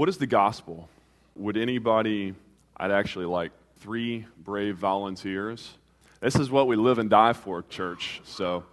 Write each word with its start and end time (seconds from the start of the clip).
What 0.00 0.08
is 0.08 0.16
the 0.16 0.26
gospel? 0.26 0.88
Would 1.36 1.58
anybody, 1.58 2.34
I'd 2.74 2.90
actually 2.90 3.26
like 3.26 3.52
three 3.80 4.24
brave 4.42 4.78
volunteers. 4.78 5.74
This 6.20 6.36
is 6.36 6.50
what 6.50 6.66
we 6.66 6.74
live 6.74 6.98
and 6.98 7.10
die 7.10 7.34
for, 7.34 7.60
church, 7.64 8.22
so 8.24 8.64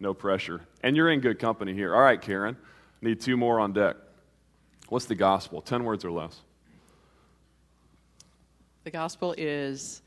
no 0.00 0.14
pressure. 0.14 0.62
And 0.82 0.96
you're 0.96 1.10
in 1.10 1.20
good 1.20 1.38
company 1.38 1.74
here. 1.74 1.94
All 1.94 2.00
right, 2.00 2.18
Karen, 2.18 2.56
need 3.02 3.20
two 3.20 3.36
more 3.36 3.60
on 3.60 3.74
deck. 3.74 3.96
What's 4.88 5.04
the 5.04 5.14
gospel? 5.14 5.60
Ten 5.60 5.84
words 5.84 6.02
or 6.02 6.12
less. 6.12 6.40
The 8.84 8.90
gospel 8.90 9.34
is 9.36 10.00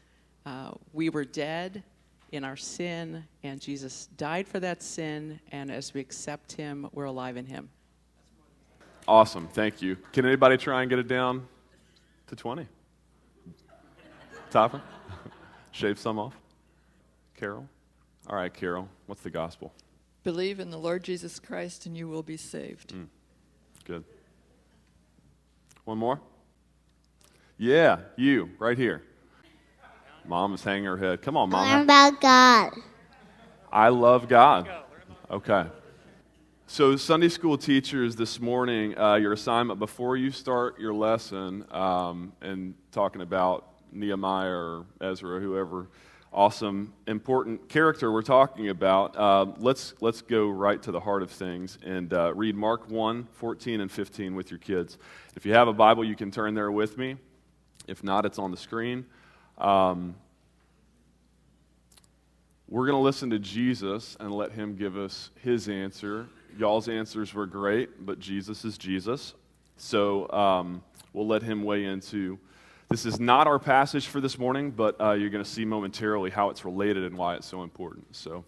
uh, 0.43 0.71
we 0.91 1.11
were 1.11 1.23
dead 1.23 1.83
in 2.31 2.43
our 2.43 2.57
sin, 2.57 3.23
and 3.43 3.61
Jesus 3.61 4.09
died 4.17 4.47
for 4.47 4.59
that 4.59 4.81
sin, 4.81 5.39
and 5.51 5.69
as 5.69 5.93
we 5.93 6.01
accept 6.01 6.53
him, 6.53 6.89
we're 6.93 7.05
alive 7.05 7.37
in 7.37 7.45
him. 7.45 7.69
Awesome, 9.07 9.47
thank 9.49 9.81
you. 9.81 9.97
Can 10.13 10.25
anybody 10.25 10.57
try 10.57 10.81
and 10.81 10.89
get 10.89 10.99
it 10.99 11.07
down 11.07 11.45
to 12.27 12.35
20? 12.35 12.67
Topper? 14.49 14.81
Shave 15.71 15.99
some 15.99 16.19
off? 16.19 16.35
Carol? 17.35 17.67
All 18.27 18.35
right, 18.37 18.53
Carol, 18.53 18.87
what's 19.07 19.21
the 19.21 19.29
gospel? 19.29 19.73
Believe 20.23 20.59
in 20.59 20.71
the 20.71 20.77
Lord 20.77 21.03
Jesus 21.03 21.39
Christ 21.39 21.85
and 21.85 21.97
you 21.97 22.07
will 22.07 22.23
be 22.23 22.37
saved. 22.37 22.93
Mm, 22.93 23.07
good. 23.83 24.05
One 25.83 25.97
more? 25.97 26.21
Yeah, 27.57 27.99
you, 28.15 28.51
right 28.57 28.77
here. 28.77 29.03
Mom 30.25 30.53
is 30.53 30.63
hanging 30.63 30.85
her 30.85 30.97
head. 30.97 31.21
Come 31.21 31.35
on, 31.35 31.49
Mom. 31.49 31.67
Learn 31.67 31.81
about 31.81 32.21
God. 32.21 32.71
I 33.71 33.89
love 33.89 34.29
God. 34.29 34.69
Okay. 35.29 35.65
So, 36.73 36.95
Sunday 36.95 37.29
school 37.29 37.55
teachers, 37.55 38.15
this 38.15 38.39
morning, 38.39 38.97
uh, 38.97 39.13
your 39.13 39.33
assignment 39.33 39.77
before 39.77 40.17
you 40.17 40.31
start 40.31 40.79
your 40.79 40.91
lesson 40.91 41.67
um, 41.69 42.33
and 42.41 42.73
talking 42.91 43.21
about 43.21 43.67
Nehemiah 43.91 44.49
or 44.49 44.85
Ezra, 44.99 45.39
whoever 45.39 45.87
awesome, 46.33 46.91
important 47.05 47.69
character 47.69 48.11
we're 48.11 48.23
talking 48.23 48.69
about, 48.69 49.15
uh, 49.15 49.51
let's, 49.59 49.93
let's 50.01 50.23
go 50.23 50.49
right 50.49 50.81
to 50.81 50.91
the 50.91 50.99
heart 50.99 51.21
of 51.21 51.29
things 51.29 51.77
and 51.85 52.11
uh, 52.11 52.33
read 52.33 52.55
Mark 52.55 52.89
1 52.89 53.27
14 53.33 53.79
and 53.79 53.91
15 53.91 54.33
with 54.33 54.49
your 54.49 54.57
kids. 54.57 54.97
If 55.35 55.45
you 55.45 55.53
have 55.53 55.67
a 55.67 55.73
Bible, 55.73 56.03
you 56.03 56.15
can 56.15 56.31
turn 56.31 56.55
there 56.55 56.71
with 56.71 56.97
me. 56.97 57.17
If 57.87 58.03
not, 58.03 58.25
it's 58.25 58.39
on 58.39 58.49
the 58.49 58.57
screen. 58.57 59.05
Um, 59.59 60.15
we're 62.67 62.87
going 62.87 62.97
to 62.97 63.03
listen 63.03 63.29
to 63.29 63.37
Jesus 63.37 64.17
and 64.19 64.31
let 64.31 64.53
him 64.53 64.75
give 64.75 64.97
us 64.97 65.29
his 65.43 65.69
answer. 65.69 66.29
Y'all's 66.57 66.87
answers 66.87 67.33
were 67.33 67.45
great, 67.45 68.05
but 68.05 68.19
Jesus 68.19 68.63
is 68.65 68.77
Jesus. 68.77 69.33
So 69.77 70.29
um, 70.31 70.83
we'll 71.13 71.27
let 71.27 71.41
him 71.41 71.63
weigh 71.63 71.85
into. 71.85 72.39
This 72.89 73.05
is 73.05 73.19
not 73.19 73.47
our 73.47 73.59
passage 73.59 74.07
for 74.07 74.21
this 74.21 74.37
morning, 74.37 74.71
but 74.71 74.99
uh, 75.01 75.13
you're 75.13 75.29
going 75.29 75.43
to 75.43 75.49
see 75.49 75.65
momentarily 75.65 76.29
how 76.29 76.49
it's 76.49 76.63
related 76.63 77.03
and 77.05 77.17
why 77.17 77.35
it's 77.35 77.47
so 77.47 77.63
important. 77.63 78.15
So 78.15 78.45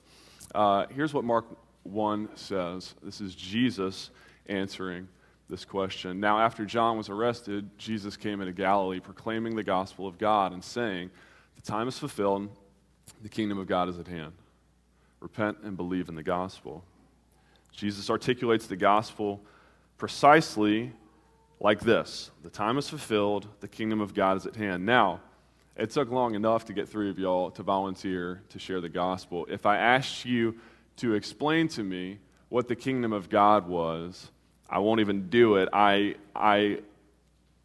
uh, 0.54 0.86
here's 0.94 1.14
what 1.14 1.24
Mark 1.24 1.46
1 1.84 2.30
says 2.36 2.94
this 3.02 3.22
is 3.22 3.34
Jesus 3.34 4.12
answering 4.48 5.08
this 5.50 5.66
question. 5.66 6.20
Now, 6.20 6.40
after 6.40 6.66
John 6.66 6.98
was 6.98 7.10
arrested, 7.10 7.70
Jesus 7.78 8.18
came 8.18 8.42
into 8.42 8.54
Galilee 8.54 9.00
proclaiming 9.00 9.56
the 9.56 9.64
gospel 9.64 10.08
of 10.08 10.18
God 10.18 10.54
and 10.54 10.64
saying, 10.64 11.12
The 11.56 11.62
time 11.62 11.88
is 11.88 11.98
fulfilled, 11.98 12.50
the 13.22 13.30
kingdom 13.30 13.58
of 13.58 13.68
God 13.68 13.90
is 13.90 14.00
at 14.00 14.08
hand. 14.08 14.34
Repent 15.20 15.58
and 15.64 15.78
believe 15.78 16.10
in 16.10 16.16
the 16.16 16.24
gospel. 16.24 16.84
Jesus 17.76 18.10
articulates 18.10 18.68
the 18.68 18.76
gospel 18.76 19.42
precisely 19.98 20.94
like 21.60 21.82
this 21.82 22.32
The 22.44 22.50
time 22.50 22.78
is 22.78 22.90
fulfilled, 22.90 23.48
the 23.60 23.68
kingdom 23.68 24.02
of 24.02 24.14
God 24.14 24.38
is 24.38 24.46
at 24.46 24.56
hand. 24.56 24.86
Now, 24.86 25.22
it 25.76 25.90
took 25.90 26.10
long 26.10 26.36
enough 26.36 26.66
to 26.66 26.74
get 26.74 26.88
three 26.88 27.10
of 27.10 27.20
y'all 27.20 27.52
to 27.52 27.64
volunteer 27.64 28.42
to 28.50 28.60
share 28.60 28.80
the 28.80 28.90
gospel. 28.90 29.46
If 29.50 29.66
I 29.66 29.78
asked 29.78 30.26
you 30.26 30.56
to 30.98 31.14
explain 31.16 31.68
to 31.70 31.84
me 31.84 32.20
what 32.48 32.70
the 32.70 32.76
kingdom 32.76 33.12
of 33.12 33.30
God 33.30 33.68
was, 33.68 34.32
I 34.70 34.80
won't 34.80 35.02
even 35.02 35.30
do 35.30 35.56
it. 35.56 35.68
I, 35.74 36.16
I 36.34 36.80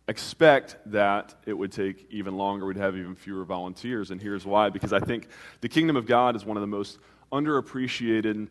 expect 0.09 0.77
that 0.87 1.37
it 1.47 1.53
would 1.53 1.71
take 1.71 2.05
even 2.11 2.37
longer. 2.37 2.67
We'd 2.67 2.77
have 2.79 2.97
even 2.97 3.15
fewer 3.15 3.45
volunteers. 3.45 4.11
And 4.11 4.21
here's 4.21 4.45
why 4.45 4.71
because 4.71 4.93
I 4.93 4.99
think 4.99 5.29
the 5.61 5.69
kingdom 5.69 5.95
of 5.95 6.07
God 6.07 6.35
is 6.35 6.45
one 6.45 6.57
of 6.57 6.63
the 6.63 6.67
most 6.67 6.99
underappreciated, 7.31 8.49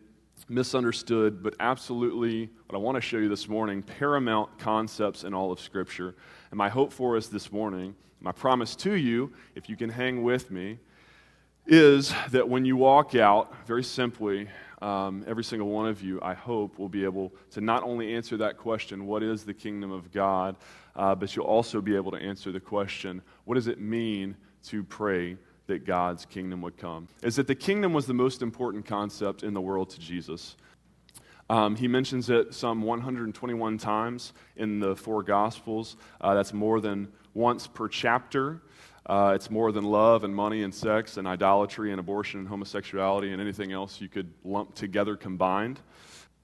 misunderstood, 0.50 1.42
but 1.42 1.54
absolutely 1.60 2.50
what 2.66 2.76
I 2.76 2.78
want 2.78 2.96
to 2.96 3.00
show 3.00 3.18
you 3.18 3.28
this 3.28 3.48
morning 3.48 3.82
paramount 3.82 4.58
concepts 4.58 5.24
in 5.24 5.32
all 5.32 5.52
of 5.52 5.60
Scripture. 5.60 6.14
And 6.50 6.58
my 6.58 6.68
hope 6.68 6.92
for 6.92 7.16
us 7.16 7.28
this 7.28 7.52
morning, 7.52 7.94
my 8.20 8.32
promise 8.32 8.74
to 8.76 8.94
you, 8.94 9.32
if 9.54 9.68
you 9.68 9.76
can 9.76 9.88
hang 9.88 10.22
with 10.22 10.50
me, 10.50 10.78
is 11.66 12.12
that 12.30 12.48
when 12.48 12.64
you 12.64 12.76
walk 12.76 13.14
out, 13.14 13.54
very 13.66 13.84
simply, 13.84 14.48
um, 14.82 15.24
every 15.28 15.44
single 15.44 15.68
one 15.68 15.86
of 15.86 16.02
you, 16.02 16.18
I 16.20 16.34
hope, 16.34 16.78
will 16.78 16.88
be 16.88 17.04
able 17.04 17.32
to 17.52 17.60
not 17.60 17.84
only 17.84 18.14
answer 18.14 18.36
that 18.38 18.56
question, 18.56 19.06
what 19.06 19.22
is 19.22 19.44
the 19.44 19.54
kingdom 19.54 19.92
of 19.92 20.10
God, 20.10 20.56
uh, 20.96 21.14
but 21.14 21.36
you'll 21.36 21.46
also 21.46 21.80
be 21.80 21.94
able 21.94 22.10
to 22.10 22.18
answer 22.18 22.50
the 22.50 22.60
question, 22.60 23.22
what 23.44 23.54
does 23.54 23.68
it 23.68 23.80
mean 23.80 24.36
to 24.64 24.82
pray 24.82 25.36
that 25.70 25.86
God's 25.86 26.26
kingdom 26.26 26.60
would 26.62 26.76
come? 26.76 27.08
Is 27.22 27.36
that 27.36 27.46
the 27.46 27.54
kingdom 27.54 27.92
was 27.92 28.06
the 28.06 28.14
most 28.14 28.42
important 28.42 28.84
concept 28.84 29.42
in 29.42 29.54
the 29.54 29.60
world 29.60 29.90
to 29.90 30.00
Jesus. 30.00 30.56
Um, 31.48 31.74
he 31.76 31.88
mentions 31.88 32.28
it 32.28 32.54
some 32.54 32.82
121 32.82 33.78
times 33.78 34.32
in 34.56 34.80
the 34.80 34.94
four 34.94 35.22
Gospels. 35.22 35.96
Uh, 36.20 36.34
that's 36.34 36.52
more 36.52 36.80
than 36.80 37.08
once 37.34 37.66
per 37.66 37.88
chapter. 37.88 38.62
Uh, 39.06 39.32
it's 39.34 39.50
more 39.50 39.72
than 39.72 39.84
love 39.84 40.24
and 40.24 40.34
money 40.34 40.62
and 40.62 40.74
sex 40.74 41.16
and 41.16 41.26
idolatry 41.26 41.90
and 41.90 41.98
abortion 41.98 42.40
and 42.40 42.48
homosexuality 42.48 43.32
and 43.32 43.40
anything 43.40 43.72
else 43.72 44.00
you 44.00 44.08
could 44.08 44.32
lump 44.44 44.74
together 44.74 45.16
combined. 45.16 45.80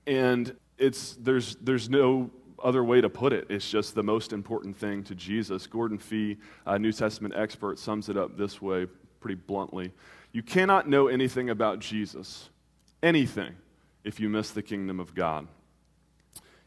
And 0.06 0.56
it's, 0.78 1.14
there's, 1.16 1.56
there's 1.56 1.88
no 1.88 2.30
other 2.62 2.82
way 2.82 3.00
to 3.00 3.08
put 3.08 3.32
it. 3.32 3.46
It's 3.48 3.68
just 3.70 3.94
the 3.94 4.02
most 4.02 4.32
important 4.32 4.76
thing 4.76 5.02
to 5.04 5.14
Jesus. 5.14 5.66
Gordon 5.66 5.98
Fee, 5.98 6.38
a 6.64 6.78
New 6.78 6.92
Testament 6.92 7.34
expert, 7.36 7.78
sums 7.78 8.08
it 8.08 8.16
up 8.16 8.36
this 8.36 8.62
way 8.62 8.86
pretty 9.26 9.42
bluntly 9.44 9.92
You 10.30 10.42
cannot 10.44 10.88
know 10.88 11.08
anything 11.08 11.50
about 11.50 11.80
Jesus, 11.80 12.48
anything, 13.02 13.56
if 14.04 14.20
you 14.20 14.28
miss 14.28 14.50
the 14.50 14.62
kingdom 14.62 15.00
of 15.00 15.16
God. 15.16 15.48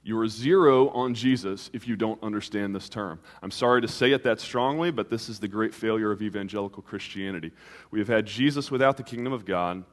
You 0.04 0.20
are 0.20 0.28
zero 0.28 0.90
on 0.90 1.14
Jesus 1.14 1.70
if 1.72 1.88
you 1.88 1.96
don't 1.96 2.22
understand 2.22 2.76
this 2.76 2.90
term. 2.90 3.22
I'm 3.42 3.52
sorry 3.52 3.80
to 3.82 3.88
say 3.88 4.12
it 4.12 4.24
that 4.24 4.42
strongly, 4.42 4.92
but 4.92 5.10
this 5.10 5.30
is 5.30 5.40
the 5.40 5.48
great 5.48 5.74
failure 5.74 6.12
of 6.12 6.22
evangelical 6.22 6.84
Christianity. 6.84 7.52
We 7.92 8.00
have 8.00 8.10
had 8.10 8.26
Jesus 8.26 8.70
without 8.70 8.98
the 8.98 9.04
kingdom 9.04 9.32
of 9.32 9.46
God, 9.46 9.86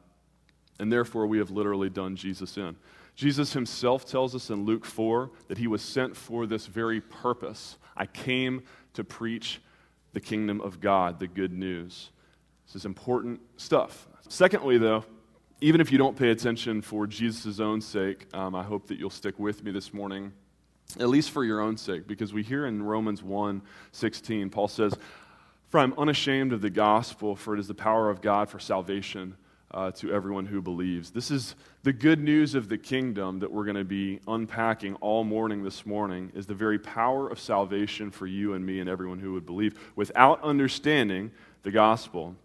and 0.80 0.92
therefore 0.92 1.28
we 1.28 1.38
have 1.38 1.52
literally 1.52 1.90
done 1.90 2.16
Jesus 2.16 2.56
in. 2.56 2.74
Jesus 3.14 3.52
himself 3.52 4.06
tells 4.06 4.34
us 4.34 4.50
in 4.50 4.64
Luke 4.64 4.84
4 4.84 5.30
that 5.46 5.58
he 5.58 5.68
was 5.68 5.82
sent 5.82 6.16
for 6.16 6.46
this 6.46 6.66
very 6.66 7.00
purpose. 7.00 7.76
I 7.96 8.06
came 8.06 8.64
to 8.94 9.04
preach 9.04 9.60
the 10.14 10.20
kingdom 10.20 10.62
of 10.62 10.80
God, 10.80 11.20
the 11.20 11.26
good 11.26 11.52
news. 11.52 12.10
This 12.66 12.76
is 12.76 12.84
important 12.84 13.40
stuff. 13.56 14.08
Secondly, 14.28 14.76
though, 14.78 15.04
even 15.60 15.80
if 15.80 15.90
you 15.90 15.98
don't 15.98 16.16
pay 16.16 16.30
attention 16.30 16.82
for 16.82 17.06
Jesus' 17.06 17.60
own 17.60 17.80
sake, 17.80 18.26
um, 18.34 18.54
I 18.54 18.62
hope 18.62 18.88
that 18.88 18.98
you'll 18.98 19.08
stick 19.08 19.38
with 19.38 19.64
me 19.64 19.70
this 19.70 19.94
morning, 19.94 20.32
at 20.98 21.08
least 21.08 21.30
for 21.30 21.44
your 21.44 21.60
own 21.60 21.76
sake, 21.76 22.06
because 22.06 22.32
we 22.32 22.42
hear 22.42 22.66
in 22.66 22.82
Romans 22.82 23.22
1 23.22 23.62
16, 23.92 24.50
Paul 24.50 24.68
says, 24.68 24.94
For 25.68 25.78
I'm 25.78 25.94
unashamed 25.96 26.52
of 26.52 26.60
the 26.60 26.70
gospel, 26.70 27.36
for 27.36 27.54
it 27.54 27.60
is 27.60 27.68
the 27.68 27.74
power 27.74 28.10
of 28.10 28.20
God 28.20 28.50
for 28.50 28.58
salvation 28.58 29.36
uh, 29.70 29.90
to 29.92 30.12
everyone 30.12 30.46
who 30.46 30.60
believes. 30.60 31.10
This 31.10 31.30
is 31.30 31.54
the 31.82 31.92
good 31.92 32.20
news 32.20 32.54
of 32.54 32.68
the 32.68 32.78
kingdom 32.78 33.38
that 33.40 33.50
we're 33.50 33.64
going 33.64 33.76
to 33.76 33.84
be 33.84 34.20
unpacking 34.26 34.94
all 34.96 35.24
morning 35.24 35.62
this 35.62 35.86
morning, 35.86 36.32
is 36.34 36.46
the 36.46 36.54
very 36.54 36.78
power 36.78 37.28
of 37.28 37.38
salvation 37.38 38.10
for 38.10 38.26
you 38.26 38.54
and 38.54 38.64
me 38.64 38.80
and 38.80 38.88
everyone 38.90 39.20
who 39.20 39.32
would 39.34 39.46
believe. 39.46 39.78
Without 39.94 40.42
understanding 40.42 41.30
the 41.62 41.70
gospel, 41.70 42.36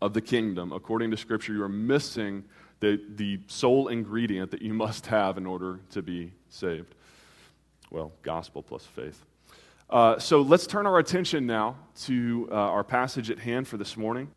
of 0.00 0.14
the 0.14 0.20
kingdom, 0.20 0.72
according 0.72 1.10
to 1.10 1.16
Scripture, 1.16 1.52
you 1.52 1.62
are 1.62 1.68
missing 1.68 2.44
the, 2.80 3.00
the 3.16 3.40
sole 3.46 3.88
ingredient 3.88 4.50
that 4.50 4.62
you 4.62 4.74
must 4.84 5.06
have 5.06 5.38
in 5.38 5.46
order 5.46 5.80
to 5.90 6.02
be 6.02 6.32
saved. 6.48 6.94
Well, 7.90 8.12
gospel 8.22 8.62
plus 8.62 8.84
faith. 8.84 9.24
Uh, 9.90 10.18
so 10.18 10.42
let's 10.42 10.66
turn 10.66 10.86
our 10.86 10.98
attention 10.98 11.46
now 11.46 11.76
to 12.02 12.48
uh, 12.52 12.54
our 12.54 12.84
passage 12.84 13.30
at 13.30 13.38
hand 13.38 13.66
for 13.66 13.78
this 13.78 13.96
morning. 13.96 14.30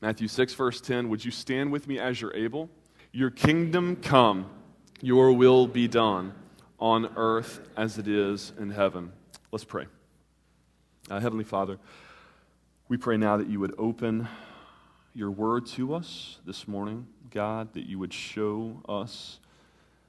Matthew 0.00 0.28
6, 0.28 0.54
verse 0.54 0.80
10. 0.80 1.10
Would 1.10 1.24
you 1.24 1.30
stand 1.30 1.70
with 1.70 1.86
me 1.86 1.98
as 1.98 2.20
you're 2.20 2.34
able? 2.34 2.70
Your 3.12 3.30
kingdom 3.30 3.96
come, 3.96 4.50
your 5.02 5.32
will 5.32 5.66
be 5.66 5.86
done 5.88 6.32
on 6.80 7.10
earth 7.16 7.60
as 7.76 7.98
it 7.98 8.08
is 8.08 8.52
in 8.58 8.70
heaven. 8.70 9.12
Let's 9.52 9.64
pray. 9.64 9.86
Uh, 11.10 11.20
Heavenly 11.20 11.44
Father, 11.44 11.78
we 12.88 12.96
pray 12.96 13.18
now 13.18 13.36
that 13.36 13.48
you 13.48 13.60
would 13.60 13.74
open 13.78 14.26
your 15.14 15.30
word 15.30 15.64
to 15.66 15.94
us 15.94 16.38
this 16.44 16.66
morning, 16.66 17.06
God, 17.30 17.72
that 17.74 17.86
you 17.86 17.98
would 17.98 18.12
show 18.12 18.82
us 18.88 19.38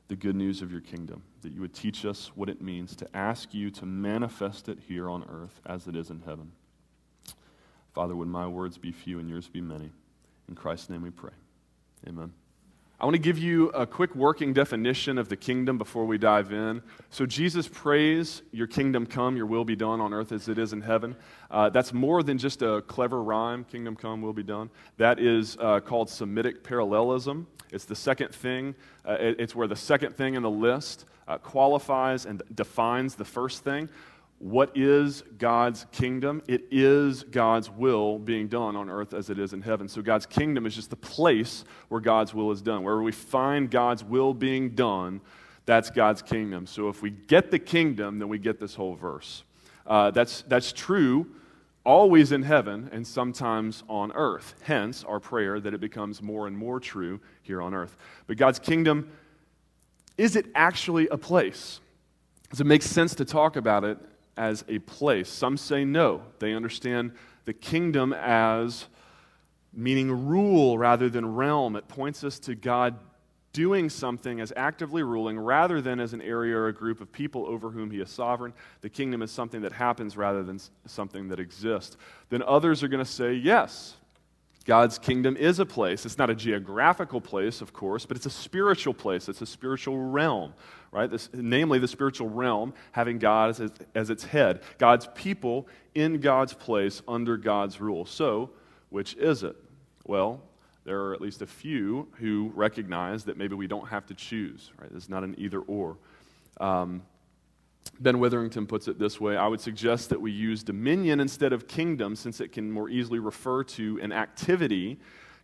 the 0.07 0.15
good 0.15 0.35
news 0.35 0.61
of 0.61 0.71
your 0.71 0.81
kingdom, 0.81 1.23
that 1.41 1.51
you 1.51 1.61
would 1.61 1.73
teach 1.73 2.05
us 2.05 2.31
what 2.35 2.49
it 2.49 2.61
means 2.61 2.95
to 2.95 3.15
ask 3.15 3.53
you 3.53 3.69
to 3.71 3.85
manifest 3.85 4.67
it 4.67 4.79
here 4.87 5.09
on 5.09 5.23
earth 5.29 5.61
as 5.65 5.87
it 5.87 5.95
is 5.95 6.09
in 6.09 6.21
heaven. 6.25 6.51
Father, 7.93 8.15
would 8.15 8.27
my 8.27 8.47
words 8.47 8.77
be 8.77 8.91
few 8.91 9.19
and 9.19 9.29
yours 9.29 9.47
be 9.47 9.61
many? 9.61 9.91
In 10.49 10.55
Christ's 10.55 10.89
name 10.89 11.01
we 11.01 11.11
pray. 11.11 11.31
Amen. 12.07 12.33
I 12.97 13.03
want 13.03 13.15
to 13.15 13.21
give 13.21 13.37
you 13.37 13.69
a 13.71 13.85
quick 13.85 14.15
working 14.15 14.53
definition 14.53 15.17
of 15.17 15.27
the 15.27 15.35
kingdom 15.35 15.77
before 15.77 16.05
we 16.05 16.17
dive 16.17 16.53
in. 16.53 16.81
So, 17.09 17.25
Jesus 17.25 17.67
prays, 17.67 18.41
Your 18.53 18.67
kingdom 18.67 19.05
come, 19.05 19.35
your 19.35 19.47
will 19.47 19.65
be 19.65 19.75
done 19.75 19.99
on 19.99 20.13
earth 20.13 20.31
as 20.31 20.47
it 20.47 20.57
is 20.57 20.71
in 20.71 20.79
heaven. 20.79 21.17
Uh, 21.51 21.69
that's 21.69 21.91
more 21.91 22.23
than 22.23 22.37
just 22.37 22.61
a 22.61 22.81
clever 22.83 23.21
rhyme, 23.21 23.65
kingdom 23.65 23.97
come, 23.97 24.21
will 24.21 24.31
be 24.31 24.43
done. 24.43 24.69
That 24.95 25.19
is 25.19 25.57
uh, 25.59 25.81
called 25.81 26.09
Semitic 26.09 26.63
parallelism. 26.63 27.47
It's 27.69 27.83
the 27.83 27.95
second 27.95 28.33
thing, 28.33 28.75
uh, 29.05 29.17
it, 29.19 29.41
it's 29.41 29.53
where 29.53 29.67
the 29.67 29.75
second 29.75 30.15
thing 30.15 30.35
in 30.35 30.43
the 30.43 30.49
list 30.49 31.03
uh, 31.27 31.37
qualifies 31.37 32.25
and 32.25 32.41
defines 32.53 33.15
the 33.15 33.25
first 33.25 33.65
thing. 33.65 33.89
What 34.45 34.77
is 34.77 35.23
God's 35.39 35.87
kingdom? 35.91 36.43
It 36.47 36.67
is 36.69 37.23
God's 37.23 37.67
will 37.67 38.19
being 38.19 38.47
done 38.47 38.75
on 38.75 38.91
earth 38.91 39.15
as 39.15 39.31
it 39.31 39.39
is 39.39 39.53
in 39.53 39.63
heaven. 39.63 39.87
So 39.87 40.03
God's 40.03 40.27
kingdom 40.27 40.67
is 40.67 40.75
just 40.75 40.91
the 40.91 40.95
place 40.95 41.65
where 41.89 41.99
God's 41.99 42.31
will 42.31 42.51
is 42.51 42.61
done. 42.61 42.83
Where 42.83 43.01
we 43.01 43.11
find 43.11 43.71
God's 43.71 44.03
will 44.03 44.35
being 44.35 44.75
done, 44.75 45.21
that's 45.65 45.89
God's 45.89 46.21
kingdom. 46.21 46.67
So 46.67 46.89
if 46.89 47.01
we 47.01 47.09
get 47.09 47.49
the 47.49 47.57
kingdom, 47.57 48.19
then 48.19 48.29
we 48.29 48.37
get 48.37 48.59
this 48.59 48.75
whole 48.75 48.93
verse. 48.93 49.43
Uh, 49.87 50.11
that's, 50.11 50.43
that's 50.43 50.71
true 50.71 51.25
always 51.83 52.31
in 52.31 52.43
heaven 52.43 52.87
and 52.91 53.07
sometimes 53.07 53.81
on 53.89 54.11
earth. 54.11 54.53
Hence, 54.61 55.03
our 55.05 55.19
prayer 55.19 55.59
that 55.59 55.73
it 55.73 55.81
becomes 55.81 56.21
more 56.21 56.45
and 56.45 56.55
more 56.55 56.79
true 56.79 57.19
here 57.41 57.63
on 57.63 57.73
earth. 57.73 57.97
But 58.27 58.37
God's 58.37 58.59
kingdom, 58.59 59.09
is 60.19 60.35
it 60.35 60.45
actually 60.53 61.07
a 61.07 61.17
place? 61.17 61.79
Does 62.51 62.61
it 62.61 62.67
make 62.67 62.83
sense 62.83 63.15
to 63.15 63.25
talk 63.25 63.55
about 63.55 63.83
it 63.83 63.97
as 64.37 64.63
a 64.67 64.79
place. 64.79 65.29
Some 65.29 65.57
say 65.57 65.85
no. 65.85 66.21
They 66.39 66.53
understand 66.53 67.11
the 67.45 67.53
kingdom 67.53 68.13
as 68.13 68.85
meaning 69.73 70.27
rule 70.27 70.77
rather 70.77 71.09
than 71.09 71.35
realm. 71.35 71.75
It 71.75 71.87
points 71.87 72.23
us 72.23 72.39
to 72.39 72.55
God 72.55 72.95
doing 73.55 73.89
something 73.89 74.41
as 74.41 74.51
actively 74.57 75.01
ruling 75.01 75.39
rather 75.39 75.81
than 75.81 75.99
as 75.99 76.11
an 76.11 76.21
area 76.21 76.57
or 76.57 76.67
a 76.67 76.73
group 76.73 76.99
of 76.99 77.09
people 77.11 77.45
over 77.45 77.69
whom 77.69 77.89
he 77.89 78.01
is 78.01 78.09
sovereign. 78.09 78.53
The 78.81 78.89
kingdom 78.89 79.21
is 79.21 79.31
something 79.31 79.61
that 79.61 79.71
happens 79.71 80.17
rather 80.17 80.43
than 80.43 80.59
something 80.85 81.29
that 81.29 81.39
exists. 81.39 81.95
Then 82.29 82.43
others 82.43 82.83
are 82.83 82.89
going 82.89 83.03
to 83.03 83.09
say, 83.09 83.33
yes, 83.33 83.95
God's 84.65 84.97
kingdom 84.97 85.37
is 85.37 85.59
a 85.59 85.65
place. 85.65 86.05
It's 86.05 86.17
not 86.17 86.31
a 86.31 86.35
geographical 86.35 87.21
place, 87.21 87.61
of 87.61 87.71
course, 87.71 88.05
but 88.05 88.17
it's 88.17 88.25
a 88.25 88.31
spiritual 88.31 88.95
place. 88.95 89.29
It's 89.29 89.41
a 89.41 89.45
spiritual 89.45 89.97
realm, 89.97 90.53
right? 90.91 91.09
This, 91.09 91.29
namely, 91.33 91.77
the 91.77 91.87
spiritual 91.87 92.29
realm 92.29 92.73
having 92.91 93.19
God 93.19 93.59
as, 93.59 93.71
as 93.93 94.09
its 94.09 94.23
head. 94.23 94.61
God's 94.79 95.07
people 95.13 95.67
in 95.93 96.19
God's 96.19 96.53
place 96.53 97.03
under 97.07 97.37
God's 97.37 97.79
rule. 97.79 98.05
So, 98.05 98.49
which 98.89 99.13
is 99.15 99.43
it? 99.43 99.55
Well, 100.03 100.41
there 100.83 100.99
are 101.01 101.13
at 101.13 101.21
least 101.21 101.43
a 101.43 101.47
few 101.47 102.07
who 102.13 102.51
recognize 102.55 103.23
that 103.25 103.37
maybe 103.37 103.53
we 103.53 103.67
don't 103.67 103.87
have 103.87 104.07
to 104.07 104.15
choose, 104.15 104.71
right? 104.81 104.89
It's 104.95 105.09
not 105.09 105.23
an 105.23 105.35
either 105.37 105.59
or. 105.59 105.97
Um, 106.59 107.03
Ben 107.99 108.19
Witherington 108.19 108.67
puts 108.67 108.87
it 108.87 108.99
this 108.99 109.19
way 109.19 109.37
I 109.37 109.47
would 109.47 109.61
suggest 109.61 110.09
that 110.09 110.19
we 110.19 110.31
use 110.31 110.63
dominion 110.63 111.19
instead 111.19 111.53
of 111.53 111.67
kingdom 111.67 112.15
since 112.15 112.41
it 112.41 112.51
can 112.51 112.71
more 112.71 112.89
easily 112.89 113.19
refer 113.19 113.63
to 113.63 113.99
an 114.01 114.11
activity. 114.11 114.97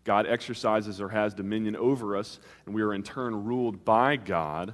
God 0.03 0.25
exercises 0.25 0.99
or 0.99 1.09
has 1.09 1.33
dominion 1.33 1.75
over 1.75 2.17
us, 2.17 2.39
and 2.65 2.73
we 2.73 2.81
are 2.81 2.93
in 2.93 3.03
turn 3.03 3.43
ruled 3.43 3.85
by 3.85 4.15
God, 4.15 4.73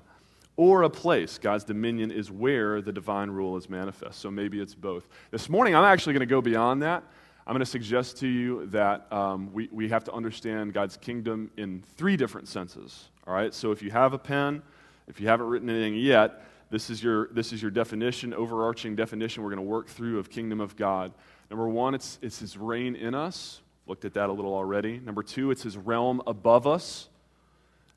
or 0.55 0.83
a 0.83 0.89
place. 0.89 1.37
God's 1.37 1.65
dominion 1.65 2.11
is 2.11 2.31
where 2.31 2.81
the 2.81 2.93
divine 2.93 3.29
rule 3.29 3.57
is 3.57 3.69
manifest. 3.69 4.19
So 4.19 4.31
maybe 4.31 4.61
it's 4.61 4.73
both. 4.73 5.07
This 5.31 5.49
morning, 5.49 5.75
I'm 5.75 5.83
actually 5.83 6.13
going 6.13 6.21
to 6.21 6.25
go 6.25 6.41
beyond 6.41 6.81
that. 6.81 7.03
I'm 7.45 7.53
going 7.53 7.59
to 7.59 7.65
suggest 7.65 8.17
to 8.17 8.27
you 8.27 8.65
that 8.67 9.11
um, 9.11 9.53
we, 9.53 9.69
we 9.71 9.89
have 9.89 10.03
to 10.05 10.13
understand 10.13 10.73
God's 10.73 10.97
kingdom 10.97 11.51
in 11.57 11.83
three 11.95 12.17
different 12.17 12.47
senses. 12.47 13.09
All 13.25 13.33
right? 13.33 13.53
So 13.53 13.71
if 13.71 13.81
you 13.81 13.91
have 13.91 14.13
a 14.13 14.17
pen, 14.17 14.61
if 15.07 15.21
you 15.21 15.27
haven't 15.27 15.47
written 15.47 15.69
anything 15.69 15.95
yet, 15.95 16.41
this 16.69 16.89
is 16.89 17.01
your, 17.01 17.27
this 17.29 17.53
is 17.53 17.61
your 17.61 17.71
definition, 17.71 18.33
overarching 18.33 18.95
definition 18.95 19.43
we're 19.43 19.49
going 19.49 19.65
to 19.65 19.69
work 19.69 19.87
through 19.87 20.19
of 20.19 20.29
kingdom 20.29 20.59
of 20.59 20.75
God. 20.75 21.13
Number 21.49 21.67
one, 21.67 21.95
it's, 21.95 22.19
it's 22.21 22.39
his 22.39 22.57
reign 22.57 22.95
in 22.95 23.15
us. 23.15 23.61
Looked 23.85 24.03
at 24.03 24.13
that 24.15 24.29
a 24.29 24.33
little 24.33 24.53
already. 24.53 24.99
Number 24.99 25.23
two, 25.23 25.49
it's 25.49 25.63
his 25.63 25.77
realm 25.77 26.21
above 26.27 26.67
us. 26.67 27.07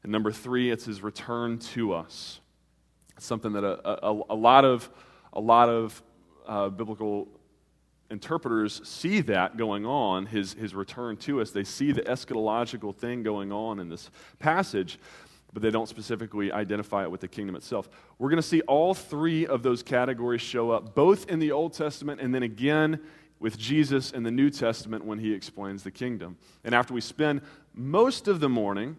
And 0.02 0.12
number 0.12 0.31
three, 0.31 0.70
it's 0.70 0.84
his 0.84 1.02
return 1.02 1.58
to 1.58 1.93
us. 1.93 2.40
It's 3.17 3.26
something 3.26 3.52
that 3.55 3.64
a, 3.64 4.06
a, 4.06 4.22
a 4.31 4.34
lot 4.34 4.64
of, 4.64 4.88
a 5.32 5.40
lot 5.40 5.69
of 5.69 6.02
uh, 6.46 6.69
biblical 6.69 7.26
interpreters 8.08 8.81
see 8.88 9.20
that 9.22 9.56
going 9.56 9.84
on, 9.84 10.26
his, 10.26 10.55
his 10.55 10.75
return 10.75 11.17
to 11.17 11.40
us. 11.40 11.50
They 11.50 11.64
see 11.64 11.93
the 11.93 12.02
eschatological 12.02 12.94
thing 12.94 13.22
going 13.22 13.52
on 13.52 13.81
in 13.81 13.88
this 13.88 14.11
passage 14.38 14.99
but 15.52 15.62
they 15.62 15.70
don't 15.70 15.88
specifically 15.88 16.52
identify 16.52 17.02
it 17.02 17.11
with 17.11 17.20
the 17.20 17.29
kingdom 17.29 17.56
itself. 17.56 17.88
We're 18.19 18.31
going 18.31 18.43
to 18.43 18.49
see 18.49 18.61
all 18.62 18.94
three 18.94 19.47
of 19.47 19.62
those 19.62 19.82
categories 19.82 20.41
show 20.41 20.70
up, 20.70 20.94
both 20.94 21.29
in 21.29 21.38
the 21.38 21.52
Old 21.52 21.73
Testament 21.73 22.20
and 22.20 22.35
then 22.35 22.43
again 22.43 23.00
with 23.41 23.58
Jesus 23.58 24.12
in 24.12 24.23
the 24.23 24.31
New 24.31 24.50
Testament 24.50 25.05
when 25.05 25.19
he 25.19 25.32
explains 25.32 25.82
the 25.82 25.91
kingdom. 25.91 26.37
And 26.62 26.75
after 26.75 26.94
we 26.94 27.00
spend 27.00 27.41
most 27.75 28.29
of 28.29 28.38
the 28.38 28.49
morning 28.49 28.97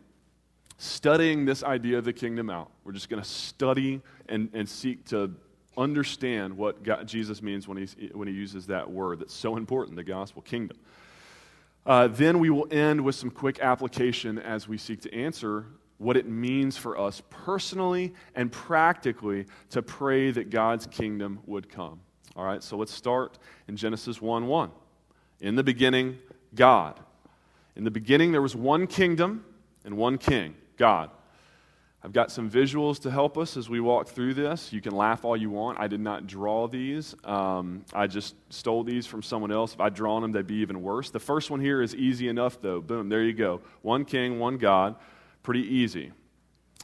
studying 0.78 1.46
this 1.46 1.64
idea 1.64 2.00
of 2.00 2.06
the 2.06 2.14
kingdom 2.14 2.50
out, 2.50 2.72
we're 2.84 2.92
just 2.92 3.08
going 3.08 3.22
to 3.22 3.30
study 3.30 4.02
and, 4.28 4.50
and 4.54 4.68
seek 4.68 5.06
to 5.06 5.34
understand 5.78 6.58
what 6.58 6.84
God, 6.84 7.08
Jesus 7.08 7.42
means 7.42 7.68
when, 7.68 7.78
he's, 7.78 7.96
when 8.14 8.28
he 8.28 8.34
uses 8.34 8.68
that 8.68 8.90
word 8.90 9.20
that's 9.20 9.34
so 9.34 9.58
important, 9.58 9.96
the 9.96 10.04
gospel 10.04 10.42
kingdom. 10.42 10.78
Uh, 11.86 12.08
then 12.08 12.40
we 12.40 12.50
will 12.50 12.68
end 12.72 13.02
with 13.02 13.16
some 13.16 13.30
quick 13.30 13.60
application 13.60 14.38
as 14.38 14.68
we 14.68 14.78
seek 14.78 15.02
to 15.02 15.14
answer 15.14 15.66
what 16.02 16.18
it 16.18 16.28
means 16.28 16.78
for 16.78 16.98
us 16.98 17.22
personally 17.30 18.12
and 18.34 18.52
practically 18.52 19.46
to 19.70 19.84
pray 19.84 20.32
that 20.32 20.50
God's 20.50 20.88
kingdom 20.88 21.40
would 21.46 21.70
come. 21.70 22.00
All 22.36 22.44
right, 22.44 22.64
so 22.64 22.76
let's 22.76 22.94
start 22.94 23.38
in 23.68 23.76
Genesis 23.76 24.20
1 24.20 24.48
1. 24.48 24.72
In 25.42 25.56
the 25.56 25.64
beginning, 25.64 26.18
God. 26.56 27.00
In 27.76 27.84
the 27.84 27.92
beginning, 27.92 28.32
there 28.32 28.42
was 28.42 28.56
one 28.56 28.88
kingdom 28.88 29.46
and 29.86 29.96
one 29.96 30.18
king, 30.18 30.56
God. 30.76 31.12
I've 32.04 32.14
got 32.14 32.32
some 32.32 32.50
visuals 32.50 33.00
to 33.02 33.12
help 33.12 33.38
us 33.38 33.56
as 33.56 33.70
we 33.70 33.80
walk 33.80 34.08
through 34.08 34.34
this. 34.34 34.74
You 34.74 34.82
can 34.82 34.96
laugh 34.96 35.24
all 35.24 35.38
you 35.38 35.52
want. 35.52 35.80
I 35.80 35.88
did 35.88 36.00
not 36.00 36.26
draw 36.26 36.68
these. 36.68 37.14
Um, 37.24 37.86
I 37.94 38.08
just 38.08 38.34
stole 38.50 38.84
these 38.84 39.06
from 39.06 39.22
someone 39.22 39.52
else. 39.52 39.76
If 39.76 39.80
I'd 39.80 39.94
drawn 39.94 40.24
them, 40.24 40.32
they'd 40.32 40.48
be 40.48 40.56
even 40.56 40.82
worse. 40.82 41.12
The 41.12 41.20
first 41.20 41.52
one 41.52 41.60
here 41.60 41.80
is 41.80 41.94
easy 41.94 42.28
enough, 42.28 42.60
though. 42.60 42.82
Boom, 42.82 43.10
there 43.10 43.22
you 43.22 43.34
go. 43.34 43.62
One 43.84 44.04
king, 44.04 44.40
one 44.40 44.58
God. 44.58 44.96
Pretty 45.44 45.62
easy. 45.62 46.12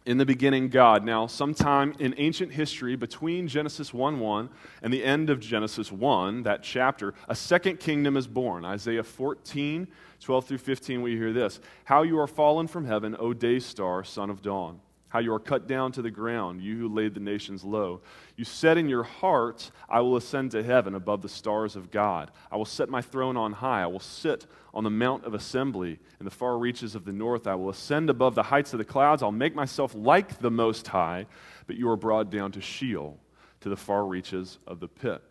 In 0.06 0.18
the 0.18 0.26
beginning, 0.26 0.70
God. 0.70 1.04
Now, 1.04 1.28
sometime 1.28 1.94
in 2.00 2.16
ancient 2.18 2.54
history, 2.54 2.96
between 2.96 3.48
Genesis 3.48 3.94
1 3.94 4.20
1 4.20 4.50
and 4.82 4.94
the 4.94 5.04
end 5.04 5.30
of 5.30 5.40
Genesis 5.40 5.92
1, 5.92 6.44
that 6.44 6.64
chapter, 6.64 7.14
a 7.28 7.36
second 7.36 7.80
kingdom 7.80 8.16
is 8.16 8.26
born. 8.26 8.64
Isaiah 8.64 9.04
14, 9.04 9.88
12 10.22 10.46
through 10.46 10.58
15, 10.60 11.02
we 11.02 11.18
hear 11.18 11.34
this 11.34 11.60
How 11.84 12.04
you 12.04 12.18
are 12.20 12.28
fallen 12.28 12.68
from 12.68 12.86
heaven, 12.86 13.16
O 13.20 13.34
day 13.34 13.60
star, 13.60 14.04
son 14.04 14.30
of 14.30 14.42
dawn 14.42 14.80
how 15.10 15.20
you 15.20 15.34
are 15.34 15.40
cut 15.40 15.68
down 15.68 15.92
to 15.94 16.02
the 16.02 16.12
ground, 16.12 16.62
you 16.62 16.78
who 16.78 16.90
laid 16.90 17.14
the 17.14 17.20
nations 17.20 17.64
low. 17.64 18.02
You 18.36 18.44
said 18.44 18.78
in 18.78 18.90
your 18.90 19.04
heart, 19.04 19.72
I 19.90 20.02
will 20.02 20.18
ascend 20.18 20.52
to 20.52 20.64
heaven 20.64 20.96
above 20.96 21.22
the 21.22 21.30
stars 21.30 21.76
of 21.76 21.92
God. 21.92 22.32
I 22.52 22.58
will 22.58 22.66
set 22.66 22.90
my 22.90 23.02
throne 23.02 23.38
on 23.38 23.54
high. 23.54 23.84
I 23.84 23.88
will 23.88 24.02
sit 24.02 24.46
on 24.74 24.84
the 24.84 24.90
mount 24.90 25.24
of 25.24 25.34
assembly 25.34 26.00
in 26.20 26.26
the 26.26 26.32
far 26.32 26.58
reaches 26.58 26.94
of 26.94 27.06
the 27.06 27.14
north. 27.14 27.48
I 27.48 27.56
will 27.56 27.70
ascend 27.70 28.10
above 28.10 28.36
the 28.36 28.44
heights 28.44 28.74
of 28.74 28.80
the 28.80 28.86
clouds. 28.86 29.24
I'll 29.24 29.32
make 29.32 29.56
myself 29.56 29.96
like 29.96 30.40
the 30.40 30.52
Most 30.52 30.88
High, 30.88 31.26
but 31.68 31.78
you 31.78 31.90
are 31.90 31.98
brought 31.98 32.30
down 32.30 32.52
to 32.52 32.62
Sheol, 32.62 33.18
to 33.62 33.70
the 33.70 33.78
far 33.78 34.06
reaches 34.06 34.60
of 34.68 34.82
the 34.82 34.90
pit. 34.90 35.24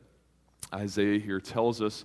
Isaiah 0.74 1.20
here 1.20 1.40
tells 1.40 1.82
us 1.82 2.04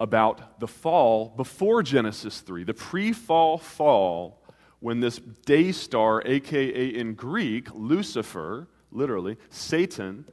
about 0.00 0.58
the 0.58 0.66
fall 0.66 1.32
before 1.36 1.82
Genesis 1.82 2.40
3, 2.40 2.64
the 2.64 2.74
pre 2.74 3.12
fall 3.12 3.58
fall 3.58 4.39
when 4.80 5.00
this 5.00 5.18
day 5.44 5.72
star, 5.72 6.22
aka 6.24 6.86
in 6.86 7.14
Greek, 7.14 7.68
Lucifer, 7.74 8.66
literally, 8.90 9.36
Satan, 9.50 10.24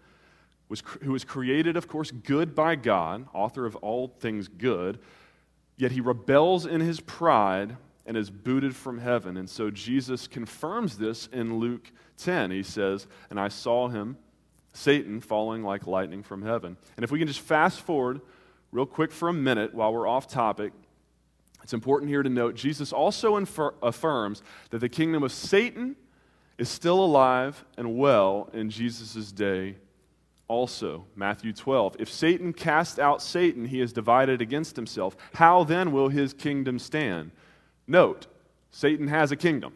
was, 0.70 0.82
who 1.04 1.12
was 1.12 1.24
created, 1.24 1.78
of 1.78 1.88
course, 1.88 2.12
good 2.12 2.56
by 2.56 2.76
God, 2.76 3.28
author 3.34 3.66
of 3.66 3.76
all 3.78 4.08
things 4.20 4.48
good, 4.48 5.00
yet 5.78 5.92
he 5.92 6.02
rebels 6.02 6.66
in 6.66 6.82
his 6.82 7.00
pride 7.00 7.78
and 8.06 8.18
is 8.18 8.30
booted 8.30 8.76
from 8.76 9.00
heaven. 9.00 9.38
And 9.38 9.50
so 9.50 9.70
Jesus 9.70 10.28
confirms 10.28 10.98
this 10.98 11.28
in 11.28 11.60
Luke 11.60 11.92
10. 12.18 12.52
He 12.52 12.64
says, 12.64 13.08
And 13.30 13.40
I 13.40 13.50
saw 13.50 13.90
him, 13.90 14.18
Satan, 14.74 15.20
falling 15.20 15.64
like 15.64 15.88
lightning 15.88 16.24
from 16.24 16.42
heaven. 16.42 16.78
And 16.96 17.04
if 17.04 17.12
we 17.12 17.20
can 17.20 17.28
just 17.28 17.42
fast 17.42 17.82
forward 17.82 18.22
real 18.72 18.86
quick 18.86 19.12
for 19.12 19.30
a 19.30 19.34
minute 19.34 19.74
while 19.74 19.94
we're 19.94 20.08
off 20.08 20.28
topic 20.28 20.72
it's 21.68 21.74
important 21.74 22.10
here 22.10 22.24
to 22.24 22.30
note 22.30 22.56
Jesus 22.56 22.94
also 22.94 23.36
infer- 23.36 23.74
affirms 23.84 24.42
that 24.70 24.80
the 24.80 24.88
kingdom 24.88 25.22
of 25.22 25.34
Satan 25.34 25.98
is 26.58 26.70
still 26.70 27.04
alive 27.04 27.66
and 27.78 27.98
well 27.98 28.50
in 28.54 28.70
Jesus' 28.70 29.34
day 29.34 29.76
also. 30.48 31.04
Matthew 31.14 31.52
12. 31.52 31.98
If 32.00 32.10
Satan 32.10 32.54
cast 32.54 33.00
out 33.00 33.22
Satan, 33.22 33.66
he 33.66 33.82
is 33.82 33.92
divided 33.92 34.42
against 34.42 34.78
himself. 34.78 35.18
How 35.34 35.66
then 35.66 35.92
will 35.92 36.08
his 36.08 36.32
kingdom 36.32 36.80
stand? 36.80 37.32
Note, 37.86 38.28
Satan 38.72 39.10
has 39.10 39.34
a 39.34 39.36
kingdom. 39.36 39.74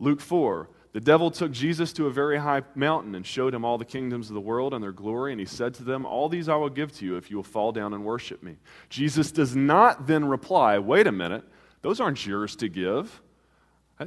Luke 0.00 0.20
4. 0.20 0.68
The 0.94 1.00
devil 1.00 1.28
took 1.28 1.50
Jesus 1.50 1.92
to 1.94 2.06
a 2.06 2.10
very 2.10 2.38
high 2.38 2.62
mountain 2.76 3.16
and 3.16 3.26
showed 3.26 3.52
him 3.52 3.64
all 3.64 3.78
the 3.78 3.84
kingdoms 3.84 4.30
of 4.30 4.34
the 4.34 4.40
world 4.40 4.72
and 4.72 4.80
their 4.82 4.92
glory, 4.92 5.32
and 5.32 5.40
he 5.40 5.44
said 5.44 5.74
to 5.74 5.82
them, 5.82 6.06
All 6.06 6.28
these 6.28 6.48
I 6.48 6.54
will 6.54 6.70
give 6.70 6.92
to 6.92 7.04
you 7.04 7.16
if 7.16 7.32
you 7.32 7.36
will 7.36 7.42
fall 7.42 7.72
down 7.72 7.92
and 7.92 8.04
worship 8.04 8.44
me. 8.44 8.58
Jesus 8.90 9.32
does 9.32 9.56
not 9.56 10.06
then 10.06 10.24
reply, 10.24 10.78
Wait 10.78 11.08
a 11.08 11.12
minute, 11.12 11.44
those 11.82 12.00
aren't 12.00 12.24
yours 12.24 12.54
to 12.56 12.68
give. 12.68 13.20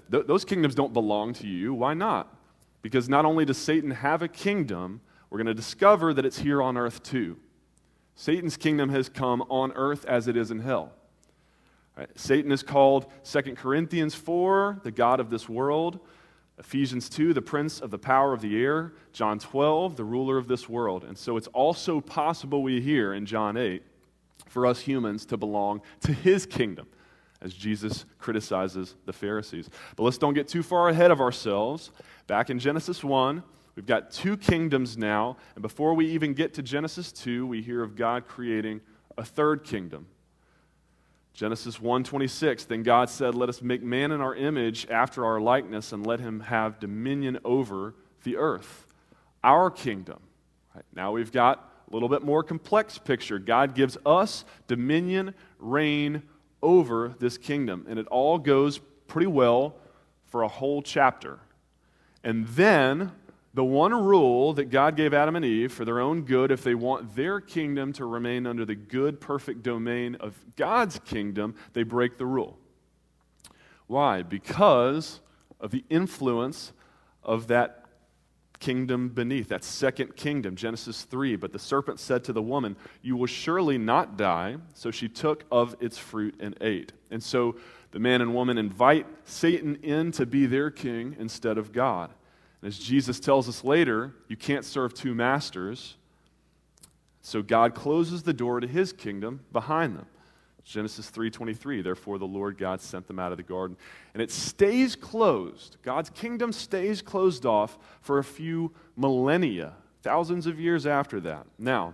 Those 0.10 0.46
kingdoms 0.46 0.75
don't 0.75 0.94
belong 0.94 1.34
to 1.36 1.48
you. 1.48 1.74
Why 1.74 1.94
not? 1.94 2.34
Because 2.82 3.10
not 3.10 3.25
only 3.25 3.44
does 3.44 3.58
Satan 3.58 3.91
have 3.91 4.22
a 4.22 4.29
kingdom, 4.29 5.01
we're 5.29 5.39
going 5.39 5.48
to 5.48 5.53
discover 5.53 6.13
that 6.13 6.25
it's 6.25 6.39
here 6.39 6.62
on 6.62 6.77
earth 6.77 7.03
too. 7.03 7.36
Satan's 8.15 8.56
kingdom 8.56 8.89
has 8.89 9.10
come 9.10 9.41
on 9.50 9.74
earth 9.74 10.06
as 10.06 10.29
it 10.29 10.38
is 10.38 10.51
in 10.51 10.60
hell. 10.60 10.94
Right? 11.98 12.10
Satan 12.15 12.51
is 12.51 12.63
called 12.63 13.08
2 13.25 13.41
Corinthians 13.56 14.15
4, 14.15 14.79
the 14.84 14.91
God 14.91 15.20
of 15.20 15.29
this 15.29 15.50
world. 15.50 16.00
Ephesians 16.60 17.08
2, 17.10 17.34
the 17.34 17.42
prince 17.42 17.80
of 17.80 17.92
the 17.92 18.00
power 18.00 18.34
of 18.34 18.42
the 18.42 18.62
air. 18.62 18.94
John 19.14 19.38
12, 19.38 19.96
the 19.96 20.04
ruler 20.04 20.38
of 20.38 20.48
this 20.48 20.68
world. 20.68 21.04
And 21.04 21.18
so 21.18 21.38
it's 21.38 21.48
also 21.48 22.02
possible 22.02 22.64
we 22.64 22.82
hear 22.82 23.14
in 23.14 23.26
John 23.26 23.58
8 23.58 23.84
for 24.48 24.66
us 24.66 24.80
humans 24.80 25.26
to 25.28 25.38
belong 25.38 25.82
to 26.02 26.14
his 26.14 26.46
kingdom 26.46 26.88
as 27.42 27.54
Jesus 27.54 28.06
criticizes 28.18 28.96
the 29.06 29.14
Pharisees. 29.14 29.70
But 29.96 30.04
let's 30.04 30.18
don't 30.18 30.34
get 30.34 30.48
too 30.48 30.64
far 30.64 30.90
ahead 30.90 31.12
of 31.12 31.22
ourselves. 31.22 31.92
Back 32.26 32.50
in 32.50 32.58
Genesis 32.58 33.04
1, 33.04 33.44
we've 33.76 33.86
got 33.86 34.10
two 34.10 34.36
kingdoms 34.36 34.98
now. 34.98 35.38
And 35.54 35.62
before 35.62 35.94
we 35.94 36.08
even 36.08 36.34
get 36.34 36.56
to 36.56 36.64
Genesis 36.64 37.12
2, 37.12 37.46
we 37.46 37.62
hear 37.62 37.84
of 37.84 37.96
God 37.96 38.28
creating 38.28 38.82
a 39.16 39.24
third 39.24 39.64
kingdom 39.64 40.08
Genesis 41.38 41.79
1:26 41.79 42.65
Then 42.65 42.82
God 42.82 43.12
said, 43.12 43.36
"Let 43.36 43.48
us 43.48 43.62
make 43.62 43.84
man 43.84 44.12
in 44.12 44.22
our 44.22 44.34
image 44.34 44.88
after 44.89 45.24
our 45.24 45.39
likeness 45.39 45.94
and 45.94 46.06
let 46.06 46.20
him 46.20 46.39
have 46.39 46.79
dominion 46.79 47.38
over 47.46 47.94
the 48.24 48.38
earth." 48.38 48.88
Our 49.44 49.70
kingdom. 49.70 50.20
Right? 50.74 50.84
Now 50.96 51.12
we've 51.12 51.32
got 51.32 51.72
a 51.88 51.94
little 51.94 52.10
bit 52.10 52.24
more 52.24 52.41
complex 52.41 52.98
picture. 52.98 53.38
God 53.38 53.75
gives 53.75 54.00
us 54.03 54.46
dominion, 54.65 55.36
reign 55.60 56.24
over 56.63 57.13
this 57.20 57.38
kingdom, 57.38 57.86
and 57.88 58.00
it 58.00 58.08
all 58.08 58.39
goes 58.39 58.79
pretty 59.06 59.27
well 59.27 59.75
for 60.25 60.41
a 60.41 60.48
whole 60.48 60.82
chapter. 60.82 61.39
And 62.24 62.48
then 62.48 63.12
the 63.58 63.64
one 63.64 63.92
rule 63.92 64.54
that 64.54 64.66
God 64.66 64.96
gave 64.96 65.16
Adam 65.16 65.36
and 65.36 65.44
Eve 65.44 65.74
for 65.74 65.84
their 65.84 66.00
own 66.00 66.22
good, 66.22 66.52
if 66.52 66.64
they 66.64 66.76
want 66.76 67.16
their 67.16 67.42
kingdom 67.42 67.92
to 67.94 68.06
remain 68.06 68.46
under 68.46 68.66
the 68.66 68.76
good, 68.76 69.20
perfect 69.20 69.64
domain 69.64 70.14
of 70.20 70.38
God's 70.56 71.00
kingdom, 71.00 71.56
they 71.74 71.82
break 71.82 72.20
the 72.20 72.26
rule. 72.28 72.60
Why? 73.88 74.22
Because 74.22 75.22
of 75.60 75.72
the 75.72 75.84
influence 75.90 76.72
of 77.24 77.48
that 77.48 77.86
kingdom 78.60 79.10
beneath, 79.10 79.50
that 79.50 79.64
second 79.64 80.16
kingdom, 80.16 80.56
Genesis 80.56 81.02
3. 81.06 81.36
But 81.36 81.52
the 81.52 81.58
serpent 81.58 82.00
said 82.00 82.24
to 82.26 82.34
the 82.34 82.44
woman, 82.44 82.76
You 83.02 83.18
will 83.18 83.26
surely 83.26 83.80
not 83.80 84.18
die. 84.18 84.58
So 84.76 84.92
she 84.92 85.10
took 85.10 85.46
of 85.52 85.76
its 85.80 85.98
fruit 85.98 86.36
and 86.40 86.56
ate. 86.62 86.94
And 87.10 87.24
so 87.24 87.56
the 87.90 87.98
man 87.98 88.22
and 88.22 88.36
woman 88.36 88.60
invite 88.60 89.08
Satan 89.24 89.78
in 89.78 90.12
to 90.12 90.28
be 90.28 90.46
their 90.46 90.70
king 90.70 91.16
instead 91.18 91.58
of 91.58 91.72
God. 91.72 92.12
And 92.62 92.68
as 92.68 92.80
Jesus 92.80 93.20
tells 93.20 93.48
us 93.48 93.64
later, 93.64 94.14
you 94.28 94.36
can't 94.36 94.66
serve 94.66 94.94
two 94.94 95.14
masters. 95.14 95.96
So 97.22 97.42
God 97.42 97.76
closes 97.76 98.24
the 98.24 98.34
door 98.34 98.60
to 98.60 98.68
his 98.68 98.94
kingdom 98.94 99.42
behind 99.52 99.98
them. 99.98 100.08
Genesis 100.64 101.10
3:23 101.10 101.82
Therefore 101.82 102.18
the 102.18 102.28
Lord 102.28 102.58
God 102.58 102.82
sent 102.82 103.08
them 103.08 103.20
out 103.20 103.32
of 103.32 103.38
the 103.38 103.44
garden 103.44 103.78
and 104.14 104.22
it 104.22 104.30
stays 104.30 104.98
closed 104.98 105.78
God's 105.82 106.10
kingdom 106.10 106.52
stays 106.52 107.02
closed 107.02 107.46
off 107.46 107.78
for 108.02 108.20
a 108.20 108.24
few 108.24 108.74
millennia 108.98 109.76
thousands 110.02 110.46
of 110.46 110.60
years 110.60 110.86
after 110.86 111.22
that 111.22 111.46
now 111.58 111.94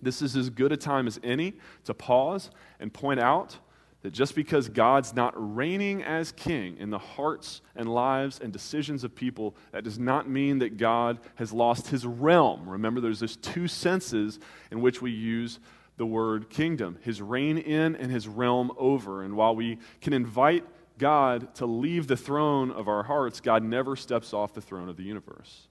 this 0.00 0.22
is 0.22 0.36
as 0.36 0.50
good 0.50 0.70
a 0.70 0.76
time 0.76 1.08
as 1.08 1.18
any 1.24 1.54
to 1.84 1.94
pause 1.94 2.50
and 2.78 2.92
point 2.94 3.18
out 3.18 3.58
that 4.02 4.12
just 4.12 4.34
because 4.34 4.68
God's 4.68 5.14
not 5.14 5.34
reigning 5.36 6.02
as 6.02 6.30
king 6.32 6.76
in 6.78 6.90
the 6.90 6.98
hearts 6.98 7.60
and 7.74 7.92
lives 7.92 8.38
and 8.38 8.52
decisions 8.52 9.04
of 9.04 9.14
people, 9.14 9.56
that 9.72 9.84
does 9.84 9.98
not 9.98 10.28
mean 10.28 10.58
that 10.60 10.76
God 10.76 11.18
has 11.36 11.52
lost 11.52 11.88
his 11.88 12.06
realm. 12.06 12.68
Remember, 12.68 13.00
there's 13.00 13.20
these 13.20 13.36
two 13.36 13.66
senses 13.66 14.38
in 14.70 14.80
which 14.80 15.02
we 15.02 15.10
use 15.10 15.58
the 15.96 16.06
word 16.06 16.50
kingdom 16.50 16.98
his 17.02 17.22
reign 17.22 17.58
in 17.58 17.96
and 17.96 18.12
his 18.12 18.28
realm 18.28 18.70
over. 18.76 19.22
And 19.22 19.34
while 19.34 19.56
we 19.56 19.78
can 20.00 20.12
invite 20.12 20.64
God 20.98 21.54
to 21.56 21.66
leave 21.66 22.06
the 22.06 22.16
throne 22.16 22.70
of 22.70 22.88
our 22.88 23.02
hearts, 23.02 23.40
God 23.40 23.62
never 23.62 23.96
steps 23.96 24.32
off 24.32 24.54
the 24.54 24.60
throne 24.60 24.88
of 24.88 24.96
the 24.96 25.02
universe. 25.02 25.68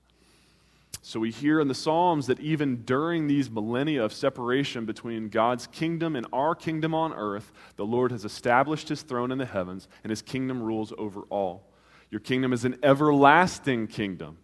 So 1.07 1.19
we 1.19 1.29
hear 1.29 1.59
in 1.59 1.67
the 1.67 1.75
Psalms 1.75 2.25
that 2.25 2.39
even 2.39 2.77
during 2.77 3.27
these 3.27 3.47
millennia 3.47 4.03
of 4.03 4.11
separation 4.11 4.85
between 4.85 5.29
God's 5.29 5.67
kingdom 5.67 6.15
and 6.15 6.25
our 6.33 6.55
kingdom 6.55 6.95
on 6.95 7.13
earth, 7.13 7.51
the 7.75 7.85
Lord 7.85 8.11
has 8.11 8.25
established 8.25 8.89
his 8.89 9.03
throne 9.03 9.31
in 9.31 9.37
the 9.37 9.45
heavens, 9.45 9.87
and 10.03 10.09
his 10.09 10.23
kingdom 10.23 10.63
rules 10.63 10.91
over 10.97 11.21
all. 11.29 11.61
Your 12.09 12.21
kingdom 12.21 12.53
is 12.53 12.65
an 12.65 12.79
everlasting 12.81 13.85
kingdom, 13.85 14.39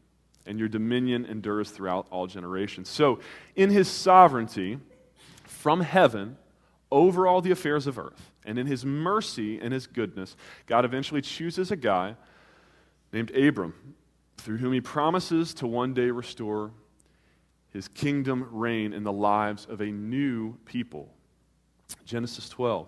and 0.45 0.59
your 0.59 0.67
dominion 0.67 1.25
endures 1.25 1.71
throughout 1.71 2.05
all 2.11 2.27
generations. 2.27 2.89
So, 2.89 3.21
in 3.55 3.71
his 3.71 3.87
sovereignty, 3.87 4.77
from 5.45 5.81
heaven, 5.81 6.37
over 6.91 7.25
all 7.25 7.41
the 7.41 7.49
affairs 7.49 7.87
of 7.87 7.97
earth, 7.97 8.29
and 8.45 8.59
in 8.59 8.67
his 8.67 8.85
mercy 8.85 9.59
and 9.59 9.73
his 9.73 9.87
goodness, 9.87 10.35
God 10.67 10.85
eventually 10.85 11.23
chooses 11.23 11.71
a 11.71 11.75
guy 11.75 12.17
named 13.11 13.35
Abram 13.35 13.73
through 14.41 14.57
whom 14.57 14.73
he 14.73 14.81
promises 14.81 15.53
to 15.55 15.67
one 15.67 15.93
day 15.93 16.09
restore 16.09 16.71
his 17.71 17.87
kingdom 17.87 18.47
reign 18.51 18.91
in 18.91 19.03
the 19.03 19.11
lives 19.11 19.65
of 19.69 19.81
a 19.81 19.85
new 19.85 20.55
people. 20.65 21.09
Genesis 22.05 22.49
12. 22.49 22.87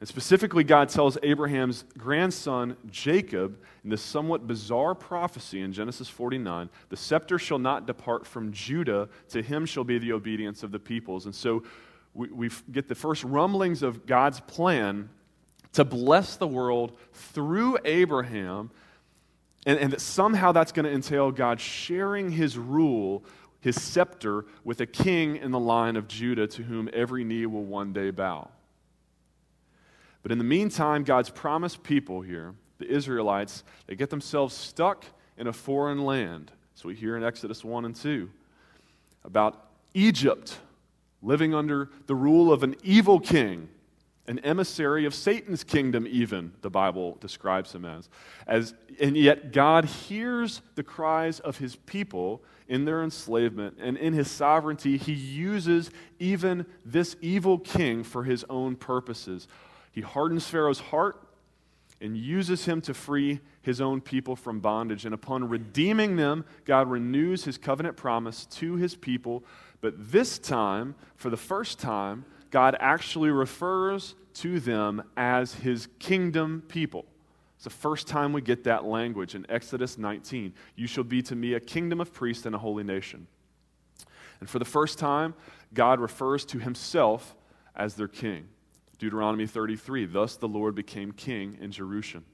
And 0.00 0.08
specifically, 0.08 0.62
God 0.62 0.88
tells 0.88 1.18
Abraham's 1.22 1.84
grandson 1.96 2.76
Jacob 2.88 3.58
in 3.82 3.90
this 3.90 4.02
somewhat 4.02 4.46
bizarre 4.46 4.94
prophecy 4.94 5.60
in 5.60 5.72
Genesis 5.72 6.08
49 6.08 6.70
the 6.88 6.96
scepter 6.96 7.38
shall 7.38 7.58
not 7.58 7.86
depart 7.86 8.26
from 8.26 8.52
Judah, 8.52 9.08
to 9.30 9.42
him 9.42 9.66
shall 9.66 9.84
be 9.84 9.98
the 9.98 10.12
obedience 10.12 10.62
of 10.62 10.70
the 10.70 10.78
peoples. 10.78 11.26
And 11.26 11.34
so 11.34 11.64
we, 12.14 12.28
we 12.28 12.50
get 12.70 12.88
the 12.88 12.94
first 12.94 13.24
rumblings 13.24 13.82
of 13.82 14.06
God's 14.06 14.40
plan 14.40 15.10
to 15.72 15.84
bless 15.84 16.36
the 16.36 16.46
world 16.46 16.96
through 17.12 17.78
Abraham 17.84 18.70
and, 19.68 19.78
and 19.78 19.92
that 19.92 20.00
somehow 20.00 20.50
that's 20.50 20.72
going 20.72 20.86
to 20.86 20.92
entail 20.92 21.30
God 21.30 21.60
sharing 21.60 22.30
his 22.30 22.56
rule, 22.56 23.22
his 23.60 23.80
scepter, 23.80 24.46
with 24.64 24.80
a 24.80 24.86
king 24.86 25.36
in 25.36 25.50
the 25.50 25.60
line 25.60 25.94
of 25.94 26.08
Judah 26.08 26.46
to 26.46 26.62
whom 26.62 26.88
every 26.94 27.22
knee 27.22 27.44
will 27.44 27.64
one 27.64 27.92
day 27.92 28.10
bow. 28.10 28.48
But 30.22 30.32
in 30.32 30.38
the 30.38 30.44
meantime, 30.44 31.04
God's 31.04 31.28
promised 31.28 31.82
people 31.82 32.22
here, 32.22 32.54
the 32.78 32.90
Israelites, 32.90 33.62
they 33.86 33.94
get 33.94 34.08
themselves 34.08 34.54
stuck 34.54 35.04
in 35.36 35.48
a 35.48 35.52
foreign 35.52 36.02
land. 36.02 36.50
So 36.74 36.88
we 36.88 36.94
hear 36.94 37.18
in 37.18 37.22
Exodus 37.22 37.62
1 37.62 37.84
and 37.84 37.94
2 37.94 38.30
about 39.22 39.66
Egypt 39.92 40.60
living 41.20 41.54
under 41.54 41.90
the 42.06 42.14
rule 42.14 42.50
of 42.50 42.62
an 42.62 42.74
evil 42.82 43.20
king 43.20 43.68
an 44.28 44.38
emissary 44.40 45.06
of 45.06 45.14
Satan's 45.14 45.64
kingdom, 45.64 46.06
even, 46.08 46.52
the 46.60 46.70
Bible 46.70 47.16
describes 47.20 47.74
him 47.74 47.84
as. 47.84 48.08
as. 48.46 48.74
And 49.00 49.16
yet, 49.16 49.52
God 49.52 49.86
hears 49.86 50.60
the 50.74 50.82
cries 50.82 51.40
of 51.40 51.58
his 51.58 51.76
people 51.76 52.42
in 52.68 52.84
their 52.84 53.02
enslavement, 53.02 53.78
and 53.80 53.96
in 53.96 54.12
his 54.12 54.30
sovereignty, 54.30 54.98
he 54.98 55.14
uses 55.14 55.90
even 56.18 56.66
this 56.84 57.16
evil 57.22 57.58
king 57.58 58.04
for 58.04 58.24
his 58.24 58.44
own 58.50 58.76
purposes. 58.76 59.48
He 59.90 60.02
hardens 60.02 60.46
Pharaoh's 60.46 60.80
heart 60.80 61.20
and 62.00 62.16
uses 62.16 62.66
him 62.66 62.80
to 62.82 62.94
free 62.94 63.40
his 63.62 63.80
own 63.80 64.00
people 64.00 64.36
from 64.36 64.60
bondage. 64.60 65.04
And 65.04 65.14
upon 65.14 65.48
redeeming 65.48 66.16
them, 66.16 66.44
God 66.64 66.90
renews 66.90 67.44
his 67.44 67.58
covenant 67.58 67.96
promise 67.96 68.46
to 68.46 68.76
his 68.76 68.94
people. 68.94 69.42
But 69.80 70.12
this 70.12 70.38
time, 70.38 70.94
for 71.16 71.30
the 71.30 71.36
first 71.36 71.78
time, 71.78 72.24
God 72.50 72.76
actually 72.80 73.30
refers 73.30 74.14
to 74.34 74.60
them 74.60 75.02
as 75.16 75.54
his 75.54 75.88
kingdom 75.98 76.62
people. 76.68 77.04
It's 77.56 77.64
the 77.64 77.70
first 77.70 78.06
time 78.06 78.32
we 78.32 78.40
get 78.40 78.64
that 78.64 78.84
language 78.84 79.34
in 79.34 79.44
Exodus 79.48 79.98
19. 79.98 80.54
You 80.76 80.86
shall 80.86 81.04
be 81.04 81.22
to 81.22 81.34
me 81.34 81.54
a 81.54 81.60
kingdom 81.60 82.00
of 82.00 82.12
priests 82.12 82.46
and 82.46 82.54
a 82.54 82.58
holy 82.58 82.84
nation. 82.84 83.26
And 84.40 84.48
for 84.48 84.60
the 84.60 84.64
first 84.64 84.98
time, 84.98 85.34
God 85.74 85.98
refers 85.98 86.44
to 86.46 86.58
himself 86.58 87.34
as 87.74 87.94
their 87.94 88.08
king. 88.08 88.46
Deuteronomy 88.98 89.46
33 89.46 90.06
Thus 90.06 90.36
the 90.36 90.48
Lord 90.48 90.74
became 90.74 91.12
king 91.12 91.58
in 91.60 91.72
Jerusalem. 91.72 92.24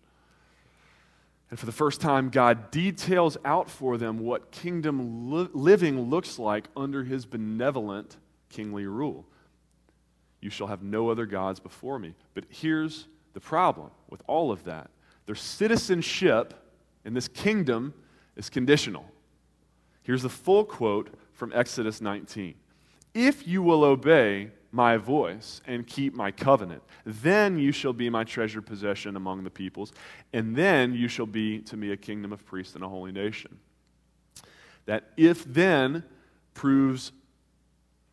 And 1.51 1.59
for 1.59 1.67
the 1.67 1.73
first 1.73 2.01
time, 2.01 2.31
God 2.31 2.71
details 2.71 3.37
out 3.45 3.71
for 3.71 3.97
them 3.97 4.19
what 4.19 4.51
kingdom 4.51 5.31
li- 5.31 5.49
living 5.53 6.11
looks 6.11 6.39
like 6.39 6.69
under 6.77 7.05
his 7.05 7.27
benevolent 7.27 8.17
kingly 8.49 8.87
rule. 8.87 9.27
You 10.45 10.51
shall 10.51 10.67
have 10.67 10.83
no 10.83 11.09
other 11.09 11.25
gods 11.25 11.59
before 11.59 11.99
me. 11.99 12.15
But 12.35 12.45
here's 12.51 13.09
the 13.33 13.41
problem 13.41 13.91
with 14.11 14.21
all 14.27 14.53
of 14.53 14.65
that 14.65 14.91
their 15.25 15.35
citizenship 15.35 16.53
in 17.07 17.15
this 17.15 17.29
kingdom 17.29 17.95
is 18.37 18.51
conditional. 18.51 19.07
Here's 20.03 20.21
the 20.23 20.29
full 20.29 20.67
quote 20.67 21.09
from 21.33 21.51
Exodus 21.55 22.03
19 22.03 22.57
If 23.15 23.49
you 23.49 23.63
will 23.63 23.85
obey 23.85 24.51
my 24.71 24.99
voice 24.99 25.63
and 25.67 25.87
keep 25.87 26.13
my 26.13 26.31
covenant, 26.31 26.83
then 27.07 27.59
you 27.59 27.73
shall 27.73 27.95
be 27.95 28.11
my 28.11 28.23
treasured 28.23 28.67
possession 28.67 29.17
among 29.17 29.45
the 29.45 29.51
peoples, 29.51 29.95
and 30.35 30.55
then 30.55 30.93
you 30.93 31.09
shall 31.09 31.25
be 31.25 31.61
to 31.61 31.79
me 31.79 31.91
a 31.91 31.97
kingdom 31.97 32.35
of 32.35 32.45
priests 32.45 32.75
and 32.75 32.85
a 32.85 32.89
holy 32.89 33.13
nation. 33.13 33.57
That 34.85 35.05
if 35.17 35.43
then 35.45 36.05
proves 36.53 37.13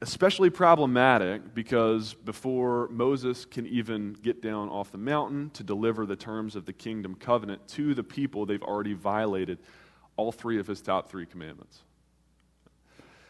especially 0.02 0.50
problematic 0.50 1.54
because 1.54 2.14
before 2.14 2.88
Moses 2.90 3.46
can 3.46 3.68
even 3.68 4.14
get 4.14 4.42
down 4.42 4.70
off 4.70 4.92
the 4.92 4.98
mountain 4.98 5.52
to 5.52 5.64
deliver 5.64 6.06
the 6.06 6.16
terms 6.16 6.56
of 6.56 6.66
the 6.66 6.74
kingdom 6.74 7.16
covenant 7.16 7.68
to 7.70 7.94
the 7.94 8.04
people, 8.04 8.46
they've 8.46 8.64
already 8.64 8.94
violated 8.94 9.60
all 10.18 10.32
three 10.32 10.60
of 10.60 10.68
his 10.68 10.82
top 10.82 11.10
three 11.10 11.26
commandments. 11.26 11.82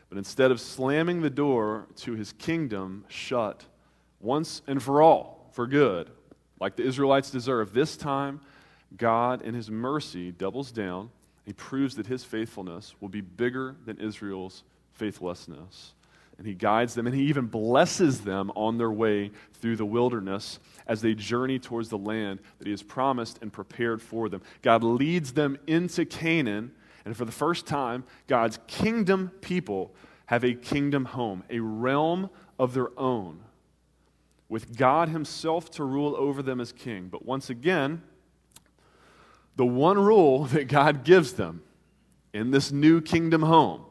But 0.10 0.18
instead 0.18 0.51
of 0.51 0.60
slamming 0.60 1.22
the 1.22 1.30
door 1.30 1.88
to 1.98 2.13
his 2.13 2.34
kingdom 2.34 3.06
shut 3.08 3.66
once 4.20 4.62
and 4.68 4.82
for 4.82 5.01
all, 5.01 5.50
for 5.51 5.68
good, 5.68 6.10
like 6.60 6.75
the 6.75 6.84
Israelites 6.84 7.32
deserve, 7.32 7.74
this 7.74 7.98
time 7.98 8.42
God, 8.98 9.42
in 9.42 9.54
his 9.54 9.70
mercy, 9.70 10.32
doubles 10.32 10.72
down. 10.72 11.10
He 11.46 11.54
proves 11.54 11.96
that 11.96 12.08
his 12.08 12.24
faithfulness 12.24 12.94
will 13.00 13.10
be 13.10 13.22
bigger 13.22 13.75
than 13.86 13.98
Israel's 13.98 14.63
faithlessness. 14.94 15.94
And 16.41 16.48
he 16.48 16.55
guides 16.55 16.95
them, 16.95 17.05
and 17.05 17.15
he 17.15 17.25
even 17.25 17.45
blesses 17.45 18.21
them 18.21 18.51
on 18.55 18.79
their 18.79 18.91
way 18.91 19.29
through 19.53 19.75
the 19.75 19.86
wilderness 19.86 20.60
as 20.88 21.01
they 21.01 21.13
journey 21.13 21.60
towards 21.60 21.89
the 21.89 22.00
land 22.00 22.39
that 22.57 22.65
he 22.65 22.71
has 22.71 22.81
promised 22.81 23.38
and 23.43 23.53
prepared 23.53 24.01
for 24.01 24.27
them. 24.27 24.41
God 24.63 24.83
leads 24.83 25.33
them 25.33 25.60
into 25.67 26.03
Canaan 26.03 26.71
and 27.05 27.17
for 27.17 27.25
the 27.25 27.31
first 27.31 27.65
time, 27.65 28.03
God's 28.27 28.60
kingdom 28.67 29.31
people 29.41 29.93
have 30.27 30.43
a 30.43 30.53
kingdom 30.53 31.05
home, 31.05 31.43
a 31.50 31.60
realm 31.60 32.29
of 32.60 32.74
their 32.74 32.98
own, 32.98 33.39
with 34.50 34.77
God 34.77 35.10
Himself 35.10 35.71
to 35.71 35.83
rule 35.83 36.15
over 36.15 36.41
them 36.41 36.62
as 36.62 36.71
king. 36.71 37.07
But 37.07 37.25
once 37.25 37.50
again, 37.50 38.03
the 39.55 39.65
one 39.65 39.98
rule 39.98 40.45
that 40.45 40.65
God 40.65 41.03
gives 41.03 41.33
them 41.33 41.63
in 42.33 42.51
this 42.51 42.71
new 42.71 43.01
kingdom 43.01 43.41
home 43.41 43.83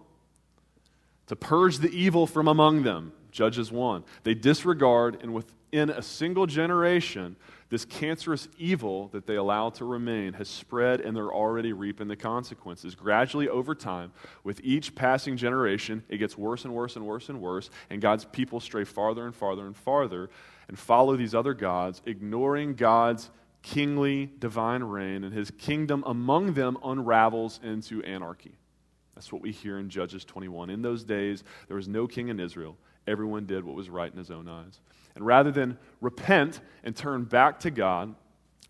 to 1.30 1.36
purge 1.36 1.78
the 1.78 1.90
evil 1.90 2.26
from 2.26 2.48
among 2.48 2.82
them, 2.82 3.12
Judges 3.30 3.70
1. 3.70 4.02
They 4.24 4.34
disregard, 4.34 5.18
and 5.22 5.32
within 5.32 5.88
a 5.88 6.02
single 6.02 6.44
generation, 6.44 7.36
this 7.68 7.84
cancerous 7.84 8.48
evil 8.58 9.06
that 9.12 9.28
they 9.28 9.36
allow 9.36 9.70
to 9.70 9.84
remain 9.84 10.32
has 10.32 10.48
spread 10.48 11.00
and 11.00 11.16
they're 11.16 11.32
already 11.32 11.72
reaping 11.72 12.08
the 12.08 12.16
consequences. 12.16 12.96
Gradually, 12.96 13.48
over 13.48 13.76
time, 13.76 14.10
with 14.42 14.60
each 14.64 14.96
passing 14.96 15.36
generation, 15.36 16.02
it 16.08 16.16
gets 16.16 16.36
worse 16.36 16.64
and 16.64 16.74
worse 16.74 16.96
and 16.96 17.06
worse 17.06 17.28
and 17.28 17.40
worse, 17.40 17.70
and 17.90 18.02
God's 18.02 18.24
people 18.24 18.58
stray 18.58 18.82
farther 18.82 19.24
and 19.24 19.32
farther 19.32 19.66
and 19.66 19.76
farther 19.76 20.30
and 20.66 20.76
follow 20.76 21.14
these 21.14 21.32
other 21.32 21.54
gods, 21.54 22.02
ignoring 22.06 22.74
God's 22.74 23.30
kingly 23.62 24.32
divine 24.40 24.82
reign, 24.82 25.22
and 25.22 25.32
his 25.32 25.52
kingdom 25.52 26.02
among 26.08 26.54
them 26.54 26.76
unravels 26.82 27.60
into 27.62 28.02
anarchy. 28.02 28.56
That's 29.14 29.32
what 29.32 29.42
we 29.42 29.52
hear 29.52 29.78
in 29.78 29.90
Judges 29.90 30.24
21. 30.24 30.70
In 30.70 30.82
those 30.82 31.04
days, 31.04 31.44
there 31.68 31.76
was 31.76 31.88
no 31.88 32.06
king 32.06 32.28
in 32.28 32.40
Israel. 32.40 32.76
Everyone 33.06 33.46
did 33.46 33.64
what 33.64 33.74
was 33.74 33.90
right 33.90 34.10
in 34.10 34.18
his 34.18 34.30
own 34.30 34.48
eyes. 34.48 34.80
And 35.14 35.26
rather 35.26 35.50
than 35.50 35.78
repent 36.00 36.60
and 36.84 36.94
turn 36.94 37.24
back 37.24 37.60
to 37.60 37.70
God, 37.70 38.14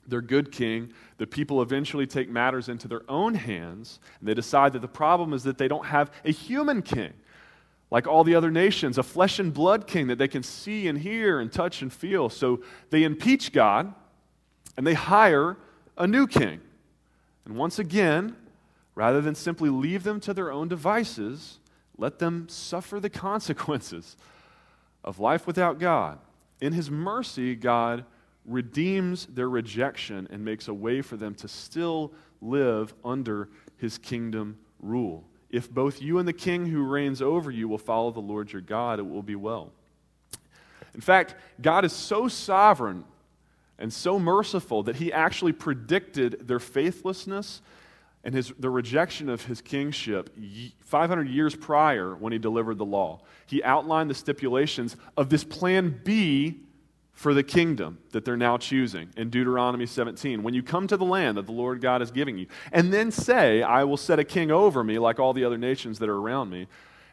their 0.07 0.23
good 0.23 0.51
king, 0.51 0.93
the 1.19 1.27
people 1.27 1.63
eventually 1.63 2.07
take 2.07 2.29
matters 2.29 2.69
into 2.69 2.89
their 2.89 3.03
own 3.09 3.35
hands, 3.35 4.01
and 4.19 4.29
they 4.29 4.35
decide 4.35 4.73
that 4.73 4.81
the 4.81 4.89
problem 4.89 5.33
is 5.33 5.43
that 5.45 5.59
they 5.59 5.69
don't 5.69 5.87
have 5.87 6.11
a 6.25 6.33
human 6.33 6.83
king 6.83 7.13
like 7.91 8.07
all 8.07 8.23
the 8.23 8.35
other 8.35 8.51
nations, 8.51 8.99
a 8.99 9.03
flesh 9.03 9.39
and 9.39 9.53
blood 9.53 9.87
king 9.87 10.07
that 10.07 10.19
they 10.19 10.29
can 10.29 10.43
see 10.43 10.87
and 10.87 10.99
hear 10.99 11.41
and 11.41 11.53
touch 11.53 11.83
and 11.83 11.93
feel. 11.93 12.29
So 12.29 12.63
they 12.91 13.03
impeach 13.03 13.53
God 13.53 13.93
and 14.77 14.87
they 14.87 14.95
hire 14.95 15.57
a 15.99 16.07
new 16.07 16.27
king. 16.27 16.61
And 17.45 17.57
once 17.57 17.79
again, 17.79 18.37
rather 19.01 19.23
than 19.23 19.35
simply 19.35 19.71
leave 19.71 20.03
them 20.03 20.21
to 20.21 20.35
their 20.35 20.53
own 20.53 20.69
devices, 20.69 21.59
let 21.97 22.19
them 22.19 22.47
suffer 22.51 23.01
the 23.01 23.09
consequences 23.29 24.15
of 25.03 25.19
life 25.19 25.47
without 25.47 25.79
God. 25.79 26.19
In 26.61 26.75
his 26.75 26.91
mercy, 26.91 27.55
God 27.55 28.05
redeems 28.45 29.25
their 29.25 29.49
rejection 29.49 30.29
and 30.31 30.45
makes 30.45 30.69
a 30.69 30.75
way 30.75 31.01
for 31.01 31.17
them 31.17 31.35
to 31.37 31.49
still 31.49 32.13
live 32.43 32.93
under 33.03 33.49
his 33.79 33.97
kingdom 33.97 34.59
rule. 34.83 35.25
If 35.49 35.71
both 35.71 36.03
you 36.03 36.19
and 36.19 36.29
the 36.29 36.35
king 36.35 36.67
who 36.67 36.83
reigns 36.83 37.23
over 37.23 37.51
you 37.51 37.69
will 37.69 37.79
follow 37.79 38.11
the 38.11 38.21
Lord 38.21 38.53
your 38.53 38.61
God, 38.61 38.99
it 38.99 39.09
will 39.09 39.23
be 39.23 39.35
well. 39.35 39.73
In 40.95 41.01
fact, 41.01 41.37
God 41.63 41.87
is 41.87 41.95
so 41.95 42.29
sovereign 42.29 43.05
and 43.79 43.91
so 43.91 44.19
merciful 44.19 44.83
that 44.83 44.97
he 44.97 45.11
actually 45.11 45.53
predicted 45.53 46.47
their 46.47 46.61
faithlessness 46.61 47.63
and 48.23 48.35
his, 48.35 48.53
the 48.59 48.71
rejection 48.71 49.29
of 49.29 49.45
his 49.47 49.61
kingship 49.61 50.37
500 50.81 51.29
years 51.29 51.57
prior 51.57 52.15
when 52.15 52.33
he 52.33 52.39
delivered 52.39 52.79
the 52.79 52.85
law. 52.85 53.21
He 53.47 53.63
outlined 53.63 54.11
the 54.11 54.15
stipulations 54.15 54.97
of 55.17 55.31
this 55.31 55.43
plan 55.43 56.01
B 56.05 56.61
for 57.13 57.35
the 57.35 57.43
kingdom 57.43 57.99
that 58.13 58.25
they're 58.25 58.37
now 58.37 58.57
choosing 58.57 59.11
in 59.17 59.31
Deuteronomy 59.31 59.87
17. 59.87 60.43
When 60.43 60.55
you 60.55 60.63
come 60.63 60.87
to 60.87 60.97
the 60.97 61.05
land 61.05 61.37
that 61.37 61.47
the 61.47 61.53
Lord 61.53 61.81
God 61.81 62.03
is 62.03 62.11
giving 62.11 62.39
you, 62.39 62.47
and 62.73 62.93
then 62.93 63.11
say, 63.11 63.63
I 63.63 63.85
will 63.85 63.97
set 63.97 64.19
a 64.19 64.25
king 64.25 64.51
over 64.51 64.83
me 64.85 64.99
like 64.99 65.19
all 65.19 65.33
the 65.33 65.45
other 65.45 65.59
nations 65.59 65.99
that 65.99 66.09
are 66.09 66.17
around 66.17 66.51
me. 66.51 66.67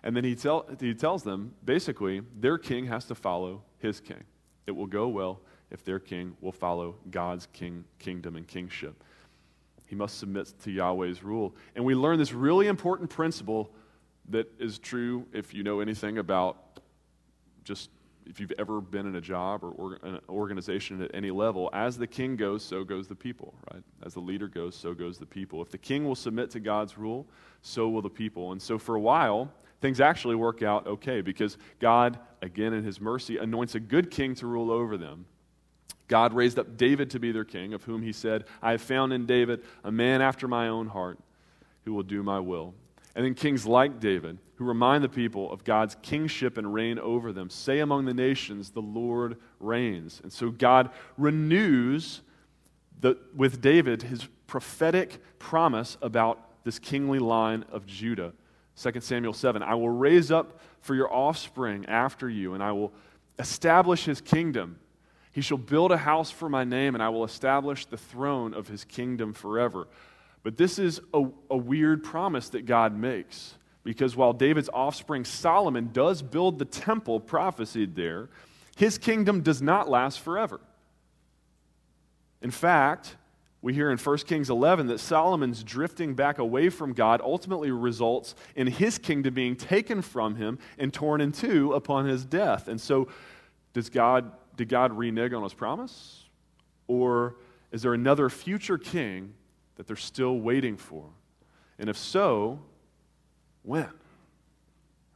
And 0.04 0.16
then 0.16 0.24
he, 0.24 0.36
tell, 0.36 0.66
he 0.80 0.94
tells 0.94 1.24
them 1.24 1.54
basically, 1.64 2.22
their 2.40 2.58
king 2.58 2.86
has 2.86 3.06
to 3.06 3.16
follow 3.16 3.64
his 3.80 4.00
king. 4.00 4.24
It 4.66 4.72
will 4.72 4.88
go 4.88 5.08
well 5.08 5.42
if 5.72 5.84
their 5.84 6.00
king 6.00 6.38
will 6.40 6.52
follow 6.52 6.96
God's 7.12 7.48
king, 7.52 7.84
kingdom 8.00 8.36
and 8.36 8.48
kingship. 8.48 9.04
He 9.88 9.96
must 9.96 10.20
submit 10.20 10.54
to 10.64 10.72
Yahweh's 10.72 11.24
rule. 11.24 11.56
And 11.76 11.84
we 11.84 11.96
learn 11.96 12.20
this 12.20 12.34
really 12.34 12.68
important 12.68 13.10
principle 13.10 13.72
that 14.30 14.52
is 14.60 14.78
true 14.78 15.26
if 15.34 15.54
you 15.54 15.64
know 15.64 15.80
anything 15.80 16.18
about 16.18 16.82
just 17.64 17.90
if 18.30 18.42
you've 18.42 18.54
ever 18.58 18.82
been 18.82 19.06
in 19.08 19.16
a 19.16 19.22
job 19.22 19.64
or, 19.64 20.00
an 20.04 20.20
organization 20.28 21.02
at 21.02 21.12
any 21.14 21.32
level. 21.32 21.70
As 21.72 21.98
the 21.98 22.08
king 22.08 22.36
goes, 22.36 22.64
so 22.64 22.84
goes 22.84 23.08
the 23.08 23.16
people, 23.16 23.54
right? 23.72 23.84
As 24.06 24.14
the 24.14 24.20
leader 24.20 24.50
goes, 24.50 24.76
so 24.76 24.94
goes 24.94 25.18
the 25.18 25.26
people. 25.26 25.62
If 25.62 25.72
the 25.72 25.78
king 25.78 26.06
will 26.06 26.16
submit 26.16 26.52
to 26.52 26.60
God's 26.60 26.98
rule, 26.98 27.26
so 27.62 27.88
will 27.88 28.02
the 28.02 28.10
people. 28.10 28.52
And 28.52 28.62
so 28.62 28.78
for 28.78 28.96
a 28.96 29.00
while, 29.00 29.50
things 29.80 30.02
actually 30.02 30.36
work 30.36 30.62
out 30.62 30.88
okay 30.88 31.22
because 31.22 31.58
God, 31.80 32.20
again 32.42 32.74
in 32.74 32.84
his 32.84 33.00
mercy, 33.00 33.38
anoints 33.38 33.76
a 33.76 33.80
good 33.80 34.12
king 34.12 34.36
to 34.36 34.48
rule 34.48 34.72
over 34.72 34.98
them. 34.98 35.26
God 36.08 36.34
raised 36.34 36.58
up 36.58 36.78
David 36.78 37.10
to 37.12 37.20
be 37.20 37.32
their 37.32 37.44
king, 37.44 37.74
of 37.74 37.84
whom 37.84 38.02
he 38.02 38.14
said, 38.14 38.46
I 38.62 38.72
have 38.72 38.82
found 38.82 39.14
in 39.14 39.26
David 39.26 39.64
a 39.84 39.92
man 39.92 40.22
after 40.22 40.48
my 40.48 40.70
own 40.70 40.88
heart 40.88 41.20
who 41.86 41.94
will 41.94 42.04
do 42.04 42.24
my 42.24 42.40
will. 42.40 42.74
And 43.16 43.26
then 43.26 43.34
kings 43.34 43.66
like 43.66 44.00
David, 44.00 44.38
who 44.56 44.66
remind 44.66 45.04
the 45.04 45.10
people 45.10 45.52
of 45.52 45.64
God's 45.64 45.96
kingship 46.02 46.58
and 46.58 46.74
reign 46.74 47.00
over 47.00 47.34
them, 47.34 47.50
say 47.50 47.80
among 47.80 48.06
the 48.06 48.14
nations, 48.14 48.70
The 48.70 48.82
Lord 48.82 49.38
reigns. 49.60 50.22
And 50.22 50.32
so 50.32 50.50
God 50.52 50.92
renews 51.18 52.22
the, 53.00 53.18
with 53.36 53.62
David 53.62 54.04
his 54.04 54.28
prophetic 54.46 55.20
promise 55.40 55.98
about 56.02 56.64
this 56.64 56.80
kingly 56.80 57.20
line 57.20 57.66
of 57.72 57.86
Judah. 57.86 58.34
2 58.76 59.00
Samuel 59.02 59.34
7 59.34 59.64
I 59.64 59.76
will 59.76 59.90
raise 59.90 60.32
up 60.32 60.60
for 60.82 60.96
your 60.96 61.12
offspring 61.12 61.86
after 61.88 62.30
you, 62.30 62.54
and 62.54 62.62
I 62.62 62.72
will 62.72 62.94
establish 63.40 64.06
his 64.06 64.22
kingdom 64.22 64.78
he 65.38 65.44
shall 65.44 65.60
build 65.60 65.92
a 65.92 65.98
house 65.98 66.32
for 66.32 66.50
my 66.50 66.64
name, 66.64 66.96
and 66.96 67.04
I 67.04 67.10
will 67.10 67.24
establish 67.24 67.86
the 67.86 67.96
throne 67.96 68.56
of 68.56 68.70
his 68.70 68.84
kingdom 68.84 69.34
forever. 69.34 69.88
But 70.42 70.58
this 70.58 70.80
is 70.80 71.00
a, 71.14 71.28
a, 71.52 71.56
weird 71.56 72.04
promise 72.04 72.50
that 72.50 72.66
God 72.66 72.98
makes. 72.98 73.54
Because 73.84 74.16
while 74.16 74.34
David's 74.34 74.68
offspring 74.74 75.26
Solomon 75.26 75.92
does 75.94 76.24
build 76.24 76.58
the 76.58 76.66
temple 76.66 77.20
prophesied 77.20 77.94
there, 77.94 78.30
his 78.78 78.98
kingdom 78.98 79.42
does 79.42 79.62
not 79.62 79.88
last 79.88 80.22
forever. 80.22 80.60
In 82.42 82.50
fact, 82.50 83.16
we 83.62 83.76
hear 83.76 83.92
in 83.92 84.00
1 84.00 84.18
Kings 84.26 84.50
11 84.50 84.88
that 84.88 85.00
Solomon's 85.00 85.64
drifting 85.64 86.16
back 86.16 86.40
away 86.40 86.70
from 86.70 86.94
God 86.94 87.22
ultimately 87.24 87.70
results 87.70 88.34
in 88.56 88.66
his 88.66 88.98
kingdom 88.98 89.36
being 89.36 89.56
taken 89.56 90.02
from 90.02 90.34
him 90.34 90.58
and 90.80 90.92
torn 90.92 91.22
in 91.22 91.32
two 91.32 91.74
upon 91.74 92.08
his 92.08 92.26
death. 92.26 92.68
And 92.68 92.82
so, 92.82 93.08
does 93.74 93.92
God 93.92 94.32
did 94.58 94.70
God 94.70 94.92
renege 94.92 95.34
on 95.34 95.44
his 95.44 95.54
promise? 95.54 96.26
Or 96.88 97.36
is 97.72 97.82
there 97.82 97.94
another 97.94 98.30
future 98.30 98.78
king 98.78 99.34
that 99.76 99.88
they're 99.88 99.96
still 99.96 100.40
waiting 100.40 100.76
for? 100.76 101.06
And 101.80 101.90
if 101.90 101.98
so, 101.98 102.60
when? 103.64 103.90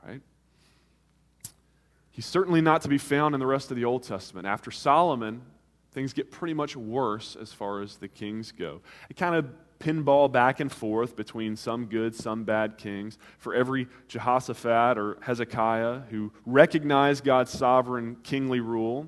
Right? 0.06 0.22
He's 2.12 2.26
certainly 2.26 2.62
not 2.62 2.82
to 2.84 2.90
be 2.90 2.98
found 2.98 3.34
in 3.34 3.40
the 3.40 3.48
rest 3.48 3.72
of 3.72 3.78
the 3.78 3.86
Old 3.86 4.04
Testament. 4.04 4.46
After 4.46 4.70
Solomon, 4.70 5.42
things 5.92 6.14
get 6.14 6.32
pretty 6.32 6.54
much 6.54 6.76
worse 6.76 7.36
as 7.40 7.52
far 7.52 7.82
as 7.82 7.98
the 7.98 8.08
kings 8.08 8.52
go. 8.52 8.82
It 9.10 9.18
kind 9.18 9.36
of 9.36 9.46
pinball 9.80 10.32
back 10.32 10.60
and 10.60 10.72
forth 10.72 11.16
between 11.16 11.56
some 11.56 11.86
good, 11.86 12.14
some 12.14 12.44
bad 12.44 12.78
kings. 12.78 13.18
For 13.40 13.56
every 13.56 13.88
Jehoshaphat 14.08 14.98
or 14.98 15.18
Hezekiah 15.22 16.02
who 16.10 16.32
recognized 16.46 17.24
God's 17.24 17.52
sovereign 17.52 18.18
kingly 18.24 18.60
rule, 18.60 19.08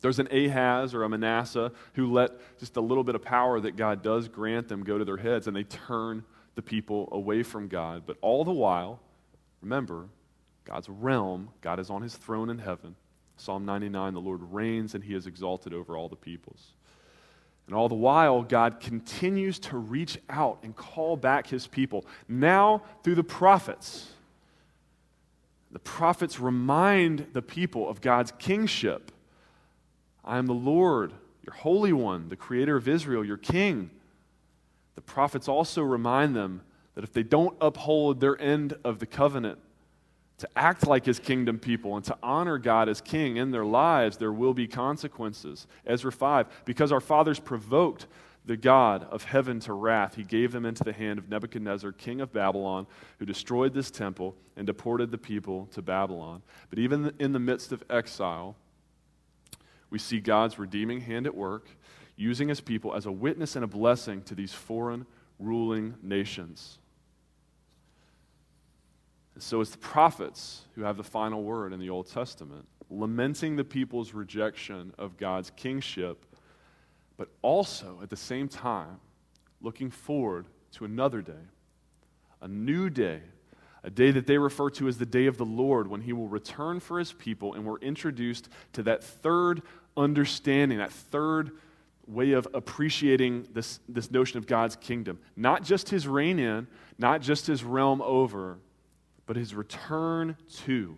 there's 0.00 0.18
an 0.18 0.28
Ahaz 0.30 0.94
or 0.94 1.04
a 1.04 1.08
Manasseh 1.08 1.72
who 1.94 2.12
let 2.12 2.32
just 2.58 2.76
a 2.76 2.80
little 2.80 3.04
bit 3.04 3.14
of 3.14 3.22
power 3.22 3.60
that 3.60 3.76
God 3.76 4.02
does 4.02 4.28
grant 4.28 4.68
them 4.68 4.84
go 4.84 4.98
to 4.98 5.04
their 5.04 5.16
heads 5.16 5.46
and 5.46 5.56
they 5.56 5.64
turn 5.64 6.24
the 6.54 6.62
people 6.62 7.08
away 7.12 7.42
from 7.42 7.68
God. 7.68 8.02
But 8.06 8.16
all 8.20 8.44
the 8.44 8.52
while, 8.52 9.00
remember, 9.62 10.08
God's 10.64 10.88
realm, 10.88 11.50
God 11.60 11.80
is 11.80 11.90
on 11.90 12.02
his 12.02 12.14
throne 12.14 12.50
in 12.50 12.58
heaven. 12.58 12.94
Psalm 13.36 13.64
99 13.64 14.14
the 14.14 14.20
Lord 14.20 14.40
reigns 14.52 14.94
and 14.94 15.04
he 15.04 15.14
is 15.14 15.26
exalted 15.26 15.72
over 15.72 15.96
all 15.96 16.08
the 16.08 16.16
peoples. 16.16 16.72
And 17.66 17.74
all 17.74 17.88
the 17.88 17.96
while, 17.96 18.42
God 18.42 18.80
continues 18.80 19.58
to 19.60 19.76
reach 19.76 20.18
out 20.30 20.58
and 20.62 20.74
call 20.76 21.16
back 21.16 21.48
his 21.48 21.66
people, 21.66 22.06
now 22.28 22.82
through 23.02 23.16
the 23.16 23.24
prophets. 23.24 24.12
The 25.72 25.80
prophets 25.80 26.38
remind 26.38 27.26
the 27.32 27.42
people 27.42 27.88
of 27.88 28.00
God's 28.00 28.32
kingship. 28.38 29.10
I 30.26 30.38
am 30.38 30.46
the 30.46 30.54
Lord, 30.54 31.12
your 31.42 31.54
Holy 31.54 31.92
One, 31.92 32.28
the 32.28 32.36
Creator 32.36 32.76
of 32.76 32.88
Israel, 32.88 33.24
your 33.24 33.36
King. 33.36 33.90
The 34.96 35.00
prophets 35.02 35.46
also 35.48 35.82
remind 35.82 36.34
them 36.34 36.62
that 36.94 37.04
if 37.04 37.12
they 37.12 37.22
don't 37.22 37.56
uphold 37.60 38.20
their 38.20 38.40
end 38.40 38.74
of 38.82 38.98
the 38.98 39.06
covenant, 39.06 39.58
to 40.38 40.48
act 40.54 40.86
like 40.86 41.06
his 41.06 41.18
kingdom 41.18 41.58
people 41.58 41.96
and 41.96 42.04
to 42.04 42.16
honor 42.22 42.58
God 42.58 42.88
as 42.88 43.00
king 43.00 43.36
in 43.36 43.50
their 43.50 43.64
lives, 43.64 44.18
there 44.18 44.32
will 44.32 44.52
be 44.52 44.66
consequences. 44.66 45.66
Ezra 45.86 46.12
5 46.12 46.64
Because 46.64 46.92
our 46.92 47.00
fathers 47.00 47.38
provoked 47.38 48.06
the 48.44 48.56
God 48.56 49.04
of 49.10 49.24
heaven 49.24 49.58
to 49.60 49.72
wrath, 49.72 50.14
he 50.14 50.22
gave 50.22 50.52
them 50.52 50.64
into 50.64 50.84
the 50.84 50.92
hand 50.92 51.18
of 51.18 51.28
Nebuchadnezzar, 51.28 51.90
king 51.92 52.20
of 52.20 52.32
Babylon, 52.32 52.86
who 53.18 53.24
destroyed 53.24 53.74
this 53.74 53.90
temple 53.90 54.36
and 54.56 54.66
deported 54.66 55.10
the 55.10 55.18
people 55.18 55.66
to 55.72 55.82
Babylon. 55.82 56.42
But 56.70 56.78
even 56.78 57.12
in 57.18 57.32
the 57.32 57.40
midst 57.40 57.72
of 57.72 57.82
exile, 57.90 58.56
we 59.90 59.98
see 59.98 60.20
God's 60.20 60.58
redeeming 60.58 61.00
hand 61.00 61.26
at 61.26 61.34
work, 61.34 61.68
using 62.16 62.48
his 62.48 62.60
people 62.60 62.94
as 62.94 63.06
a 63.06 63.12
witness 63.12 63.56
and 63.56 63.64
a 63.64 63.68
blessing 63.68 64.22
to 64.22 64.34
these 64.34 64.52
foreign 64.52 65.06
ruling 65.38 65.94
nations. 66.02 66.78
And 69.34 69.42
so 69.42 69.60
it's 69.60 69.70
the 69.70 69.78
prophets 69.78 70.62
who 70.74 70.82
have 70.82 70.96
the 70.96 71.04
final 71.04 71.42
word 71.42 71.72
in 71.72 71.80
the 71.80 71.90
Old 71.90 72.10
Testament, 72.10 72.66
lamenting 72.88 73.56
the 73.56 73.64
people's 73.64 74.14
rejection 74.14 74.94
of 74.96 75.18
God's 75.18 75.50
kingship, 75.50 76.24
but 77.16 77.28
also 77.42 77.98
at 78.02 78.08
the 78.08 78.16
same 78.16 78.48
time 78.48 78.98
looking 79.60 79.90
forward 79.90 80.46
to 80.72 80.84
another 80.84 81.20
day, 81.20 81.32
a 82.40 82.48
new 82.48 82.88
day, 82.88 83.20
a 83.86 83.90
day 83.90 84.10
that 84.10 84.26
they 84.26 84.36
refer 84.36 84.68
to 84.68 84.88
as 84.88 84.98
the 84.98 85.06
day 85.06 85.26
of 85.26 85.38
the 85.38 85.44
Lord 85.44 85.86
when 85.86 86.00
he 86.00 86.12
will 86.12 86.26
return 86.26 86.80
for 86.80 86.98
his 86.98 87.12
people. 87.12 87.54
And 87.54 87.64
we're 87.64 87.78
introduced 87.78 88.48
to 88.72 88.82
that 88.82 89.02
third 89.02 89.62
understanding, 89.96 90.78
that 90.78 90.90
third 90.90 91.52
way 92.08 92.32
of 92.32 92.48
appreciating 92.52 93.46
this, 93.52 93.78
this 93.88 94.10
notion 94.10 94.38
of 94.38 94.46
God's 94.48 94.74
kingdom. 94.74 95.20
Not 95.36 95.62
just 95.62 95.88
his 95.88 96.08
reign 96.08 96.40
in, 96.40 96.66
not 96.98 97.20
just 97.20 97.46
his 97.46 97.62
realm 97.62 98.02
over, 98.02 98.58
but 99.24 99.36
his 99.36 99.54
return 99.54 100.36
to. 100.64 100.96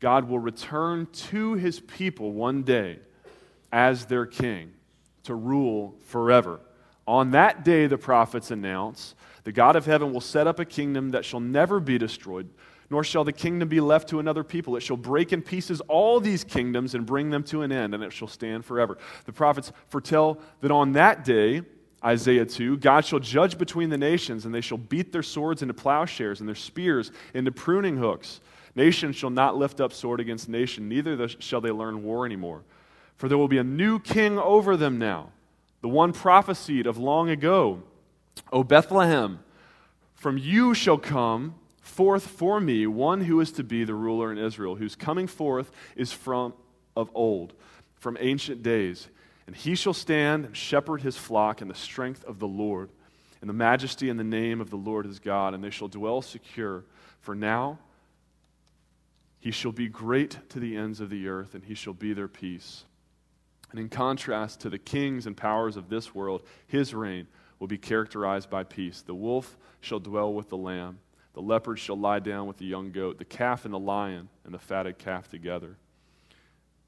God 0.00 0.28
will 0.28 0.40
return 0.40 1.06
to 1.12 1.54
his 1.54 1.78
people 1.78 2.32
one 2.32 2.64
day 2.64 2.98
as 3.72 4.06
their 4.06 4.26
king 4.26 4.72
to 5.22 5.34
rule 5.36 5.94
forever. 6.06 6.60
On 7.06 7.30
that 7.30 7.64
day, 7.64 7.86
the 7.86 7.98
prophets 7.98 8.50
announce, 8.50 9.14
the 9.44 9.52
God 9.52 9.76
of 9.76 9.86
heaven 9.86 10.12
will 10.12 10.20
set 10.20 10.46
up 10.46 10.58
a 10.58 10.64
kingdom 10.64 11.10
that 11.12 11.24
shall 11.24 11.40
never 11.40 11.78
be 11.78 11.98
destroyed, 11.98 12.48
nor 12.90 13.04
shall 13.04 13.24
the 13.24 13.32
kingdom 13.32 13.68
be 13.68 13.80
left 13.80 14.08
to 14.08 14.18
another 14.18 14.42
people. 14.42 14.76
It 14.76 14.82
shall 14.82 14.96
break 14.96 15.32
in 15.32 15.42
pieces 15.42 15.80
all 15.82 16.18
these 16.18 16.44
kingdoms 16.44 16.94
and 16.94 17.06
bring 17.06 17.30
them 17.30 17.44
to 17.44 17.62
an 17.62 17.70
end, 17.70 17.94
and 17.94 18.02
it 18.02 18.12
shall 18.12 18.28
stand 18.28 18.64
forever. 18.64 18.98
The 19.26 19.32
prophets 19.32 19.72
foretell 19.88 20.38
that 20.60 20.70
on 20.70 20.92
that 20.92 21.24
day, 21.24 21.62
Isaiah 22.04 22.44
2 22.44 22.78
God 22.78 23.04
shall 23.04 23.18
judge 23.18 23.56
between 23.56 23.90
the 23.90 23.98
nations, 23.98 24.44
and 24.44 24.54
they 24.54 24.60
shall 24.60 24.78
beat 24.78 25.12
their 25.12 25.22
swords 25.22 25.62
into 25.62 25.74
plowshares 25.74 26.40
and 26.40 26.48
their 26.48 26.54
spears 26.54 27.12
into 27.32 27.52
pruning 27.52 27.96
hooks. 27.96 28.40
Nation 28.74 29.12
shall 29.12 29.30
not 29.30 29.56
lift 29.56 29.80
up 29.80 29.92
sword 29.92 30.20
against 30.20 30.48
nation, 30.48 30.88
neither 30.88 31.28
shall 31.28 31.60
they 31.60 31.70
learn 31.70 32.02
war 32.02 32.26
anymore. 32.26 32.62
For 33.16 33.28
there 33.28 33.38
will 33.38 33.48
be 33.48 33.58
a 33.58 33.64
new 33.64 34.00
king 34.00 34.38
over 34.38 34.76
them 34.76 34.98
now, 34.98 35.30
the 35.80 35.88
one 35.88 36.12
prophesied 36.12 36.86
of 36.86 36.98
long 36.98 37.30
ago. 37.30 37.82
O 38.52 38.62
Bethlehem, 38.62 39.40
from 40.14 40.38
you 40.38 40.74
shall 40.74 40.98
come 40.98 41.54
forth 41.80 42.26
for 42.26 42.60
me 42.60 42.86
one 42.86 43.20
who 43.22 43.40
is 43.40 43.52
to 43.52 43.62
be 43.62 43.84
the 43.84 43.94
ruler 43.94 44.32
in 44.32 44.38
Israel, 44.38 44.76
whose 44.76 44.96
coming 44.96 45.26
forth 45.26 45.70
is 45.96 46.12
from 46.12 46.54
of 46.96 47.10
old, 47.14 47.52
from 47.96 48.16
ancient 48.20 48.62
days. 48.62 49.08
And 49.46 49.54
he 49.54 49.74
shall 49.74 49.92
stand 49.92 50.46
and 50.46 50.56
shepherd 50.56 51.02
his 51.02 51.16
flock 51.16 51.60
in 51.60 51.68
the 51.68 51.74
strength 51.74 52.24
of 52.24 52.38
the 52.38 52.48
Lord, 52.48 52.90
in 53.42 53.48
the 53.48 53.54
majesty 53.54 54.08
and 54.08 54.18
the 54.18 54.24
name 54.24 54.60
of 54.60 54.70
the 54.70 54.76
Lord 54.76 55.04
his 55.04 55.18
God, 55.18 55.52
and 55.52 55.62
they 55.62 55.70
shall 55.70 55.88
dwell 55.88 56.22
secure. 56.22 56.84
For 57.20 57.34
now 57.34 57.78
he 59.38 59.50
shall 59.50 59.72
be 59.72 59.88
great 59.88 60.38
to 60.48 60.58
the 60.58 60.76
ends 60.76 61.00
of 61.00 61.10
the 61.10 61.28
earth, 61.28 61.54
and 61.54 61.64
he 61.64 61.74
shall 61.74 61.92
be 61.92 62.14
their 62.14 62.28
peace. 62.28 62.84
And 63.70 63.78
in 63.78 63.90
contrast 63.90 64.60
to 64.60 64.70
the 64.70 64.78
kings 64.78 65.26
and 65.26 65.36
powers 65.36 65.76
of 65.76 65.90
this 65.90 66.14
world, 66.14 66.42
his 66.66 66.94
reign 66.94 67.26
will 67.64 67.68
be 67.68 67.78
characterized 67.78 68.50
by 68.50 68.62
peace. 68.62 69.00
The 69.00 69.14
wolf 69.14 69.56
shall 69.80 69.98
dwell 69.98 70.34
with 70.34 70.50
the 70.50 70.56
lamb, 70.58 70.98
the 71.32 71.40
leopard 71.40 71.78
shall 71.78 71.98
lie 71.98 72.18
down 72.18 72.46
with 72.46 72.58
the 72.58 72.66
young 72.66 72.92
goat, 72.92 73.16
the 73.16 73.24
calf 73.24 73.64
and 73.64 73.72
the 73.72 73.78
lion 73.78 74.28
and 74.44 74.52
the 74.52 74.58
fatted 74.58 74.98
calf 74.98 75.30
together. 75.30 75.78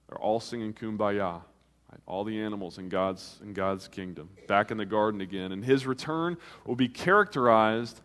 They're 0.06 0.18
all 0.18 0.38
singing 0.38 0.74
kumbaya 0.74 1.40
Right? 1.90 2.00
All 2.04 2.24
the 2.24 2.38
animals 2.38 2.76
in 2.76 2.90
God's, 2.90 3.38
in 3.42 3.54
God's 3.54 3.88
kingdom, 3.88 4.28
back 4.48 4.70
in 4.70 4.76
the 4.76 4.84
garden 4.84 5.22
again. 5.22 5.50
And 5.50 5.64
his 5.64 5.86
return 5.86 6.36
will 6.66 6.76
be 6.76 6.88
characterized 6.88 8.02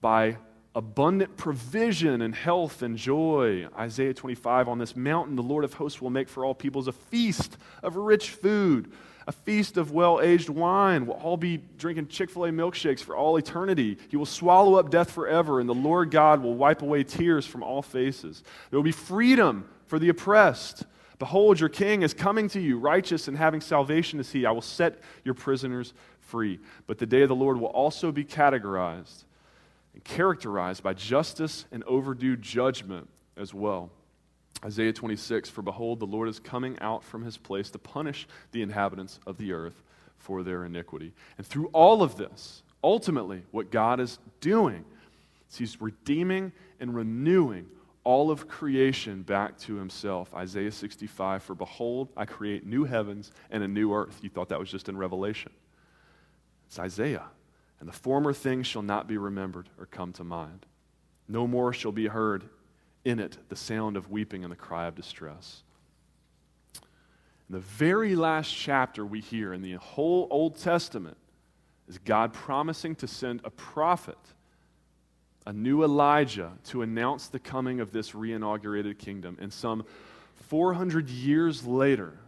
by 0.00 0.36
abundant 0.76 1.36
provision 1.36 2.22
and 2.22 2.36
health 2.36 2.82
and 2.82 2.96
joy. 2.96 3.66
Isaiah 3.76 4.14
25 4.14 4.68
On 4.68 4.78
this 4.78 4.94
mountain, 4.94 5.34
the 5.34 5.42
Lord 5.42 5.64
of 5.64 5.74
hosts 5.74 6.00
will 6.00 6.10
make 6.10 6.28
for 6.28 6.44
all 6.44 6.54
peoples 6.54 6.86
a 6.86 6.92
feast 6.92 7.56
of 7.82 7.96
rich 7.96 8.30
food, 8.30 8.92
a 9.26 9.32
feast 9.32 9.76
of 9.76 9.92
well 9.92 10.20
aged 10.20 10.48
wine. 10.48 11.06
We'll 11.06 11.16
all 11.16 11.36
be 11.36 11.58
drinking 11.78 12.08
Chick 12.08 12.30
fil 12.30 12.46
A 12.46 12.50
milkshakes 12.50 13.00
for 13.00 13.16
all 13.16 13.36
eternity. 13.36 13.98
He 14.08 14.16
will 14.16 14.26
swallow 14.26 14.74
up 14.74 14.90
death 14.90 15.10
forever, 15.10 15.60
and 15.60 15.68
the 15.68 15.74
Lord 15.74 16.10
God 16.10 16.42
will 16.42 16.54
wipe 16.54 16.82
away 16.82 17.04
tears 17.04 17.46
from 17.46 17.62
all 17.62 17.82
faces. 17.82 18.42
There 18.70 18.78
will 18.78 18.84
be 18.84 18.92
freedom 18.92 19.68
for 19.86 19.98
the 19.98 20.08
oppressed. 20.08 20.84
Behold, 21.18 21.60
your 21.60 21.68
king 21.68 22.02
is 22.02 22.14
coming 22.14 22.48
to 22.48 22.60
you, 22.60 22.78
righteous 22.78 23.28
and 23.28 23.36
having 23.36 23.60
salvation 23.60 24.18
is 24.18 24.32
he. 24.32 24.44
I 24.44 24.50
will 24.50 24.60
set 24.60 25.00
your 25.24 25.34
prisoners 25.34 25.94
free. 26.20 26.58
But 26.86 26.98
the 26.98 27.06
day 27.06 27.22
of 27.22 27.28
the 27.28 27.36
Lord 27.36 27.60
will 27.60 27.68
also 27.68 28.10
be 28.10 28.24
categorized 28.24 29.24
and 29.94 30.02
characterized 30.02 30.82
by 30.82 30.94
justice 30.94 31.66
and 31.70 31.84
overdue 31.84 32.36
judgment 32.36 33.08
as 33.36 33.54
well. 33.54 33.90
Isaiah 34.64 34.92
26 34.92 35.48
For 35.48 35.62
behold, 35.62 36.00
the 36.00 36.06
Lord 36.06 36.28
is 36.28 36.38
coming 36.38 36.78
out 36.80 37.02
from 37.04 37.24
his 37.24 37.36
place 37.36 37.70
to 37.70 37.78
punish 37.78 38.26
the 38.52 38.62
inhabitants 38.62 39.18
of 39.26 39.38
the 39.38 39.52
earth 39.52 39.82
for 40.16 40.42
their 40.42 40.64
iniquity. 40.64 41.12
And 41.36 41.46
through 41.46 41.68
all 41.72 42.02
of 42.02 42.16
this, 42.16 42.62
ultimately, 42.82 43.42
what 43.50 43.70
God 43.70 44.00
is 44.00 44.18
doing 44.40 44.84
is 45.50 45.56
he's 45.56 45.80
redeeming 45.80 46.52
and 46.80 46.94
renewing 46.94 47.66
all 48.04 48.30
of 48.30 48.48
creation 48.48 49.22
back 49.22 49.58
to 49.58 49.74
himself. 49.76 50.34
Isaiah 50.34 50.72
65 50.72 51.42
For 51.42 51.54
behold, 51.54 52.08
I 52.16 52.24
create 52.24 52.66
new 52.66 52.84
heavens 52.84 53.32
and 53.50 53.62
a 53.62 53.68
new 53.68 53.92
earth. 53.92 54.18
You 54.22 54.30
thought 54.30 54.48
that 54.50 54.58
was 54.58 54.70
just 54.70 54.88
in 54.88 54.96
Revelation. 54.96 55.52
It's 56.66 56.78
Isaiah. 56.78 57.26
And 57.80 57.88
the 57.88 57.92
former 57.92 58.32
things 58.32 58.66
shall 58.68 58.82
not 58.82 59.08
be 59.08 59.18
remembered 59.18 59.68
or 59.78 59.86
come 59.86 60.12
to 60.14 60.24
mind. 60.24 60.66
No 61.28 61.46
more 61.46 61.72
shall 61.72 61.92
be 61.92 62.06
heard 62.06 62.44
in 63.04 63.18
it 63.18 63.38
the 63.48 63.56
sound 63.56 63.96
of 63.96 64.10
weeping 64.10 64.44
and 64.44 64.52
the 64.52 64.56
cry 64.56 64.86
of 64.86 64.94
distress. 64.94 65.62
In 67.48 67.54
the 67.56 67.60
very 67.60 68.14
last 68.14 68.54
chapter 68.54 69.04
we 69.04 69.20
hear 69.20 69.52
in 69.52 69.62
the 69.62 69.74
whole 69.74 70.26
Old 70.30 70.58
Testament 70.58 71.16
is 71.88 71.98
God 71.98 72.32
promising 72.32 72.94
to 72.96 73.06
send 73.06 73.40
a 73.44 73.50
prophet 73.50 74.18
a 75.46 75.52
new 75.52 75.82
Elijah 75.82 76.52
to 76.64 76.82
announce 76.82 77.28
the 77.28 77.38
coming 77.38 77.80
of 77.80 77.92
this 77.92 78.12
reinaugurated 78.12 78.98
kingdom. 78.98 79.36
And 79.40 79.52
some 79.52 79.84
400 80.48 81.08
years 81.08 81.66
later, 81.66 82.18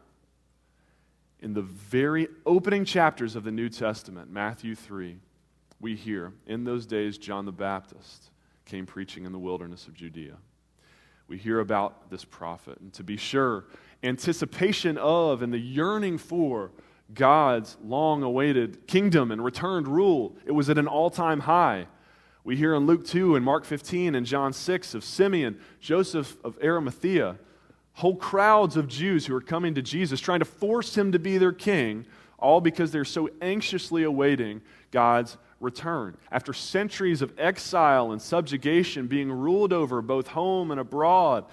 in 1.41 1.55
the 1.55 1.63
very 1.63 2.29
opening 2.45 2.85
chapters 2.85 3.37
of 3.37 3.45
the 3.45 3.53
New 3.53 3.69
Testament, 3.69 4.31
Matthew 4.31 4.75
3, 4.75 5.19
we 5.81 5.95
hear, 5.95 6.33
In 6.47 6.65
those 6.65 6.87
days, 6.87 7.19
John 7.19 7.45
the 7.45 7.53
Baptist 7.53 8.31
came 8.65 8.87
preaching 8.87 9.27
in 9.27 9.33
the 9.33 9.39
wilderness 9.39 9.87
of 9.87 9.95
Judea. 9.95 10.37
We 11.29 11.39
hear 11.39 11.61
about 11.61 12.11
this 12.11 12.25
prophet. 12.25 12.79
And 12.81 12.93
to 12.95 13.03
be 13.03 13.17
sure, 13.17 13.65
anticipation 14.03 14.99
of 14.99 15.43
and 15.43 15.53
the 15.53 15.59
yearning 15.59 16.19
for 16.19 16.71
God's 17.13 17.77
long 17.83 18.23
awaited 18.23 18.87
kingdom 18.87 19.31
and 19.31 19.45
returned 19.45 19.89
rule, 19.89 20.37
it 20.45 20.53
was 20.53 20.71
at 20.71 20.79
an 20.79 20.87
all 20.87 21.11
time 21.11 21.41
high. 21.41 21.87
We 22.45 22.57
hear 22.57 22.75
in 22.75 22.87
Luke 22.87 23.07
2 23.07 23.37
and 23.37 23.45
Mark 23.45 23.65
15 23.65 24.15
and 24.15 24.27
John 24.27 24.53
6 24.53 24.95
of 24.95 25.03
Simeon, 25.03 25.59
Joseph 25.81 26.37
of 26.45 26.59
Arimathea, 26.63 27.39
whole 27.95 28.17
crowds 28.17 28.77
of 28.77 28.87
Jews 28.87 29.27
who 29.27 29.35
are 29.35 29.41
coming 29.41 29.75
to 29.75 29.83
Jesus, 29.83 30.21
trying 30.21 30.41
to 30.41 30.45
force 30.45 30.97
him 30.97 31.13
to 31.13 31.19
be 31.19 31.39
their 31.39 31.53
king, 31.53 32.05
all 32.39 32.61
because 32.61 32.93
they're 32.93 33.05
so 33.05 33.31
anxiously 33.41 34.03
awaiting 34.03 34.61
God's 34.91 35.39
return. 35.65 36.17
After 36.31 36.53
centuries 36.53 37.23
of 37.23 37.33
exile 37.39 38.13
and 38.13 38.23
subjugation, 38.23 39.09
being 39.09 39.33
ruled 39.33 39.73
over 39.73 40.01
both 40.03 40.29
home 40.29 40.71
and 40.71 40.79
abroad, 40.79 41.47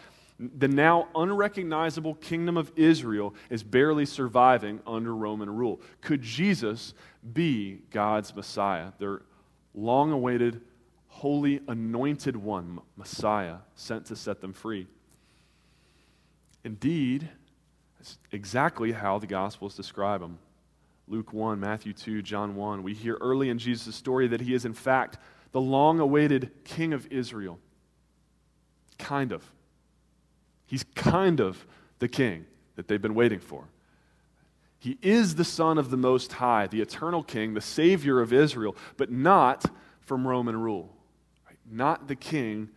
the 0.58 0.67
now 0.67 1.08
unrecognizable 1.15 2.15
kingdom 2.15 2.58
of 2.58 2.71
Israel 2.76 3.36
is 3.50 3.63
barely 3.63 4.06
surviving 4.06 4.80
under 4.88 5.15
Roman 5.15 5.50
rule. 5.50 5.82
Could 6.02 6.21
Jesus 6.21 6.93
be 7.34 7.82
God's 7.91 8.36
Messiah, 8.36 8.91
their 8.97 9.21
long 9.76 10.12
awaited, 10.12 10.62
holy, 11.08 11.62
anointed 11.67 12.36
one, 12.36 12.80
Messiah, 12.97 13.58
sent 13.76 14.08
to 14.08 14.15
set 14.15 14.41
them 14.41 14.54
free? 14.54 14.88
Indeed, 16.63 17.30
that's 18.00 18.17
exactly 18.32 18.91
how 18.91 19.19
the 19.19 19.28
Gospels 19.28 19.76
describe 19.76 20.21
him. 20.21 20.39
Luke 21.12 21.34
1, 21.34 21.60
Matthew 21.60 21.91
2, 21.91 22.21
John 22.21 22.56
1. 22.56 22.84
We 22.84 22.93
hear 22.93 23.17
early 23.19 23.50
in 23.50 23.60
Jesus' 23.60 23.97
story 23.97 24.30
that 24.30 24.39
he 24.39 24.54
is, 24.54 24.63
in 24.63 24.74
fact, 24.74 25.17
the 25.52 25.60
long 25.60 26.00
awaited 26.00 26.52
King 26.63 26.93
of 26.93 27.06
Israel. 27.12 27.60
Kind 28.97 29.34
of. 29.34 29.43
He's 30.65 30.86
kind 30.95 31.41
of 31.41 31.67
the 32.00 32.08
king 32.08 32.45
that 32.78 32.88
they've 32.88 33.02
been 33.02 33.13
waiting 33.13 33.41
for. 33.41 33.65
He 34.80 34.97
is 35.02 35.36
the 35.36 35.43
Son 35.43 35.78
of 35.78 35.89
the 35.89 35.97
Most 35.97 36.32
High, 36.32 36.67
the 36.67 36.80
eternal 36.80 37.24
King, 37.24 37.56
the 37.56 37.60
Savior 37.60 38.21
of 38.21 38.32
Israel, 38.32 38.78
but 38.95 39.12
not 39.12 39.65
from 40.00 40.26
Roman 40.26 40.56
rule. 40.56 40.95
Not 41.69 42.08
the 42.08 42.15
King 42.15 42.69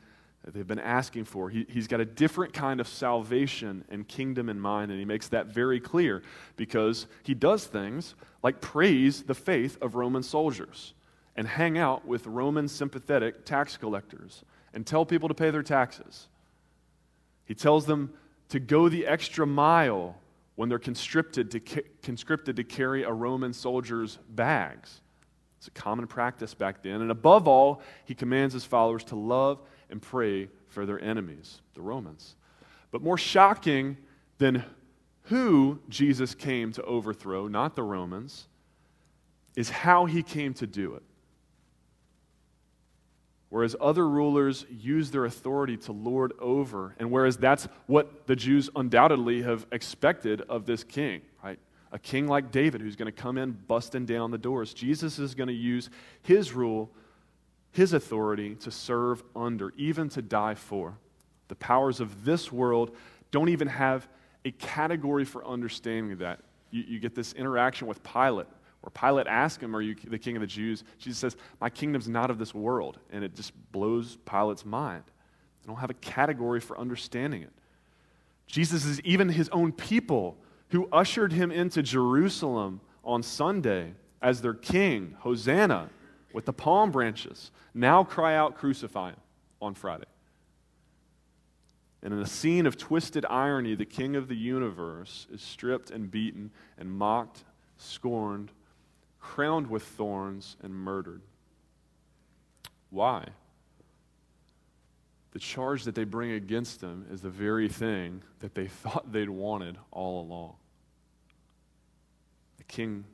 they've 0.52 0.66
been 0.66 0.78
asking 0.78 1.24
for. 1.24 1.48
He, 1.48 1.66
has 1.74 1.86
got 1.86 2.00
a 2.00 2.04
different 2.04 2.52
kind 2.52 2.80
of 2.80 2.86
salvation 2.86 3.84
and 3.88 4.06
kingdom 4.06 4.48
in 4.48 4.60
mind, 4.60 4.90
and 4.90 5.00
he 5.00 5.06
makes 5.06 5.28
that 5.28 5.46
very 5.46 5.80
clear 5.80 6.22
because 6.56 7.06
he 7.22 7.34
does 7.34 7.64
things 7.64 8.14
like 8.42 8.60
praise 8.60 9.22
the 9.22 9.34
faith 9.34 9.78
of 9.80 9.94
Roman 9.94 10.22
soldiers 10.22 10.92
and 11.34 11.48
hang 11.48 11.78
out 11.78 12.06
with 12.06 12.26
Roman 12.26 12.68
sympathetic 12.68 13.46
tax 13.46 13.76
collectors 13.76 14.44
and 14.74 14.86
tell 14.86 15.06
people 15.06 15.28
to 15.28 15.34
pay 15.34 15.50
their 15.50 15.62
taxes. 15.62 16.28
He 17.46 17.54
tells 17.54 17.86
them 17.86 18.12
to 18.50 18.60
go 18.60 18.88
the 18.88 19.06
extra 19.06 19.46
mile 19.46 20.16
when 20.56 20.68
they're 20.68 20.78
conscripted 20.78 21.50
to, 21.52 21.60
conscripted 22.02 22.56
to 22.56 22.64
carry 22.64 23.02
a 23.02 23.10
Roman 23.10 23.52
soldier's 23.52 24.18
bags. 24.28 25.00
It's 25.58 25.68
a 25.68 25.70
common 25.70 26.06
practice 26.06 26.54
back 26.54 26.82
then. 26.82 27.00
And 27.00 27.10
above 27.10 27.48
all, 27.48 27.80
he 28.04 28.14
commands 28.14 28.52
his 28.52 28.64
followers 28.64 29.04
to 29.04 29.16
love 29.16 29.60
and 29.94 30.02
pray 30.02 30.48
for 30.66 30.84
their 30.86 31.00
enemies, 31.00 31.60
the 31.74 31.80
Romans. 31.80 32.34
But 32.90 33.00
more 33.00 33.16
shocking 33.16 33.96
than 34.38 34.64
who 35.26 35.78
Jesus 35.88 36.34
came 36.34 36.72
to 36.72 36.82
overthrow, 36.82 37.46
not 37.46 37.76
the 37.76 37.84
Romans, 37.84 38.48
is 39.54 39.70
how 39.70 40.06
he 40.06 40.24
came 40.24 40.52
to 40.54 40.66
do 40.66 40.94
it. 40.96 41.04
Whereas 43.50 43.76
other 43.80 44.08
rulers 44.08 44.66
use 44.68 45.12
their 45.12 45.26
authority 45.26 45.76
to 45.76 45.92
lord 45.92 46.32
over, 46.40 46.96
and 46.98 47.12
whereas 47.12 47.36
that's 47.36 47.68
what 47.86 48.26
the 48.26 48.34
Jews 48.34 48.68
undoubtedly 48.74 49.42
have 49.42 49.64
expected 49.70 50.40
of 50.40 50.66
this 50.66 50.82
king, 50.82 51.22
right? 51.40 51.60
A 51.92 52.00
king 52.00 52.26
like 52.26 52.50
David 52.50 52.80
who's 52.80 52.96
going 52.96 53.06
to 53.06 53.12
come 53.12 53.38
in 53.38 53.52
busting 53.52 54.06
down 54.06 54.32
the 54.32 54.38
doors. 54.38 54.74
Jesus 54.74 55.20
is 55.20 55.36
going 55.36 55.46
to 55.46 55.54
use 55.54 55.88
his 56.22 56.52
rule 56.52 56.90
his 57.74 57.92
authority 57.92 58.54
to 58.54 58.70
serve 58.70 59.22
under, 59.34 59.72
even 59.76 60.08
to 60.10 60.22
die 60.22 60.54
for. 60.54 60.96
The 61.48 61.56
powers 61.56 61.98
of 61.98 62.24
this 62.24 62.52
world 62.52 62.96
don't 63.32 63.48
even 63.48 63.66
have 63.66 64.08
a 64.44 64.52
category 64.52 65.24
for 65.24 65.44
understanding 65.44 66.18
that. 66.18 66.38
You, 66.70 66.84
you 66.86 67.00
get 67.00 67.16
this 67.16 67.32
interaction 67.32 67.88
with 67.88 68.00
Pilate, 68.04 68.46
where 68.80 68.90
Pilate 68.94 69.26
asks 69.26 69.60
him, 69.60 69.74
Are 69.74 69.80
you 69.80 69.96
the 70.06 70.20
king 70.20 70.36
of 70.36 70.40
the 70.40 70.46
Jews? 70.46 70.84
Jesus 70.98 71.18
says, 71.18 71.36
My 71.60 71.68
kingdom's 71.68 72.08
not 72.08 72.30
of 72.30 72.38
this 72.38 72.54
world. 72.54 73.00
And 73.10 73.24
it 73.24 73.34
just 73.34 73.52
blows 73.72 74.18
Pilate's 74.24 74.64
mind. 74.64 75.02
They 75.62 75.66
don't 75.66 75.80
have 75.80 75.90
a 75.90 75.94
category 75.94 76.60
for 76.60 76.78
understanding 76.78 77.42
it. 77.42 77.52
Jesus 78.46 78.84
is 78.84 79.00
even 79.00 79.28
his 79.28 79.48
own 79.48 79.72
people 79.72 80.36
who 80.68 80.88
ushered 80.92 81.32
him 81.32 81.50
into 81.50 81.82
Jerusalem 81.82 82.80
on 83.02 83.24
Sunday 83.24 83.94
as 84.22 84.42
their 84.42 84.54
king, 84.54 85.16
Hosanna 85.20 85.90
with 86.34 86.44
the 86.44 86.52
palm 86.52 86.90
branches. 86.90 87.50
Now 87.72 88.04
cry 88.04 88.36
out, 88.36 88.56
crucify 88.56 89.10
him 89.10 89.20
on 89.62 89.74
Friday. 89.74 90.04
And 92.02 92.12
in 92.12 92.18
a 92.20 92.26
scene 92.26 92.66
of 92.66 92.76
twisted 92.76 93.24
irony, 93.30 93.74
the 93.74 93.86
king 93.86 94.14
of 94.16 94.28
the 94.28 94.36
universe 94.36 95.26
is 95.32 95.40
stripped 95.40 95.90
and 95.90 96.10
beaten 96.10 96.50
and 96.76 96.90
mocked, 96.90 97.44
scorned, 97.78 98.50
crowned 99.20 99.68
with 99.68 99.84
thorns, 99.84 100.56
and 100.60 100.74
murdered. 100.74 101.22
Why? 102.90 103.28
The 105.30 105.38
charge 105.38 105.84
that 105.84 105.94
they 105.94 106.04
bring 106.04 106.32
against 106.32 106.82
him 106.82 107.06
is 107.10 107.22
the 107.22 107.30
very 107.30 107.68
thing 107.68 108.22
that 108.40 108.54
they 108.54 108.66
thought 108.82 109.12
they'd 109.12 109.30
wanted 109.30 109.78
all 109.92 110.20
along. 110.20 110.56
The 112.58 112.64
king 112.64 113.04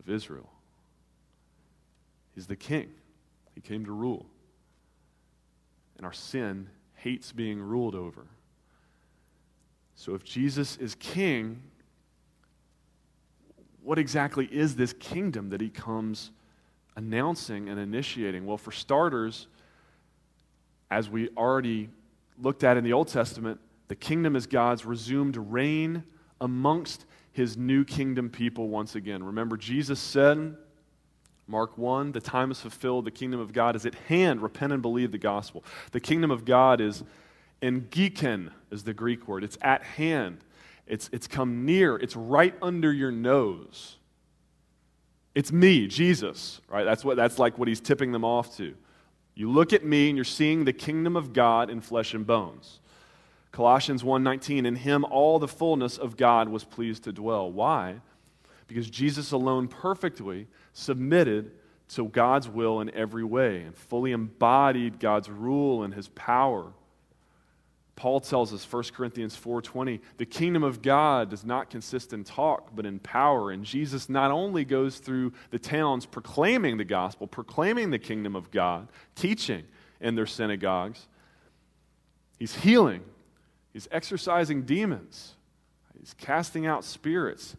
of 0.00 0.08
Israel. 0.08 0.48
He's 2.36 2.46
the 2.46 2.54
king. 2.54 2.90
He 3.56 3.60
came 3.60 3.84
to 3.86 3.92
rule. 3.92 4.26
And 5.96 6.06
our 6.06 6.12
sin 6.12 6.68
hates 6.94 7.32
being 7.32 7.60
ruled 7.60 7.96
over. 7.96 8.26
So 9.94 10.14
if 10.14 10.22
Jesus 10.22 10.76
is 10.76 10.94
king, 10.96 11.62
what 13.82 13.98
exactly 13.98 14.46
is 14.52 14.76
this 14.76 14.92
kingdom 14.92 15.48
that 15.48 15.60
he 15.62 15.70
comes 15.70 16.30
announcing 16.94 17.70
and 17.70 17.80
initiating? 17.80 18.44
Well, 18.44 18.58
for 18.58 18.72
starters, 18.72 19.46
as 20.90 21.08
we 21.08 21.30
already 21.30 21.88
looked 22.38 22.62
at 22.62 22.76
in 22.76 22.84
the 22.84 22.92
Old 22.92 23.08
Testament, 23.08 23.58
the 23.88 23.96
kingdom 23.96 24.36
is 24.36 24.46
God's 24.46 24.84
resumed 24.84 25.38
reign 25.38 26.04
amongst 26.40 27.06
his 27.32 27.56
new 27.56 27.84
kingdom 27.84 28.28
people 28.28 28.68
once 28.68 28.94
again. 28.94 29.22
Remember, 29.24 29.56
Jesus 29.56 29.98
said, 29.98 30.56
Mark 31.48 31.78
1, 31.78 32.12
the 32.12 32.20
time 32.20 32.50
is 32.50 32.60
fulfilled, 32.60 33.04
the 33.04 33.10
kingdom 33.10 33.38
of 33.38 33.52
God 33.52 33.76
is 33.76 33.86
at 33.86 33.94
hand. 33.94 34.42
Repent 34.42 34.72
and 34.72 34.82
believe 34.82 35.12
the 35.12 35.18
gospel. 35.18 35.64
The 35.92 36.00
kingdom 36.00 36.30
of 36.30 36.44
God 36.44 36.80
is 36.80 37.04
engiken, 37.62 38.50
is 38.70 38.82
the 38.82 38.94
Greek 38.94 39.28
word. 39.28 39.44
It's 39.44 39.58
at 39.62 39.82
hand. 39.82 40.38
It's, 40.86 41.08
it's 41.12 41.26
come 41.26 41.64
near. 41.64 41.96
It's 41.96 42.16
right 42.16 42.54
under 42.60 42.92
your 42.92 43.12
nose. 43.12 43.96
It's 45.34 45.52
me, 45.52 45.86
Jesus, 45.86 46.60
right? 46.68 46.84
That's, 46.84 47.04
what, 47.04 47.16
that's 47.16 47.38
like 47.38 47.58
what 47.58 47.68
he's 47.68 47.80
tipping 47.80 48.10
them 48.12 48.24
off 48.24 48.56
to. 48.56 48.74
You 49.34 49.50
look 49.50 49.72
at 49.72 49.84
me 49.84 50.08
and 50.08 50.16
you're 50.16 50.24
seeing 50.24 50.64
the 50.64 50.72
kingdom 50.72 51.14
of 51.14 51.32
God 51.32 51.68
in 51.68 51.80
flesh 51.80 52.14
and 52.14 52.26
bones. 52.26 52.80
Colossians 53.52 54.02
1:19 54.02 54.66
in 54.66 54.76
him 54.76 55.04
all 55.04 55.38
the 55.38 55.48
fullness 55.48 55.96
of 55.96 56.16
God 56.16 56.48
was 56.48 56.64
pleased 56.64 57.04
to 57.04 57.12
dwell. 57.12 57.50
Why? 57.50 58.00
Because 58.66 58.90
Jesus 58.90 59.32
alone 59.32 59.68
perfectly 59.68 60.48
submitted 60.72 61.52
to 61.88 62.08
God's 62.08 62.48
will 62.48 62.80
in 62.80 62.90
every 62.90 63.24
way 63.24 63.62
and 63.62 63.76
fully 63.76 64.12
embodied 64.12 64.98
God's 64.98 65.30
rule 65.30 65.84
and 65.84 65.94
his 65.94 66.08
power. 66.08 66.72
Paul 67.94 68.20
tells 68.20 68.52
us 68.52 68.62
1 68.64 68.92
Corinthians 68.92 69.34
4:20, 69.34 70.00
the 70.18 70.26
kingdom 70.26 70.62
of 70.62 70.82
God 70.82 71.30
does 71.30 71.44
not 71.44 71.70
consist 71.70 72.12
in 72.12 72.24
talk 72.24 72.74
but 72.76 72.84
in 72.84 72.98
power. 72.98 73.50
And 73.50 73.64
Jesus 73.64 74.10
not 74.10 74.30
only 74.30 74.64
goes 74.66 74.98
through 74.98 75.32
the 75.50 75.58
towns 75.58 76.04
proclaiming 76.04 76.76
the 76.76 76.84
gospel, 76.84 77.26
proclaiming 77.26 77.90
the 77.90 77.98
kingdom 77.98 78.36
of 78.36 78.50
God, 78.50 78.88
teaching 79.14 79.64
in 79.98 80.14
their 80.14 80.26
synagogues, 80.26 81.08
he's 82.38 82.56
healing, 82.56 83.02
he's 83.72 83.88
exorcising 83.90 84.64
demons, 84.64 85.34
he's 85.98 86.14
casting 86.14 86.66
out 86.66 86.84
spirits. 86.84 87.56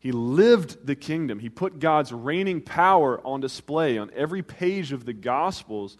He 0.00 0.12
lived 0.12 0.86
the 0.86 0.96
kingdom. 0.96 1.38
He 1.38 1.50
put 1.50 1.78
God's 1.78 2.10
reigning 2.10 2.62
power 2.62 3.24
on 3.24 3.40
display 3.40 3.98
on 3.98 4.10
every 4.16 4.42
page 4.42 4.92
of 4.92 5.04
the 5.04 5.12
Gospels 5.12 5.98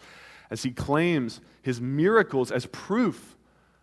as 0.49 0.63
he 0.63 0.71
claims 0.71 1.39
his 1.61 1.79
miracles 1.79 2.51
as 2.51 2.65
proof 2.65 3.37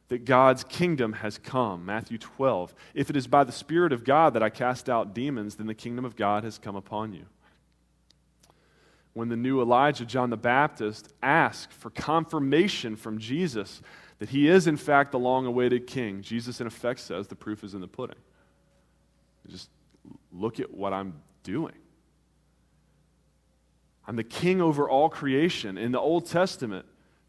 that 0.08 0.24
God's 0.24 0.64
kingdom 0.64 1.14
has 1.14 1.38
come. 1.38 1.86
Matthew 1.86 2.18
12. 2.18 2.74
If 2.94 3.10
it 3.10 3.16
is 3.16 3.28
by 3.28 3.44
the 3.44 3.52
Spirit 3.52 3.92
of 3.92 4.04
God 4.04 4.34
that 4.34 4.42
I 4.42 4.50
cast 4.50 4.90
out 4.90 5.14
demons, 5.14 5.54
then 5.54 5.68
the 5.68 5.74
kingdom 5.74 6.04
of 6.04 6.16
God 6.16 6.44
has 6.44 6.58
come 6.58 6.76
upon 6.76 7.12
you. 7.12 7.26
When 9.12 9.28
the 9.28 9.36
new 9.36 9.60
Elijah, 9.60 10.04
John 10.04 10.30
the 10.30 10.36
Baptist, 10.36 11.12
asked 11.22 11.72
for 11.72 11.90
confirmation 11.90 12.96
from 12.96 13.18
Jesus 13.18 13.82
that 14.18 14.30
he 14.30 14.48
is, 14.48 14.66
in 14.66 14.76
fact, 14.76 15.12
the 15.12 15.18
long 15.18 15.46
awaited 15.46 15.86
king, 15.86 16.22
Jesus, 16.22 16.60
in 16.60 16.66
effect, 16.66 17.00
says 17.00 17.28
the 17.28 17.36
proof 17.36 17.62
is 17.62 17.74
in 17.74 17.80
the 17.80 17.86
pudding. 17.86 18.18
Just 19.48 19.70
look 20.32 20.60
at 20.60 20.72
what 20.72 20.92
I'm 20.92 21.14
doing. 21.42 21.74
I'm 24.06 24.16
the 24.16 24.24
king 24.24 24.62
over 24.62 24.88
all 24.88 25.08
creation. 25.08 25.76
In 25.76 25.92
the 25.92 26.00
Old 26.00 26.26
Testament, 26.26 26.86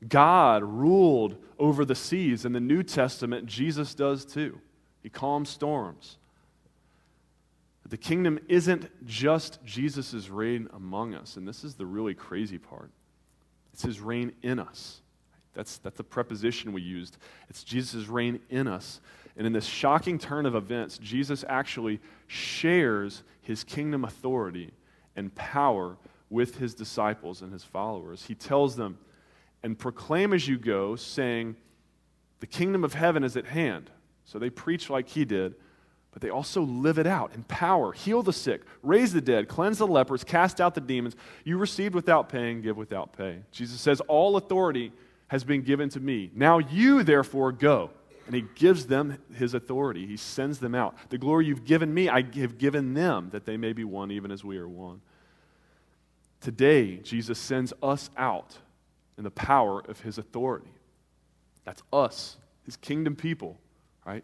God 0.08 0.64
ruled 0.64 1.38
over 1.58 1.84
the 1.84 1.96
seas. 1.96 2.46
In 2.46 2.54
the 2.54 2.60
New 2.60 2.84
Testament, 2.84 3.46
Jesus 3.48 3.94
does 3.94 4.24
too. 4.24 4.62
He 5.04 5.10
calms 5.10 5.50
storms. 5.50 6.18
But 7.82 7.92
the 7.92 7.98
kingdom 7.98 8.40
isn't 8.48 9.06
just 9.06 9.64
Jesus' 9.66 10.30
reign 10.30 10.70
among 10.74 11.16
us, 11.16 11.38
and 11.38 11.48
this 11.48 11.64
is 11.64 11.76
the 11.76 11.86
really 11.86 12.14
crazy 12.14 12.58
part. 12.58 12.92
It's 13.74 13.84
his 13.84 14.00
reign 14.00 14.32
in 14.42 14.60
us. 14.60 15.02
That's, 15.54 15.78
that's 15.80 15.98
the 15.98 16.04
preposition 16.04 16.72
we 16.72 16.82
used. 16.82 17.18
It's 17.50 17.64
Jesus' 17.64 18.08
reign 18.08 18.40
in 18.50 18.68
us. 18.68 19.02
And 19.40 19.48
in 19.48 19.54
this 19.54 19.66
shocking 19.66 20.20
turn 20.20 20.46
of 20.46 20.54
events, 20.54 20.98
Jesus 20.98 21.46
actually 21.48 22.02
shares 22.28 23.24
his 23.42 23.64
kingdom 23.64 24.04
authority 24.04 24.72
and 25.16 25.34
power 25.34 25.96
with 26.30 26.58
his 26.58 26.76
disciples 26.76 27.42
and 27.42 27.54
his 27.54 27.64
followers. 27.64 28.26
He 28.26 28.36
tells 28.36 28.76
them, 28.76 28.98
and 29.64 29.80
proclaim 29.80 30.34
as 30.34 30.46
you 30.46 30.58
go, 30.58 30.98
saying, 30.98 31.56
The 32.42 32.48
kingdom 32.48 32.84
of 32.84 32.94
heaven 32.94 33.24
is 33.24 33.38
at 33.38 33.46
hand. 33.46 33.90
So 34.26 34.40
they 34.40 34.50
preach 34.50 34.90
like 34.90 35.08
he 35.08 35.24
did, 35.24 35.56
but 36.12 36.22
they 36.22 36.30
also 36.30 36.62
live 36.64 37.00
it 37.00 37.08
out 37.08 37.34
in 37.34 37.44
power. 37.44 37.94
Heal 37.94 38.22
the 38.22 38.34
sick, 38.34 38.64
raise 38.84 39.14
the 39.14 39.22
dead, 39.22 39.48
cleanse 39.48 39.78
the 39.78 39.88
lepers, 39.88 40.26
cast 40.26 40.60
out 40.60 40.76
the 40.76 40.82
demons. 40.82 41.16
You 41.46 41.58
received 41.58 41.96
without 41.96 42.28
paying, 42.28 42.62
give 42.62 42.76
without 42.76 43.14
pay. 43.14 43.40
Jesus 43.54 43.80
says, 43.80 44.02
All 44.02 44.36
authority 44.36 44.92
has 45.30 45.46
been 45.46 45.62
given 45.62 45.88
to 45.92 46.02
me. 46.02 46.30
Now 46.36 46.58
you, 46.58 47.04
therefore, 47.04 47.54
go. 47.54 47.92
And 48.30 48.36
he 48.36 48.46
gives 48.54 48.86
them 48.86 49.18
his 49.34 49.56
authority. 49.56 50.06
He 50.06 50.16
sends 50.16 50.60
them 50.60 50.76
out. 50.76 50.96
The 51.10 51.18
glory 51.18 51.48
you've 51.48 51.66
given 51.66 51.92
me, 51.92 52.10
I 52.10 52.22
have 52.36 52.60
given 52.60 52.94
them, 52.94 53.32
that 53.32 53.46
they 53.46 53.58
may 53.58 53.74
be 53.74 53.84
one, 53.84 54.12
even 54.12 54.30
as 54.30 54.44
we 54.44 54.60
are 54.60 54.70
one. 54.70 55.02
Today, 56.40 56.98
Jesus 56.98 57.40
sends 57.40 57.74
us 57.82 58.12
out 58.16 58.60
in 59.18 59.24
the 59.24 59.32
power 59.32 59.80
of 59.80 60.02
his 60.02 60.20
authority. 60.20 60.70
That's 61.66 61.82
us, 61.92 62.38
his 62.66 62.78
kingdom 62.78 63.16
people, 63.16 63.58
right? 64.06 64.24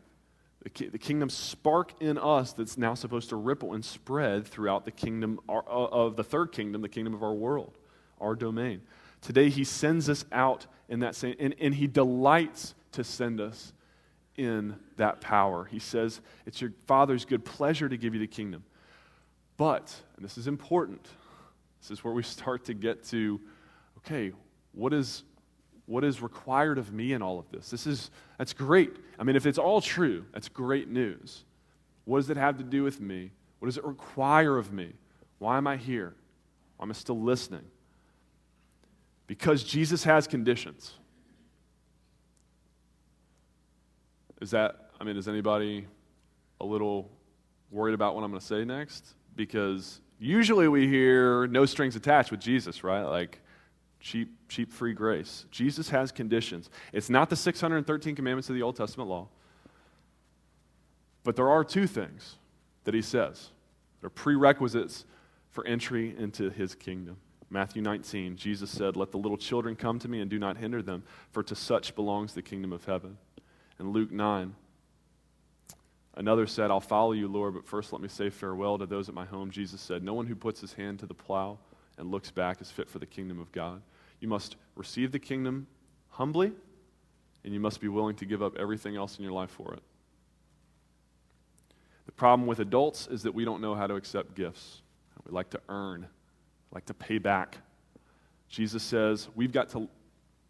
The, 0.61 0.99
kingdom 0.99 1.31
spark 1.31 1.99
in 1.99 2.19
us 2.19 2.53
that's 2.53 2.77
now 2.77 2.93
supposed 2.93 3.29
to 3.29 3.37
ripple 3.37 3.73
and 3.73 3.83
spread 3.83 4.45
throughout 4.45 4.85
the 4.85 4.91
kingdom 4.91 5.39
uh, 5.49 5.61
of 5.65 6.15
the 6.15 6.23
third 6.23 6.51
kingdom, 6.51 6.83
the 6.83 6.89
kingdom 6.89 7.15
of 7.15 7.23
our 7.23 7.33
world, 7.33 7.75
our 8.21 8.35
domain. 8.35 8.83
Today, 9.21 9.49
he 9.49 9.63
sends 9.63 10.09
us 10.09 10.25
out 10.31 10.67
in 10.89 10.99
that 10.99 11.15
same, 11.15 11.35
and, 11.39 11.55
and 11.59 11.73
he 11.73 11.87
delights 11.87 12.75
to 12.91 13.03
send 13.03 13.41
us 13.41 13.73
in 14.37 14.75
that 14.97 15.21
power. 15.21 15.65
He 15.65 15.79
says, 15.79 16.21
It's 16.45 16.61
your 16.61 16.71
Father's 16.87 17.25
good 17.25 17.45
pleasure 17.45 17.87
to 17.89 17.97
give 17.97 18.13
you 18.13 18.19
the 18.19 18.27
kingdom. 18.27 18.63
But, 19.57 19.93
and 20.15 20.25
this 20.25 20.37
is 20.37 20.47
important, 20.47 21.07
this 21.81 21.91
is 21.91 22.03
where 22.03 22.13
we 22.13 22.23
start 22.23 22.65
to 22.65 22.73
get 22.73 23.03
to 23.05 23.39
okay, 24.05 24.31
what 24.73 24.93
is, 24.93 25.23
what 25.87 26.03
is 26.03 26.21
required 26.21 26.77
of 26.77 26.93
me 26.93 27.13
in 27.13 27.21
all 27.21 27.39
of 27.39 27.49
this? 27.49 27.71
This 27.71 27.87
is, 27.87 28.11
that's 28.37 28.53
great. 28.53 28.95
I 29.17 29.23
mean, 29.23 29.35
if 29.35 29.45
it's 29.45 29.57
all 29.57 29.81
true, 29.81 30.25
that's 30.31 30.47
great 30.47 30.89
news. 30.89 31.43
What 32.03 32.17
does 32.17 32.29
it 32.29 32.37
have 32.37 32.57
to 32.59 32.63
do 32.63 32.83
with 32.83 33.01
me? 33.01 33.31
What 33.59 33.67
does 33.67 33.77
it 33.77 33.83
require 33.83 34.57
of 34.57 34.71
me? 34.71 34.93
Why 35.39 35.57
am 35.57 35.65
I 35.65 35.77
here? 35.77 36.13
Why 36.77 36.83
am 36.85 36.91
I 36.91 36.93
still 36.93 37.19
listening? 37.19 37.65
Because 39.27 39.63
Jesus 39.63 40.03
has 40.03 40.27
conditions. 40.27 40.93
Is 44.45 44.51
that, 44.51 44.91
I 45.01 45.03
mean, 45.03 45.17
is 45.17 45.27
anybody 45.27 45.88
a 46.62 46.65
little 46.65 47.12
worried 47.71 47.95
about 47.95 48.15
what 48.15 48.23
I'm 48.23 48.29
going 48.29 48.39
to 48.39 48.45
say 48.45 48.63
next? 48.63 49.15
Because 49.36 49.99
Usually 50.19 50.67
we 50.67 50.88
hear 50.88 51.47
no 51.47 51.65
strings 51.65 51.95
attached 51.95 52.31
with 52.31 52.39
Jesus, 52.39 52.84
right? 52.84 53.03
Like 53.03 53.41
cheap, 53.99 54.31
cheap 54.47 54.71
free 54.71 54.93
grace. 54.93 55.45
Jesus 55.51 55.89
has 55.89 56.12
conditions. 56.12 56.69
It's 56.93 57.10
not 57.10 57.29
the 57.29 57.36
613 57.36 58.15
commandments 58.15 58.49
of 58.49 58.55
the 58.55 58.62
Old 58.62 58.77
Testament 58.77 59.10
law. 59.10 59.27
But 61.23 61.36
there 61.36 61.49
are 61.49 61.63
two 61.63 61.88
things 61.88 62.36
that 62.86 62.93
he 62.93 63.01
says. 63.01 63.49
that 63.99 64.08
are 64.08 64.12
prerequisites 64.12 65.05
for 65.49 65.65
entry 65.65 66.15
into 66.17 66.49
his 66.49 66.75
kingdom. 66.75 67.17
Matthew 67.49 67.81
19, 67.81 68.38
Jesus 68.38 68.69
said, 68.69 68.95
Let 68.95 69.12
the 69.12 69.17
little 69.17 69.38
children 69.38 69.75
come 69.75 69.99
to 69.99 70.08
me 70.08 70.21
and 70.21 70.29
do 70.29 70.39
not 70.39 70.58
hinder 70.58 70.81
them, 70.81 71.03
for 71.31 71.43
to 71.43 71.55
such 71.55 71.95
belongs 71.95 72.34
the 72.34 72.41
kingdom 72.41 72.71
of 72.71 72.86
heaven. 72.86 73.17
And 73.79 73.91
Luke 73.91 74.11
9, 74.11 74.55
Another 76.17 76.47
said, 76.47 76.71
I'll 76.71 76.79
follow 76.79 77.11
you, 77.11 77.27
Lord, 77.27 77.55
but 77.55 77.65
first 77.65 77.91
let 77.91 78.01
me 78.01 78.07
say 78.07 78.29
farewell 78.29 78.77
to 78.77 78.85
those 78.85 79.09
at 79.09 79.15
my 79.15 79.25
home. 79.25 79.51
Jesus 79.51 79.81
said, 79.81 80.01
No 80.01 80.13
one 80.13 80.25
who 80.25 80.35
puts 80.35 80.61
his 80.61 80.73
hand 80.73 80.99
to 80.99 81.05
the 81.05 81.13
plow 81.13 81.57
and 81.97 82.09
looks 82.09 82.31
back 82.31 82.61
is 82.61 82.71
fit 82.71 82.89
for 82.89 82.99
the 82.99 83.05
kingdom 83.05 83.39
of 83.39 83.51
God. 83.51 83.81
You 84.21 84.29
must 84.29 84.55
receive 84.75 85.11
the 85.11 85.19
kingdom 85.19 85.67
humbly, 86.09 86.53
and 87.43 87.53
you 87.53 87.59
must 87.59 87.81
be 87.81 87.89
willing 87.89 88.15
to 88.17 88.25
give 88.25 88.41
up 88.41 88.57
everything 88.57 88.95
else 88.95 89.17
in 89.17 89.23
your 89.23 89.33
life 89.33 89.51
for 89.51 89.73
it. 89.73 89.83
The 92.05 92.13
problem 92.13 92.47
with 92.47 92.59
adults 92.59 93.07
is 93.07 93.23
that 93.23 93.33
we 93.33 93.43
don't 93.43 93.61
know 93.61 93.75
how 93.75 93.88
to 93.88 93.95
accept 93.95 94.35
gifts. 94.35 94.81
We 95.25 95.33
like 95.33 95.49
to 95.49 95.59
earn, 95.67 96.07
like 96.71 96.85
to 96.85 96.93
pay 96.93 97.17
back. 97.17 97.57
Jesus 98.47 98.83
says 98.83 99.27
we've 99.35 99.51
got 99.51 99.69
to 99.69 99.89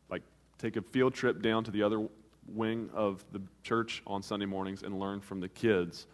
like 0.10 0.22
take 0.60 0.76
a 0.76 0.82
field 0.82 1.16
trip 1.16 1.42
down 1.42 1.64
to 1.64 1.72
the 1.72 1.82
other 1.82 2.08
wing 2.48 2.90
of 2.94 3.24
the 3.32 3.42
church 3.64 4.02
on 4.06 4.22
Sunday 4.22 4.46
mornings 4.46 4.84
and 4.84 5.00
learn 5.00 5.22
from 5.22 5.40
the 5.40 5.50
kids 5.50 6.08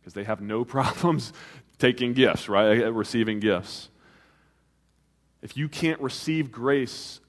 because 0.00 0.14
they 0.14 0.24
have 0.24 0.40
no 0.40 0.64
problems 0.76 1.32
taking 1.78 2.12
gifts, 2.12 2.48
right? 2.48 2.82
Uh, 2.82 2.92
receiving 2.92 3.40
gifts. 3.40 3.88
If 5.42 5.56
you 5.56 5.68
can't 5.68 6.00
receive 6.00 6.50
grace 6.50 7.20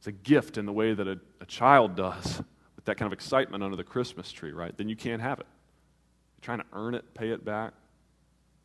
as 0.00 0.06
a 0.06 0.12
gift 0.12 0.56
in 0.56 0.66
the 0.66 0.72
way 0.72 0.94
that 0.94 1.06
a, 1.06 1.18
a 1.40 1.46
child 1.46 1.96
does, 1.96 2.42
with 2.76 2.84
that 2.86 2.96
kind 2.96 3.06
of 3.06 3.12
excitement 3.12 3.62
under 3.62 3.76
the 3.76 3.84
Christmas 3.84 4.32
tree, 4.32 4.52
right, 4.52 4.76
then 4.76 4.88
you 4.88 4.96
can't 4.96 5.20
have 5.20 5.40
it. 5.40 5.46
You're 6.36 6.44
trying 6.44 6.60
to 6.60 6.66
earn 6.72 6.94
it, 6.94 7.12
pay 7.14 7.30
it 7.30 7.44
back. 7.44 7.74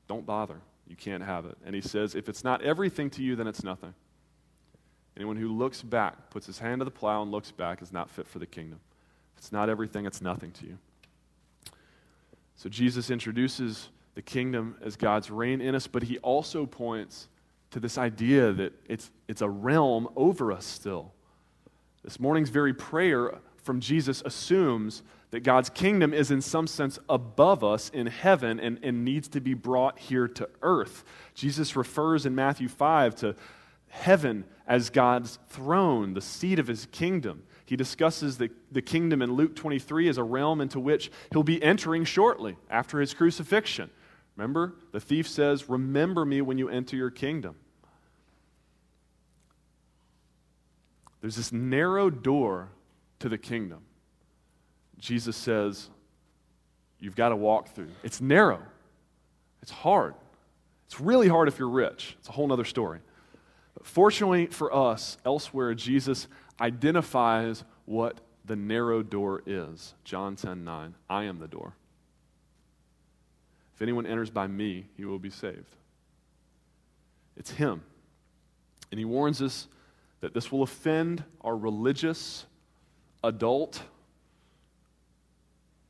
Don't 0.08 0.26
bother. 0.26 0.62
You 0.88 0.96
can't 0.96 1.24
have 1.24 1.46
it. 1.46 1.58
And 1.66 1.74
he 1.74 1.82
says, 1.82 2.16
if 2.16 2.30
it's 2.30 2.44
not 2.44 2.62
everything 2.62 3.10
to 3.12 3.24
you, 3.24 3.36
then 3.36 3.48
it's 3.48 3.64
nothing. 3.64 3.94
Anyone 5.18 5.38
who 5.38 5.48
looks 5.48 5.82
back, 5.82 6.30
puts 6.30 6.46
his 6.46 6.60
hand 6.60 6.82
to 6.82 6.86
the 6.86 6.92
plow 6.92 7.22
and 7.22 7.32
looks 7.32 7.52
back, 7.52 7.82
is 7.82 7.92
not 7.94 8.10
fit 8.10 8.28
for 8.28 8.40
the 8.40 8.46
kingdom. 8.46 8.80
It's 9.38 9.52
not 9.52 9.70
everything, 9.70 10.06
it's 10.06 10.22
nothing 10.22 10.52
to 10.52 10.66
you. 10.66 10.78
So 12.58 12.70
Jesus 12.70 13.10
introduces 13.10 13.90
the 14.16 14.22
kingdom 14.22 14.76
as 14.82 14.96
God's 14.96 15.30
reign 15.30 15.62
in 15.62 15.76
us, 15.76 15.88
but 15.88 16.04
he 16.04 16.18
also 16.20 16.66
points 16.66 17.28
to 17.72 17.80
this 17.80 17.98
idea 17.98 18.54
that 18.54 18.74
it's, 18.88 19.12
it's 19.28 19.42
a 19.42 19.50
realm 19.50 20.08
over 20.16 20.52
us 20.52 20.66
still. 20.66 21.14
This 22.04 22.20
morning's 22.20 22.50
very 22.50 22.74
prayer 22.74 23.40
from 23.64 23.80
Jesus 23.80 24.22
assumes 24.26 25.02
that 25.32 25.42
God's 25.42 25.70
kingdom 25.70 26.14
is, 26.14 26.32
in 26.32 26.40
some 26.40 26.68
sense, 26.68 27.00
above 27.10 27.64
us 27.64 27.90
in 27.90 28.08
heaven 28.08 28.60
and, 28.60 28.80
and 28.84 29.04
needs 29.04 29.28
to 29.30 29.42
be 29.42 29.54
brought 29.54 30.00
here 30.00 30.28
to 30.30 30.48
earth. 30.62 31.04
Jesus 31.34 31.76
refers 31.76 32.26
in 32.26 32.36
Matthew 32.36 32.70
5 32.70 33.16
to 33.16 33.36
heaven 33.96 34.46
as 34.68 34.90
God's 34.90 35.40
throne, 35.50 36.14
the 36.14 36.22
seat 36.22 36.60
of 36.60 36.68
his 36.68 36.88
kingdom. 36.92 37.44
He 37.66 37.76
discusses 37.76 38.38
the, 38.38 38.50
the 38.72 38.82
kingdom 38.82 39.22
in 39.22 39.34
Luke 39.34 39.56
23 39.56 40.10
as 40.10 40.18
a 40.18 40.24
realm 40.24 40.62
into 40.62 40.80
which 40.80 41.12
he'll 41.32 41.44
be 41.44 41.62
entering 41.64 42.04
shortly 42.04 42.58
after 42.70 43.00
his 43.00 43.14
crucifixion. 43.14 43.90
Remember, 44.36 44.76
the 44.92 45.00
thief 45.00 45.28
says, 45.28 45.70
Remember 45.70 46.26
me 46.26 46.42
when 46.42 46.58
you 46.58 46.70
enter 46.70 46.96
your 46.96 47.10
kingdom. 47.10 47.56
There's 51.22 51.38
this 51.38 51.52
narrow 51.52 52.10
door 52.10 52.70
to 53.20 53.30
the 53.30 53.38
kingdom. 53.38 53.82
Jesus 55.00 55.36
says, 55.36 55.90
You've 57.00 57.16
got 57.16 57.30
to 57.30 57.36
walk 57.36 57.70
through. 57.70 57.90
It's 58.04 58.22
narrow, 58.22 58.62
it's 59.62 59.72
hard. 59.72 60.16
It's 60.86 61.02
really 61.02 61.28
hard 61.28 61.48
if 61.48 61.58
you're 61.58 61.68
rich. 61.68 62.16
It's 62.20 62.30
a 62.30 62.32
whole 62.32 62.54
other 62.54 62.64
story. 62.64 63.00
Fortunately 63.86 64.48
for 64.48 64.76
us, 64.76 65.20
elsewhere, 65.24 65.76
Jesus 65.76 66.28
identifies 66.60 67.64
what 67.86 68.20
the 68.44 68.56
narrow 68.56 69.04
door 69.04 69.44
is. 69.46 69.94
John 70.04 70.36
10 70.36 70.64
9. 70.64 70.96
I 71.08 71.24
am 71.26 71.38
the 71.38 71.48
door. 71.48 71.76
If 73.76 73.84
anyone 73.84 74.08
enters 74.08 74.32
by 74.32 74.48
me, 74.48 74.88
he 74.98 75.06
will 75.06 75.20
be 75.20 75.30
saved. 75.30 75.76
It's 77.38 77.52
Him. 77.52 77.84
And 78.90 78.98
He 78.98 79.06
warns 79.06 79.40
us 79.40 79.68
that 80.20 80.34
this 80.34 80.52
will 80.52 80.64
offend 80.64 81.24
our 81.42 81.56
religious, 81.56 82.48
adult, 83.24 83.84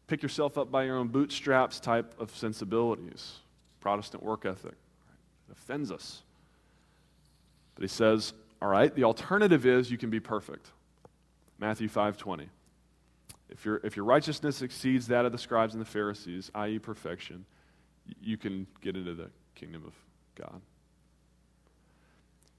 pick 0.07 0.21
yourself 0.21 0.57
up 0.57 0.69
by 0.69 0.83
your 0.83 0.97
own 0.97 1.07
bootstraps 1.07 1.79
type 1.79 2.13
of 2.19 2.35
sensibilities, 2.35 3.37
Protestant 3.79 4.21
work 4.21 4.45
ethic. 4.45 4.75
It 5.47 5.53
offends 5.53 5.93
us. 5.93 6.23
But 7.76 7.84
he 7.84 7.88
says, 7.88 8.34
all 8.61 8.69
right, 8.69 8.93
the 8.95 9.03
alternative 9.03 9.65
is 9.65 9.91
you 9.91 9.97
can 9.97 10.09
be 10.09 10.19
perfect. 10.19 10.71
Matthew 11.59 11.88
5:20. 11.88 12.47
If, 13.49 13.63
your 13.63 13.80
if 13.84 13.95
your 13.95 14.05
righteousness 14.05 14.61
exceeds 14.61 15.07
that 15.07 15.26
of 15.26 15.32
the 15.32 15.38
scribes 15.38 15.73
and 15.73 15.82
the 15.82 15.89
Pharisees, 15.89 16.49
i.e., 16.55 16.80
perfection, 16.80 17.45
you 18.19 18.38
can 18.38 18.67
get 18.82 18.95
into 18.95 19.13
the 19.13 19.30
kingdom 19.53 19.84
of 19.86 19.93
God. 20.36 20.61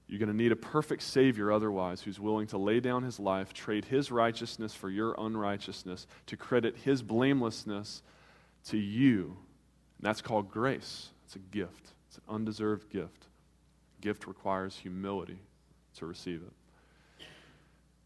You're 0.07 0.19
going 0.19 0.31
to 0.31 0.35
need 0.35 0.53
a 0.53 0.57
perfect 0.57 1.03
Savior 1.03 1.51
otherwise 1.51 2.01
who's 2.01 2.19
willing 2.19 2.47
to 2.47 2.57
lay 2.57 2.79
down 2.79 3.03
his 3.03 3.19
life, 3.19 3.53
trade 3.53 3.83
his 3.85 4.09
righteousness 4.09 4.73
for 4.73 4.89
your 4.89 5.13
unrighteousness, 5.17 6.07
to 6.27 6.37
credit 6.37 6.77
his 6.77 7.01
blamelessness 7.01 8.01
to 8.69 8.77
you. 8.77 9.37
And 9.97 10.07
that's 10.07 10.21
called 10.21 10.49
grace. 10.49 11.09
It's 11.25 11.35
a 11.35 11.39
gift, 11.39 11.93
it's 12.07 12.17
an 12.17 12.23
undeserved 12.29 12.89
gift. 12.89 13.27
Gift 14.01 14.27
requires 14.27 14.77
humility 14.77 15.39
to 15.97 16.05
receive 16.05 16.41
it. 16.41 17.23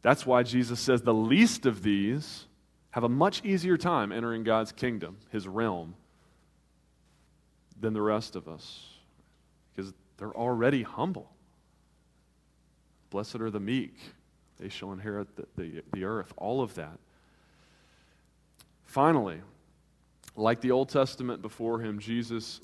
That's 0.01 0.25
why 0.25 0.43
Jesus 0.43 0.79
says 0.79 1.01
the 1.01 1.13
least 1.13 1.65
of 1.65 1.83
these 1.83 2.45
have 2.91 3.03
a 3.03 3.09
much 3.09 3.43
easier 3.45 3.77
time 3.77 4.11
entering 4.11 4.43
God's 4.43 4.71
kingdom, 4.71 5.17
his 5.29 5.47
realm, 5.47 5.95
than 7.79 7.93
the 7.93 8.01
rest 8.01 8.35
of 8.35 8.47
us 8.47 8.91
because 9.73 9.93
they're 10.17 10.35
already 10.35 10.83
humble. 10.83 11.31
Blessed 13.09 13.35
are 13.35 13.49
the 13.49 13.59
meek, 13.59 13.95
they 14.59 14.69
shall 14.69 14.91
inherit 14.93 15.35
the, 15.35 15.45
the, 15.57 15.83
the 15.93 16.03
earth. 16.03 16.33
All 16.37 16.61
of 16.61 16.75
that. 16.75 16.97
Finally, 18.85 19.41
like 20.35 20.61
the 20.61 20.71
Old 20.71 20.89
Testament 20.89 21.41
before 21.41 21.79
him, 21.79 21.99
Jesus 21.99 22.61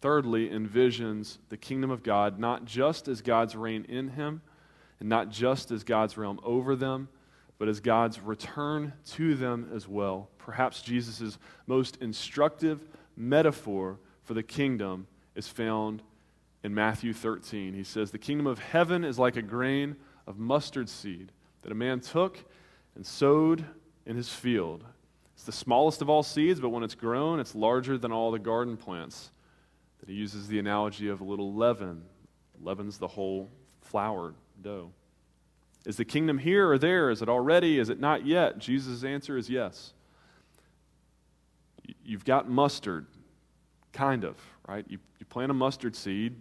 thirdly 0.00 0.48
envisions 0.48 1.38
the 1.48 1.56
kingdom 1.56 1.90
of 1.90 2.02
God 2.02 2.38
not 2.38 2.64
just 2.64 3.08
as 3.08 3.20
God's 3.20 3.56
reign 3.56 3.84
in 3.88 4.08
him 4.08 4.42
and 5.00 5.08
not 5.08 5.30
just 5.30 5.70
as 5.70 5.84
God's 5.84 6.16
realm 6.16 6.40
over 6.42 6.76
them, 6.76 7.08
but 7.58 7.68
as 7.68 7.80
God's 7.80 8.20
return 8.20 8.92
to 9.12 9.34
them 9.34 9.70
as 9.74 9.88
well. 9.88 10.28
Perhaps 10.38 10.82
Jesus' 10.82 11.38
most 11.66 11.96
instructive 12.00 12.80
metaphor 13.16 13.98
for 14.22 14.34
the 14.34 14.42
kingdom 14.42 15.06
is 15.34 15.48
found 15.48 16.02
in 16.62 16.74
Matthew 16.74 17.12
13. 17.12 17.74
He 17.74 17.84
says, 17.84 18.10
The 18.10 18.18
kingdom 18.18 18.46
of 18.46 18.58
heaven 18.58 19.04
is 19.04 19.18
like 19.18 19.36
a 19.36 19.42
grain 19.42 19.96
of 20.26 20.38
mustard 20.38 20.88
seed 20.88 21.32
that 21.62 21.72
a 21.72 21.74
man 21.74 22.00
took 22.00 22.38
and 22.94 23.04
sowed 23.04 23.64
in 24.06 24.16
his 24.16 24.28
field. 24.28 24.84
It's 25.34 25.44
the 25.44 25.52
smallest 25.52 26.02
of 26.02 26.10
all 26.10 26.22
seeds, 26.22 26.60
but 26.60 26.70
when 26.70 26.82
it's 26.82 26.94
grown, 26.94 27.40
it's 27.40 27.54
larger 27.54 27.96
than 27.96 28.12
all 28.12 28.30
the 28.30 28.38
garden 28.38 28.76
plants. 28.76 29.30
That 30.00 30.08
he 30.08 30.14
uses 30.14 30.48
the 30.48 30.58
analogy 30.58 31.08
of 31.08 31.20
a 31.20 31.24
little 31.24 31.54
leaven. 31.54 32.02
Leaven's 32.60 32.98
the 32.98 33.08
whole 33.08 33.50
flour 33.82 34.34
dough. 34.62 34.90
Is 35.86 35.96
the 35.96 36.04
kingdom 36.04 36.38
here 36.38 36.70
or 36.70 36.78
there? 36.78 37.10
Is 37.10 37.22
it 37.22 37.28
already? 37.28 37.78
Is 37.78 37.88
it 37.88 38.00
not 38.00 38.26
yet? 38.26 38.58
Jesus' 38.58 39.04
answer 39.04 39.36
is 39.36 39.48
yes. 39.48 39.92
You've 42.04 42.24
got 42.24 42.48
mustard. 42.48 43.06
Kind 43.92 44.24
of, 44.24 44.36
right? 44.68 44.84
You, 44.88 44.98
you 45.18 45.26
plant 45.26 45.50
a 45.50 45.54
mustard 45.54 45.96
seed, 45.96 46.36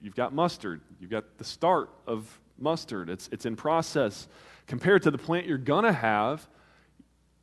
you've 0.00 0.16
got 0.16 0.34
mustard. 0.34 0.80
You've 1.00 1.10
got 1.10 1.38
the 1.38 1.44
start 1.44 1.90
of 2.06 2.40
mustard. 2.58 3.08
It's, 3.08 3.28
it's 3.32 3.46
in 3.46 3.56
process. 3.56 4.28
Compared 4.66 5.02
to 5.02 5.10
the 5.10 5.18
plant 5.18 5.46
you're 5.46 5.58
going 5.58 5.84
to 5.84 5.92
have, 5.92 6.46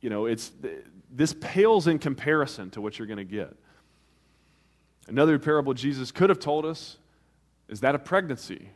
you 0.00 0.10
know, 0.10 0.26
it's, 0.26 0.52
this 1.10 1.34
pales 1.40 1.86
in 1.86 1.98
comparison 1.98 2.70
to 2.70 2.80
what 2.80 2.98
you're 2.98 3.06
going 3.08 3.18
to 3.18 3.24
get. 3.24 3.54
Another 5.08 5.38
parable 5.38 5.74
Jesus 5.74 6.12
could 6.12 6.30
have 6.30 6.38
told 6.38 6.64
us 6.64 6.96
is 7.68 7.80
that 7.80 7.94
of 7.94 8.04
pregnancy, 8.04 8.68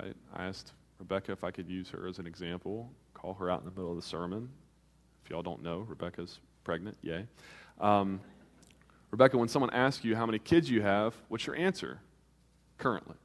right? 0.00 0.14
I 0.34 0.46
asked 0.46 0.72
Rebecca 0.98 1.32
if 1.32 1.44
I 1.44 1.50
could 1.50 1.68
use 1.68 1.90
her 1.90 2.06
as 2.06 2.18
an 2.18 2.26
example, 2.26 2.90
call 3.14 3.34
her 3.34 3.50
out 3.50 3.60
in 3.60 3.66
the 3.66 3.72
middle 3.72 3.90
of 3.90 3.96
the 3.96 4.02
sermon. 4.02 4.48
If 5.24 5.30
y'all 5.30 5.42
don't 5.42 5.62
know, 5.62 5.80
Rebecca's 5.80 6.38
pregnant, 6.64 6.96
yay. 7.02 7.26
Um, 7.80 8.20
Rebecca, 9.10 9.36
when 9.36 9.48
someone 9.48 9.70
asks 9.70 10.04
you 10.04 10.16
how 10.16 10.26
many 10.26 10.38
kids 10.38 10.70
you 10.70 10.82
have, 10.82 11.14
what's 11.28 11.46
your 11.46 11.56
answer 11.56 12.00
currently? 12.78 13.16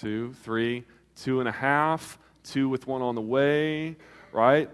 Two, 0.00 0.34
three, 0.42 0.84
two 1.16 1.40
and 1.40 1.48
a 1.48 1.52
half, 1.52 2.18
two 2.44 2.68
with 2.68 2.86
one 2.86 3.02
on 3.02 3.14
the 3.14 3.20
way, 3.20 3.96
right? 4.32 4.68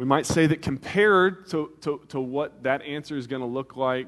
We 0.00 0.06
might 0.06 0.24
say 0.24 0.46
that 0.46 0.62
compared 0.62 1.50
to, 1.50 1.72
to, 1.82 2.00
to 2.08 2.20
what 2.20 2.62
that 2.62 2.80
answer 2.80 3.18
is 3.18 3.26
going 3.26 3.42
to 3.42 3.46
look 3.46 3.76
like 3.76 4.06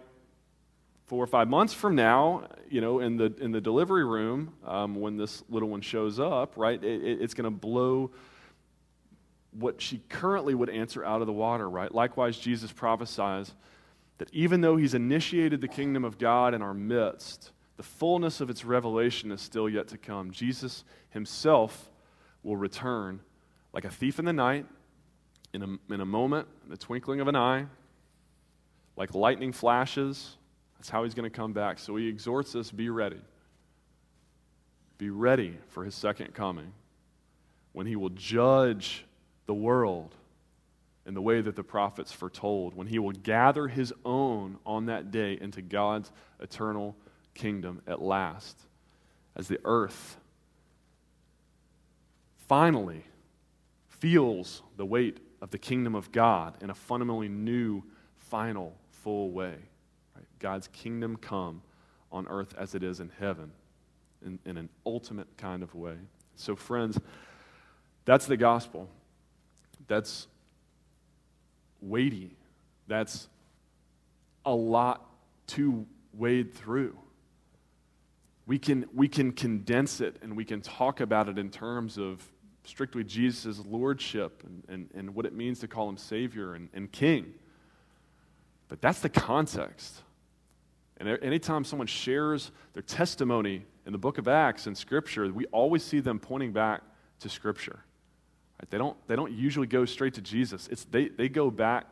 four 1.05 1.23
or 1.23 1.27
five 1.27 1.49
months 1.49 1.75
from 1.75 1.95
now, 1.95 2.49
you 2.71 2.81
know, 2.81 3.01
in 3.01 3.19
the, 3.19 3.35
in 3.39 3.53
the 3.53 3.61
delivery 3.61 4.03
room, 4.03 4.55
um, 4.65 4.95
when 4.95 5.19
this 5.19 5.45
little 5.51 5.69
one 5.69 5.83
shows 5.83 6.19
up, 6.19 6.57
right, 6.57 6.83
it, 6.83 7.05
it, 7.05 7.21
it's 7.21 7.35
going 7.35 7.45
to 7.45 7.51
blow 7.51 8.11
what 9.51 9.83
she 9.83 10.01
currently 10.09 10.55
would 10.55 10.71
answer 10.71 11.05
out 11.05 11.21
of 11.21 11.27
the 11.27 11.33
water, 11.35 11.69
right? 11.69 11.95
Likewise, 11.95 12.39
Jesus 12.39 12.73
prophesies 12.73 13.53
that 14.17 14.31
even 14.33 14.63
though 14.63 14.79
he's 14.79 14.95
initiated 14.95 15.61
the 15.61 15.69
kingdom 15.69 16.07
of 16.07 16.17
God 16.17 16.55
in 16.55 16.63
our 16.63 16.73
midst, 16.73 17.51
the 17.77 17.83
fullness 17.83 18.41
of 18.41 18.49
its 18.49 18.65
revelation 18.65 19.31
is 19.31 19.43
still 19.43 19.69
yet 19.69 19.89
to 19.89 19.99
come. 19.99 20.31
Jesus 20.31 20.85
himself 21.11 21.91
will 22.43 22.57
return 22.57 23.21
like 23.75 23.85
a 23.85 23.91
thief 23.91 24.19
in 24.19 24.25
the 24.25 24.33
night, 24.33 24.65
in 25.53 25.63
a, 25.63 25.93
in 25.93 26.01
a 26.01 26.07
moment, 26.07 26.49
in 26.65 26.71
the 26.71 26.77
twinkling 26.77 27.21
of 27.21 27.29
an 27.29 27.37
eye, 27.37 27.67
like 28.97 29.15
lightning 29.15 29.53
flashes. 29.53 30.37
That's 30.79 30.89
how 30.89 31.05
he's 31.05 31.15
going 31.15 31.31
to 31.31 31.37
come 31.37 31.53
back. 31.53 31.79
So 31.79 31.97
he 31.97 32.09
exhorts 32.09 32.55
us 32.55 32.71
be 32.71 32.91
ready. 32.91 33.21
Be 34.99 35.11
ready 35.11 35.57
for 35.69 35.85
his 35.85 35.95
second 35.95 36.35
coming 36.35 36.73
when 37.73 37.87
he 37.87 37.97
will 37.97 38.11
judge 38.11 39.05
the 39.47 39.55
world 39.55 40.15
in 41.07 41.15
the 41.15 41.23
way 41.23 41.41
that 41.41 41.57
the 41.57 41.65
prophets 41.65 42.13
foretold, 42.13 42.75
when 42.75 42.87
he 42.87 42.99
will 42.99 43.13
gather 43.13 43.67
his 43.67 43.93
own 44.05 44.59
on 44.65 44.87
that 44.87 45.11
day 45.11 45.37
into 45.41 45.61
God's 45.61 46.13
eternal 46.39 46.95
kingdom 47.35 47.83
at 47.87 48.01
last, 48.01 48.57
as 49.35 49.49
the 49.49 49.59
earth 49.65 50.17
finally 52.47 53.05
feels 53.89 54.63
the 54.77 54.87
weight 54.87 55.19
of 55.43 55.51
the 55.51 55.59
kingdom 55.59 55.95
of 55.95 56.13
God 56.13 56.55
in 56.63 56.71
a 56.71 56.75
fundamentally 56.75 57.29
new, 57.29 57.83
final, 58.17 58.75
full 59.03 59.33
way. 59.33 59.57
Right? 60.15 60.25
God's 60.39 60.69
kingdom 60.69 61.17
come 61.17 61.63
on 62.13 62.29
earth 62.29 62.55
as 62.57 62.75
it 62.77 62.83
is 62.85 63.01
in 63.01 63.11
heaven 63.19 63.51
in, 64.25 64.39
in 64.47 64.57
an 64.57 64.69
ultimate 64.87 65.27
kind 65.37 65.65
of 65.65 65.75
way. 65.75 65.97
So, 66.37 66.55
friends, 66.55 66.99
that's 68.05 68.27
the 68.27 68.37
gospel. 68.37 68.89
That's 69.89 70.29
weighty. 71.81 72.37
That's 72.87 73.29
a 74.45 74.55
lot 74.55 75.05
to 75.49 75.87
wade 76.13 76.55
through. 76.55 76.97
We 78.47 78.61
can, 78.61 78.87
we 78.95 79.09
can 79.09 79.33
condense 79.33 80.01
it 80.01 80.17
and 80.23 80.37
we 80.37 80.45
can 80.45 80.61
talk 80.61 81.01
about 81.01 81.29
it 81.29 81.37
in 81.37 81.51
terms 81.51 81.99
of 81.99 82.23
strictly 82.65 83.05
Jesus' 83.05 83.61
lordship 83.67 84.43
and, 84.47 84.63
and, 84.69 84.91
and 84.95 85.15
what 85.15 85.27
it 85.27 85.35
means 85.35 85.59
to 85.61 85.69
call 85.69 85.89
him 85.89 85.97
Savior 85.97 86.55
and, 86.55 86.69
and 86.73 86.91
King. 86.91 87.35
But 88.69 88.81
that's 88.81 89.01
the 89.01 89.09
context. 89.09 90.03
And 90.99 91.09
anytime 91.23 91.65
someone 91.65 91.89
shares 91.89 92.53
their 92.75 92.83
testimony 92.83 93.65
in 93.87 93.93
the 93.93 93.99
book 93.99 94.19
of 94.19 94.29
Acts 94.29 94.67
and 94.67 94.79
Scripture, 94.79 95.33
we 95.33 95.47
always 95.47 95.83
see 95.83 96.01
them 96.01 96.19
pointing 96.19 96.53
back 96.53 96.83
to 97.21 97.29
Scripture. 97.29 97.81
Right? 98.61 98.71
They, 98.71 98.79
don't, 98.79 98.97
they 99.09 99.17
don't 99.17 99.33
usually 99.33 99.67
go 99.67 99.85
straight 99.85 100.15
to 100.15 100.21
Jesus. 100.21 100.69
It's, 100.69 100.85
they, 100.85 101.09
they 101.09 101.29
go 101.29 101.51
back, 101.51 101.87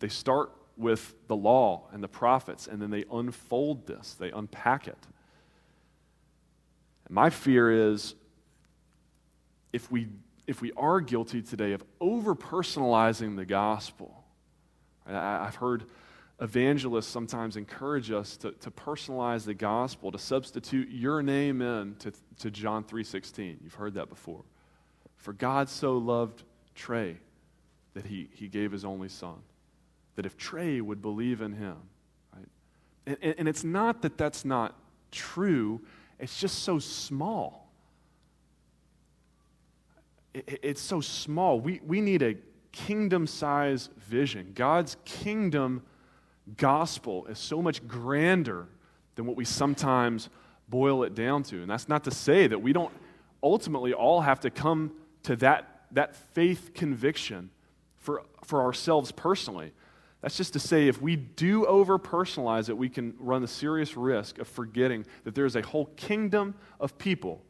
they 0.00 0.08
start 0.08 0.52
with 0.76 1.14
the 1.26 1.36
law 1.36 1.88
and 1.92 2.02
the 2.02 2.08
prophets, 2.08 2.66
and 2.66 2.82
then 2.82 2.90
they 2.90 3.04
unfold 3.10 3.86
this, 3.86 4.14
they 4.14 4.30
unpack 4.30 4.86
it. 4.86 4.98
And 7.06 7.14
my 7.14 7.30
fear 7.30 7.90
is 7.90 8.14
if 9.72 9.90
we, 9.90 10.08
if 10.46 10.60
we 10.60 10.72
are 10.72 11.00
guilty 11.00 11.42
today 11.42 11.72
of 11.72 11.82
over 12.00 12.34
personalizing 12.34 13.36
the 13.36 13.44
gospel, 13.44 14.24
I've 15.06 15.56
heard 15.56 15.84
evangelists 16.40 17.06
sometimes 17.06 17.56
encourage 17.56 18.10
us 18.10 18.36
to, 18.38 18.52
to 18.52 18.70
personalize 18.70 19.44
the 19.44 19.54
gospel, 19.54 20.12
to 20.12 20.18
substitute 20.18 20.88
your 20.90 21.22
name 21.22 21.62
in 21.62 21.96
to, 22.00 22.12
to 22.40 22.50
John 22.50 22.84
3.16. 22.84 23.56
You've 23.62 23.74
heard 23.74 23.94
that 23.94 24.08
before. 24.08 24.44
For 25.16 25.32
God 25.32 25.68
so 25.68 25.96
loved 25.96 26.42
Trey 26.74 27.16
that 27.94 28.06
he, 28.06 28.28
he 28.32 28.48
gave 28.48 28.72
his 28.72 28.84
only 28.84 29.08
son. 29.08 29.36
That 30.16 30.26
if 30.26 30.36
Trey 30.36 30.80
would 30.80 31.00
believe 31.00 31.40
in 31.40 31.52
him, 31.52 31.76
right? 32.34 32.48
And, 33.06 33.16
and, 33.22 33.34
and 33.38 33.48
it's 33.48 33.64
not 33.64 34.02
that 34.02 34.18
that's 34.18 34.44
not 34.44 34.74
true, 35.10 35.80
it's 36.18 36.38
just 36.38 36.60
so 36.60 36.78
small. 36.78 37.65
It, 40.36 40.60
it's 40.62 40.82
so 40.82 41.00
small. 41.00 41.58
We, 41.60 41.80
we 41.84 42.00
need 42.00 42.22
a 42.22 42.36
kingdom 42.72 43.26
size 43.26 43.88
vision. 43.96 44.52
God's 44.54 44.96
kingdom 45.04 45.82
gospel 46.56 47.26
is 47.26 47.38
so 47.38 47.62
much 47.62 47.86
grander 47.88 48.68
than 49.14 49.26
what 49.26 49.36
we 49.36 49.46
sometimes 49.46 50.28
boil 50.68 51.02
it 51.04 51.14
down 51.14 51.42
to. 51.44 51.62
And 51.62 51.70
that's 51.70 51.88
not 51.88 52.04
to 52.04 52.10
say 52.10 52.46
that 52.46 52.60
we 52.60 52.72
don't 52.72 52.92
ultimately 53.42 53.94
all 53.94 54.20
have 54.20 54.40
to 54.40 54.50
come 54.50 54.92
to 55.22 55.36
that, 55.36 55.86
that 55.92 56.14
faith 56.34 56.72
conviction 56.74 57.50
for, 57.96 58.22
for 58.44 58.62
ourselves 58.62 59.10
personally. 59.12 59.72
That's 60.20 60.36
just 60.36 60.52
to 60.52 60.58
say, 60.58 60.88
if 60.88 61.00
we 61.00 61.16
do 61.16 61.64
over 61.66 61.98
personalize 61.98 62.68
it, 62.68 62.76
we 62.76 62.88
can 62.88 63.14
run 63.18 63.42
the 63.42 63.48
serious 63.48 63.96
risk 63.96 64.38
of 64.38 64.48
forgetting 64.48 65.06
that 65.24 65.34
there's 65.34 65.56
a 65.56 65.62
whole 65.62 65.86
kingdom 65.96 66.54
of 66.78 66.98
people 66.98 67.42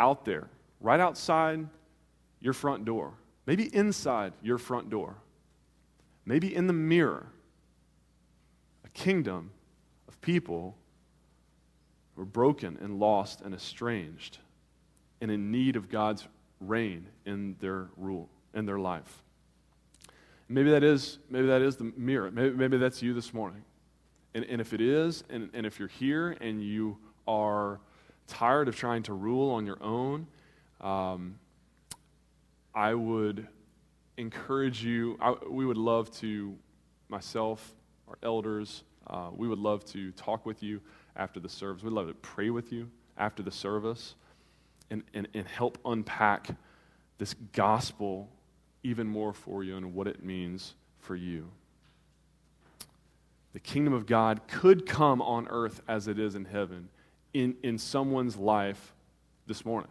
out 0.00 0.24
there, 0.24 0.48
right 0.80 1.00
outside 1.00 1.68
your 2.46 2.54
front 2.54 2.84
door, 2.84 3.12
maybe 3.44 3.64
inside 3.74 4.32
your 4.40 4.56
front 4.56 4.88
door, 4.88 5.16
maybe 6.24 6.54
in 6.54 6.68
the 6.68 6.72
mirror, 6.72 7.26
a 8.84 8.88
kingdom 8.90 9.50
of 10.06 10.20
people 10.20 10.76
who 12.14 12.22
are 12.22 12.24
broken 12.24 12.78
and 12.80 13.00
lost 13.00 13.40
and 13.40 13.52
estranged 13.52 14.38
and 15.20 15.28
in 15.28 15.50
need 15.50 15.74
of 15.74 15.90
God's 15.90 16.28
reign 16.60 17.08
in 17.24 17.56
their 17.58 17.88
rule, 17.96 18.28
in 18.54 18.64
their 18.64 18.78
life. 18.78 19.24
Maybe 20.48 20.70
that 20.70 20.84
is, 20.84 21.18
maybe 21.28 21.48
that 21.48 21.62
is 21.62 21.74
the 21.74 21.92
mirror. 21.96 22.30
Maybe, 22.30 22.54
maybe 22.54 22.76
that's 22.76 23.02
you 23.02 23.12
this 23.12 23.34
morning. 23.34 23.64
And, 24.34 24.44
and 24.44 24.60
if 24.60 24.72
it 24.72 24.80
is, 24.80 25.24
and, 25.30 25.50
and 25.52 25.66
if 25.66 25.80
you're 25.80 25.88
here 25.88 26.36
and 26.40 26.62
you 26.62 26.96
are 27.26 27.80
tired 28.28 28.68
of 28.68 28.76
trying 28.76 29.02
to 29.04 29.14
rule 29.14 29.50
on 29.50 29.66
your 29.66 29.82
own, 29.82 30.28
um, 30.80 31.40
I 32.76 32.92
would 32.92 33.48
encourage 34.18 34.84
you. 34.84 35.16
I, 35.18 35.34
we 35.48 35.64
would 35.64 35.78
love 35.78 36.10
to, 36.18 36.54
myself, 37.08 37.74
our 38.06 38.18
elders, 38.22 38.84
uh, 39.06 39.30
we 39.34 39.48
would 39.48 39.58
love 39.58 39.84
to 39.86 40.12
talk 40.12 40.44
with 40.44 40.62
you 40.62 40.80
after 41.16 41.40
the 41.40 41.48
service. 41.48 41.82
We'd 41.82 41.94
love 41.94 42.08
to 42.08 42.14
pray 42.14 42.50
with 42.50 42.72
you 42.72 42.90
after 43.16 43.42
the 43.42 43.50
service 43.50 44.14
and, 44.90 45.02
and, 45.14 45.26
and 45.32 45.46
help 45.46 45.78
unpack 45.86 46.48
this 47.16 47.34
gospel 47.54 48.28
even 48.82 49.06
more 49.06 49.32
for 49.32 49.64
you 49.64 49.76
and 49.76 49.94
what 49.94 50.06
it 50.06 50.22
means 50.22 50.74
for 50.98 51.16
you. 51.16 51.48
The 53.54 53.60
kingdom 53.60 53.94
of 53.94 54.04
God 54.04 54.42
could 54.48 54.84
come 54.84 55.22
on 55.22 55.48
earth 55.48 55.80
as 55.88 56.08
it 56.08 56.18
is 56.18 56.34
in 56.34 56.44
heaven 56.44 56.90
in, 57.32 57.56
in 57.62 57.78
someone's 57.78 58.36
life 58.36 58.92
this 59.46 59.64
morning. 59.64 59.90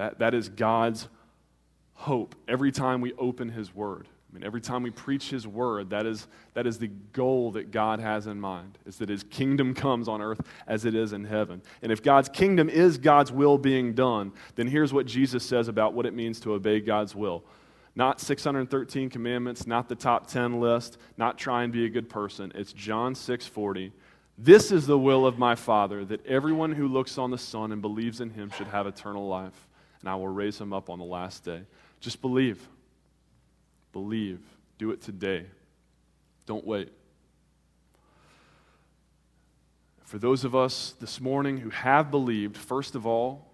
That, 0.00 0.18
that 0.20 0.32
is 0.32 0.48
God's 0.48 1.08
hope 1.92 2.34
every 2.48 2.72
time 2.72 3.02
we 3.02 3.12
open 3.18 3.50
His 3.50 3.74
Word. 3.74 4.08
I 4.08 4.34
mean, 4.34 4.44
every 4.44 4.62
time 4.62 4.82
we 4.82 4.88
preach 4.88 5.28
His 5.28 5.46
Word, 5.46 5.90
that 5.90 6.06
is, 6.06 6.26
that 6.54 6.66
is 6.66 6.78
the 6.78 6.88
goal 7.12 7.50
that 7.50 7.70
God 7.70 8.00
has 8.00 8.26
in 8.26 8.40
mind, 8.40 8.78
is 8.86 8.96
that 8.96 9.10
His 9.10 9.24
kingdom 9.24 9.74
comes 9.74 10.08
on 10.08 10.22
earth 10.22 10.40
as 10.66 10.86
it 10.86 10.94
is 10.94 11.12
in 11.12 11.24
heaven. 11.24 11.60
And 11.82 11.92
if 11.92 12.02
God's 12.02 12.30
kingdom 12.30 12.70
is 12.70 12.96
God's 12.96 13.30
will 13.30 13.58
being 13.58 13.92
done, 13.92 14.32
then 14.54 14.68
here's 14.68 14.94
what 14.94 15.04
Jesus 15.04 15.44
says 15.44 15.68
about 15.68 15.92
what 15.92 16.06
it 16.06 16.14
means 16.14 16.40
to 16.40 16.54
obey 16.54 16.80
God's 16.80 17.14
will. 17.14 17.44
Not 17.94 18.22
613 18.22 19.10
commandments, 19.10 19.66
not 19.66 19.90
the 19.90 19.96
top 19.96 20.28
10 20.28 20.60
list, 20.60 20.96
not 21.18 21.36
try 21.36 21.62
and 21.62 21.70
be 21.70 21.84
a 21.84 21.90
good 21.90 22.08
person. 22.08 22.52
It's 22.54 22.72
John 22.72 23.14
6:40. 23.14 23.92
This 24.42 24.72
is 24.72 24.86
the 24.86 24.98
will 24.98 25.26
of 25.26 25.38
my 25.38 25.54
Father, 25.54 26.02
that 26.06 26.24
everyone 26.24 26.72
who 26.72 26.88
looks 26.88 27.18
on 27.18 27.30
the 27.30 27.36
Son 27.36 27.72
and 27.72 27.82
believes 27.82 28.22
in 28.22 28.30
him 28.30 28.48
should 28.48 28.68
have 28.68 28.86
eternal 28.86 29.28
life, 29.28 29.68
and 30.00 30.08
I 30.08 30.14
will 30.14 30.28
raise 30.28 30.60
him 30.60 30.72
up 30.72 30.90
on 30.90 30.98
the 30.98 31.04
last 31.04 31.44
day. 31.44 31.62
Just 32.00 32.20
believe. 32.20 32.66
Believe. 33.92 34.40
Do 34.78 34.90
it 34.90 35.02
today. 35.02 35.46
Don't 36.46 36.66
wait. 36.66 36.90
For 40.04 40.18
those 40.18 40.44
of 40.44 40.56
us 40.56 40.94
this 40.98 41.20
morning 41.20 41.58
who 41.58 41.70
have 41.70 42.10
believed, 42.10 42.56
first 42.56 42.94
of 42.94 43.06
all, 43.06 43.46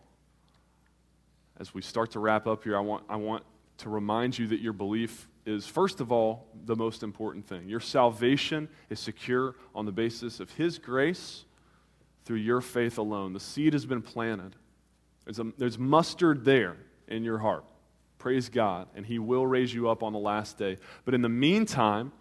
as 1.59 1.75
we 1.75 1.83
start 1.83 2.13
to 2.13 2.19
wrap 2.19 2.47
up 2.47 2.65
here, 2.65 2.77
I 2.77 2.81
want, 2.81 3.05
I 3.09 3.17
want 3.17 3.45
to 3.79 3.91
remind 3.91 4.39
you 4.39 4.47
that 4.49 4.61
your 4.61 4.73
belief 4.73 5.29
is, 5.45 5.67
first 5.67 6.01
of 6.01 6.11
all, 6.11 6.47
the 6.65 6.77
most 6.77 7.03
important 7.03 7.47
thing. 7.47 7.69
Your 7.69 7.81
salvation 7.81 8.69
is 8.89 9.01
secure 9.01 9.55
on 9.75 9.85
the 9.85 9.93
basis 9.93 10.41
of 10.41 10.51
His 10.53 10.79
grace 10.79 11.45
through 12.25 12.39
your 12.39 12.61
faith 12.61 12.99
alone. 12.99 13.33
The 13.33 13.41
seed 13.41 13.73
has 13.73 13.87
been 13.87 14.03
planted, 14.03 14.57
there's, 15.27 15.41
a, 15.41 15.53
there's 15.59 15.79
mustard 15.79 16.45
there 16.45 16.77
in 17.09 17.25
your 17.25 17.39
heart. 17.39 17.65
Praise 18.19 18.49
God. 18.49 18.89
And 18.95 19.05
He 19.05 19.19
will 19.19 19.47
raise 19.47 19.75
you 19.75 19.91
up 19.91 20.03
on 20.03 20.13
the 20.13 20.19
last 20.19 20.57
day. 20.57 20.79
But 21.05 21.15
in 21.15 21.21
the 21.21 21.29
meantime, 21.29 22.13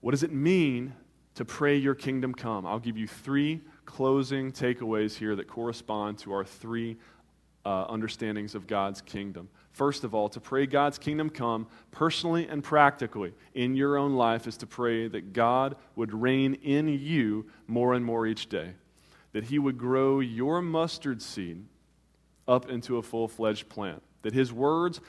what 0.00 0.10
does 0.10 0.22
it 0.22 0.32
mean 0.32 0.94
to 1.36 1.44
pray 1.44 1.76
your 1.76 1.94
kingdom 1.94 2.34
come? 2.34 2.66
I'll 2.66 2.80
give 2.80 2.98
you 2.98 3.06
three 3.06 3.62
closing 3.86 4.52
takeaways 4.52 5.16
here 5.16 5.36
that 5.36 5.46
correspond 5.46 6.18
to 6.18 6.32
our 6.32 6.44
three 6.44 6.96
uh, 7.64 7.86
understandings 7.88 8.54
of 8.54 8.66
God's 8.66 9.00
kingdom. 9.00 9.48
First 9.70 10.04
of 10.04 10.14
all, 10.14 10.28
to 10.30 10.40
pray 10.40 10.66
God's 10.66 10.98
kingdom 10.98 11.30
come 11.30 11.66
personally 11.90 12.46
and 12.48 12.62
practically 12.62 13.32
in 13.54 13.74
your 13.74 13.96
own 13.96 14.14
life 14.14 14.46
is 14.46 14.56
to 14.58 14.66
pray 14.66 15.08
that 15.08 15.32
God 15.32 15.76
would 15.96 16.12
reign 16.12 16.54
in 16.62 16.88
you 16.88 17.46
more 17.66 17.94
and 17.94 18.04
more 18.04 18.26
each 18.26 18.48
day, 18.48 18.72
that 19.32 19.44
He 19.44 19.58
would 19.58 19.78
grow 19.78 20.20
your 20.20 20.60
mustard 20.60 21.22
seed 21.22 21.64
up 22.46 22.68
into 22.68 22.98
a 22.98 23.02
full 23.02 23.28
fledged 23.28 23.68
plant 23.68 24.02
that 24.22 24.34
his 24.34 24.52
words 24.52 25.00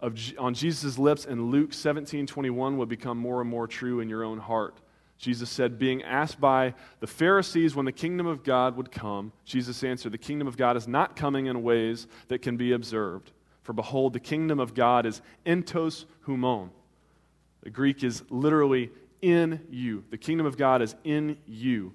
of, 0.00 0.16
on 0.38 0.54
Jesus' 0.54 0.98
lips 0.98 1.24
in 1.24 1.50
Luke 1.50 1.72
17 1.72 2.26
21 2.26 2.78
would 2.78 2.88
become 2.88 3.18
more 3.18 3.40
and 3.40 3.50
more 3.50 3.66
true 3.66 4.00
in 4.00 4.08
your 4.08 4.24
own 4.24 4.38
heart. 4.38 4.80
Jesus 5.18 5.50
said, 5.50 5.78
being 5.78 6.02
asked 6.02 6.40
by 6.40 6.72
the 7.00 7.06
Pharisees 7.06 7.76
when 7.76 7.84
the 7.84 7.92
kingdom 7.92 8.26
of 8.26 8.42
God 8.42 8.76
would 8.78 8.90
come, 8.90 9.32
Jesus 9.44 9.84
answered, 9.84 10.12
The 10.12 10.18
kingdom 10.18 10.48
of 10.48 10.56
God 10.56 10.78
is 10.78 10.88
not 10.88 11.14
coming 11.14 11.44
in 11.44 11.62
ways 11.62 12.06
that 12.28 12.40
can 12.40 12.56
be 12.56 12.72
observed. 12.72 13.30
For 13.62 13.74
behold, 13.74 14.14
the 14.14 14.20
kingdom 14.20 14.58
of 14.58 14.72
God 14.72 15.04
is 15.04 15.20
entos 15.44 16.06
humon. 16.26 16.70
The 17.62 17.68
Greek 17.68 18.02
is 18.02 18.22
literally 18.30 18.90
in 19.20 19.60
you. 19.68 20.04
The 20.10 20.16
kingdom 20.16 20.46
of 20.46 20.56
God 20.56 20.80
is 20.80 20.94
in 21.04 21.36
you. 21.46 21.92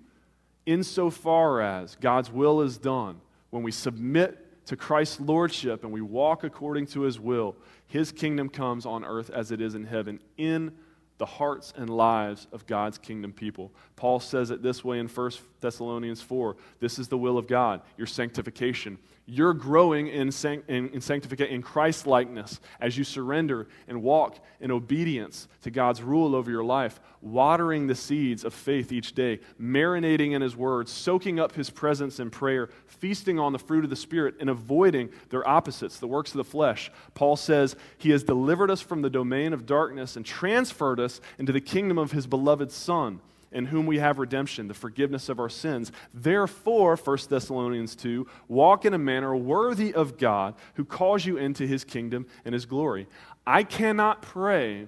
Insofar 0.67 1.61
as 1.61 1.95
God's 1.95 2.31
will 2.31 2.61
is 2.61 2.77
done, 2.77 3.19
when 3.49 3.63
we 3.63 3.71
submit 3.71 4.44
to 4.65 4.75
Christ's 4.75 5.19
lordship 5.19 5.83
and 5.83 5.91
we 5.91 6.01
walk 6.01 6.43
according 6.43 6.87
to 6.87 7.01
his 7.01 7.19
will, 7.19 7.55
his 7.87 8.11
kingdom 8.11 8.49
comes 8.49 8.85
on 8.85 9.05
earth 9.05 9.29
as 9.29 9.51
it 9.51 9.61
is 9.61 9.75
in 9.75 9.85
heaven 9.85 10.19
in 10.37 10.71
the 11.17 11.25
hearts 11.25 11.73
and 11.77 11.89
lives 11.89 12.47
of 12.51 12.67
God's 12.67 12.97
kingdom 12.97 13.31
people. 13.31 13.71
Paul 13.95 14.19
says 14.19 14.51
it 14.51 14.61
this 14.61 14.83
way 14.83 14.99
in 14.99 15.07
1 15.07 15.31
Thessalonians 15.65 16.21
4 16.21 16.55
This 16.79 16.99
is 16.99 17.07
the 17.07 17.17
will 17.17 17.37
of 17.37 17.47
God, 17.47 17.81
your 17.97 18.07
sanctification 18.07 18.99
you're 19.27 19.53
growing 19.53 20.07
in, 20.07 20.31
in, 20.67 20.89
in 20.89 21.01
sanctification, 21.01 21.55
in 21.55 21.61
Christ 21.63 22.05
likeness 22.05 22.59
as 22.79 22.95
you 22.95 23.03
surrender 23.03 23.67
and 23.87 24.03
walk 24.03 24.37
in 24.59 24.69
obedience 24.69 25.47
to 25.63 25.71
God's 25.71 26.03
rule 26.03 26.35
over 26.35 26.51
your 26.51 26.63
life, 26.63 26.99
watering 27.21 27.87
the 27.87 27.95
seeds 27.95 28.43
of 28.43 28.53
faith 28.53 28.91
each 28.91 29.13
day, 29.15 29.39
marinating 29.59 30.33
in 30.33 30.43
His 30.43 30.55
Word, 30.55 30.87
soaking 30.87 31.39
up 31.39 31.53
His 31.53 31.71
presence 31.71 32.19
in 32.19 32.29
prayer, 32.29 32.69
feasting 32.85 33.39
on 33.39 33.51
the 33.51 33.59
fruit 33.59 33.83
of 33.83 33.89
the 33.89 33.95
Spirit, 33.95 34.35
and 34.39 34.49
avoiding 34.49 35.09
their 35.29 35.47
opposites, 35.47 35.97
the 35.97 36.07
works 36.07 36.31
of 36.31 36.37
the 36.37 36.43
flesh. 36.43 36.91
Paul 37.15 37.35
says, 37.35 37.75
He 37.97 38.11
has 38.11 38.23
delivered 38.23 38.69
us 38.69 38.81
from 38.81 39.01
the 39.01 39.09
domain 39.09 39.53
of 39.53 39.65
darkness 39.65 40.15
and 40.15 40.25
transferred 40.25 40.99
us 40.99 41.19
into 41.39 41.51
the 41.51 41.61
kingdom 41.61 41.97
of 41.97 42.11
His 42.11 42.27
beloved 42.27 42.71
Son 42.71 43.21
in 43.55 43.67
whom 43.67 43.85
we 43.85 43.99
have 43.99 44.19
redemption, 44.19 44.67
the 44.67 44.73
forgiveness 44.73 45.29
of 45.29 45.39
our 45.39 45.49
sins. 45.49 45.89
Therefore, 46.13 46.97
1 46.97 47.17
Thessalonians 47.29 47.95
2, 47.95 48.27
walk 48.49 48.83
in 48.83 48.93
a 48.93 48.97
manner 48.97 49.33
worthy 49.33 49.93
of 49.93 50.17
God 50.17 50.55
who 50.73 50.83
calls 50.83 51.25
you 51.25 51.37
into 51.37 51.65
his 51.65 51.85
kingdom 51.85 52.27
and 52.43 52.53
his 52.53 52.65
glory. 52.65 53.07
I 53.47 53.63
cannot 53.63 54.21
pray 54.21 54.87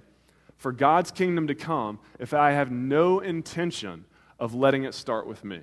for 0.58 0.74
God's 0.74 1.12
kingdom 1.12 1.48
to 1.48 1.56
come 1.56 2.00
if 2.20 2.34
I 2.34 2.52
have 2.52 2.70
no 2.70 3.22
intention 3.22 4.04
of 4.38 4.54
letting 4.54 4.84
it 4.84 4.94
start 4.94 5.28
with 5.28 5.46
me. 5.46 5.62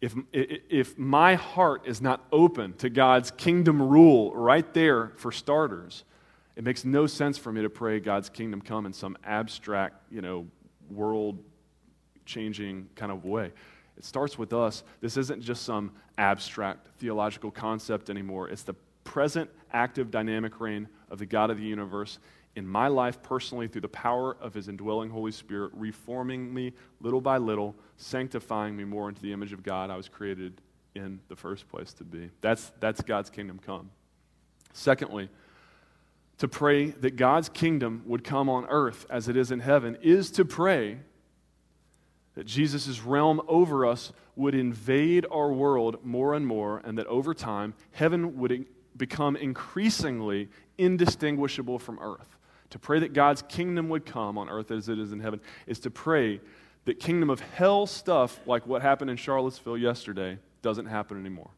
If, 0.00 0.14
if 0.32 0.98
my 0.98 1.36
heart 1.36 1.82
is 1.86 2.02
not 2.02 2.26
open 2.32 2.74
to 2.78 2.90
God's 2.90 3.30
kingdom 3.30 3.80
rule 3.80 4.34
right 4.34 4.74
there 4.74 5.12
for 5.16 5.30
starters, 5.30 6.04
it 6.56 6.64
makes 6.64 6.84
no 6.84 7.06
sense 7.06 7.38
for 7.38 7.52
me 7.52 7.62
to 7.62 7.70
pray 7.70 8.00
God's 8.00 8.28
kingdom 8.28 8.60
come 8.60 8.86
in 8.86 8.92
some 8.92 9.16
abstract, 9.24 9.94
you 10.10 10.20
know, 10.20 10.46
world 10.90 11.38
changing 12.24 12.88
kind 12.94 13.12
of 13.12 13.24
way. 13.24 13.52
It 13.96 14.04
starts 14.04 14.36
with 14.36 14.52
us. 14.52 14.82
This 15.00 15.16
isn't 15.16 15.42
just 15.42 15.62
some 15.62 15.92
abstract 16.18 16.88
theological 16.98 17.50
concept 17.50 18.10
anymore. 18.10 18.48
It's 18.48 18.62
the 18.62 18.74
present, 19.04 19.50
active, 19.72 20.10
dynamic 20.10 20.60
reign 20.60 20.88
of 21.10 21.18
the 21.18 21.26
God 21.26 21.50
of 21.50 21.58
the 21.58 21.64
universe 21.64 22.18
in 22.56 22.66
my 22.66 22.88
life 22.88 23.22
personally 23.22 23.68
through 23.68 23.82
the 23.82 23.88
power 23.88 24.36
of 24.40 24.54
his 24.54 24.68
indwelling 24.68 25.10
Holy 25.10 25.30
Spirit, 25.30 25.72
reforming 25.74 26.52
me 26.52 26.72
little 27.00 27.20
by 27.20 27.36
little, 27.38 27.74
sanctifying 27.96 28.76
me 28.76 28.84
more 28.84 29.08
into 29.08 29.20
the 29.20 29.32
image 29.32 29.52
of 29.52 29.62
God 29.62 29.90
I 29.90 29.96
was 29.96 30.08
created 30.08 30.60
in 30.94 31.20
the 31.28 31.36
first 31.36 31.68
place 31.68 31.92
to 31.94 32.04
be. 32.04 32.30
That's, 32.40 32.72
that's 32.80 33.02
God's 33.02 33.28
kingdom 33.28 33.60
come. 33.64 33.90
Secondly, 34.72 35.28
to 36.38 36.48
pray 36.48 36.90
that 36.90 37.16
God's 37.16 37.48
kingdom 37.48 38.02
would 38.06 38.24
come 38.24 38.48
on 38.48 38.66
earth 38.66 39.06
as 39.08 39.28
it 39.28 39.36
is 39.36 39.50
in 39.50 39.60
heaven 39.60 39.96
is 40.02 40.30
to 40.32 40.44
pray 40.44 40.98
that 42.34 42.46
Jesus' 42.46 43.00
realm 43.00 43.40
over 43.48 43.86
us 43.86 44.12
would 44.36 44.54
invade 44.54 45.24
our 45.30 45.50
world 45.50 46.04
more 46.04 46.34
and 46.34 46.46
more, 46.46 46.82
and 46.84 46.98
that 46.98 47.06
over 47.06 47.32
time, 47.32 47.72
heaven 47.92 48.38
would 48.38 48.66
become 48.94 49.36
increasingly 49.36 50.48
indistinguishable 50.76 51.78
from 51.78 51.98
earth. 51.98 52.36
To 52.70 52.78
pray 52.78 52.98
that 53.00 53.14
God's 53.14 53.40
kingdom 53.42 53.88
would 53.88 54.04
come 54.04 54.36
on 54.36 54.50
earth 54.50 54.70
as 54.70 54.90
it 54.90 54.98
is 54.98 55.12
in 55.12 55.20
heaven 55.20 55.40
is 55.66 55.78
to 55.80 55.90
pray 55.90 56.40
that 56.84 57.00
kingdom 57.00 57.30
of 57.30 57.40
hell 57.40 57.86
stuff, 57.86 58.38
like 58.44 58.66
what 58.66 58.82
happened 58.82 59.10
in 59.10 59.16
Charlottesville 59.16 59.78
yesterday, 59.78 60.38
doesn't 60.60 60.86
happen 60.86 61.18
anymore. 61.18 61.50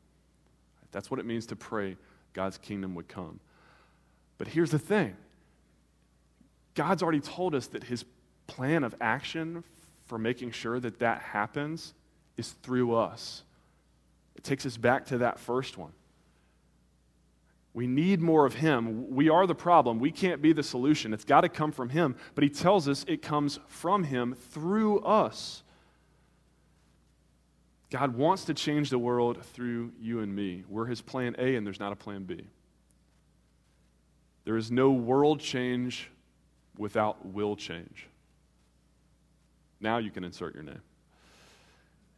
That's 0.92 1.10
what 1.10 1.18
it 1.18 1.26
means 1.26 1.46
to 1.46 1.56
pray 1.56 1.96
God's 2.32 2.56
kingdom 2.56 2.94
would 2.94 3.08
come. 3.08 3.40
But 4.38 4.48
here's 4.48 4.70
the 4.70 4.78
thing 4.78 5.16
God's 6.74 7.02
already 7.02 7.20
told 7.20 7.54
us 7.54 7.66
that 7.68 7.84
his 7.84 8.04
plan 8.46 8.84
of 8.84 8.94
action 9.00 9.62
for 10.06 10.18
making 10.18 10.52
sure 10.52 10.80
that 10.80 11.00
that 11.00 11.20
happens 11.20 11.94
is 12.36 12.52
through 12.62 12.94
us. 12.94 13.42
It 14.36 14.44
takes 14.44 14.64
us 14.64 14.76
back 14.76 15.06
to 15.06 15.18
that 15.18 15.38
first 15.38 15.76
one. 15.76 15.92
We 17.74 17.86
need 17.86 18.20
more 18.20 18.46
of 18.46 18.54
Him. 18.54 19.14
We 19.14 19.28
are 19.28 19.46
the 19.46 19.54
problem. 19.54 20.00
We 20.00 20.10
can't 20.10 20.42
be 20.42 20.52
the 20.52 20.62
solution. 20.62 21.12
It's 21.12 21.24
got 21.24 21.42
to 21.42 21.48
come 21.48 21.70
from 21.70 21.90
Him. 21.90 22.16
But 22.34 22.42
He 22.42 22.50
tells 22.50 22.88
us 22.88 23.04
it 23.06 23.22
comes 23.22 23.60
from 23.68 24.04
Him 24.04 24.34
through 24.50 25.00
us. 25.00 25.62
God 27.90 28.16
wants 28.16 28.44
to 28.46 28.54
change 28.54 28.90
the 28.90 28.98
world 28.98 29.44
through 29.44 29.92
you 30.00 30.20
and 30.20 30.34
me. 30.34 30.64
We're 30.68 30.86
His 30.86 31.00
plan 31.00 31.36
A, 31.38 31.56
and 31.56 31.66
there's 31.66 31.80
not 31.80 31.92
a 31.92 31.96
plan 31.96 32.24
B. 32.24 32.46
There 34.48 34.56
is 34.56 34.70
no 34.70 34.92
world 34.92 35.40
change 35.40 36.10
without 36.78 37.26
will 37.26 37.54
change. 37.54 38.08
Now 39.78 39.98
you 39.98 40.10
can 40.10 40.24
insert 40.24 40.54
your 40.54 40.62
name. 40.62 40.80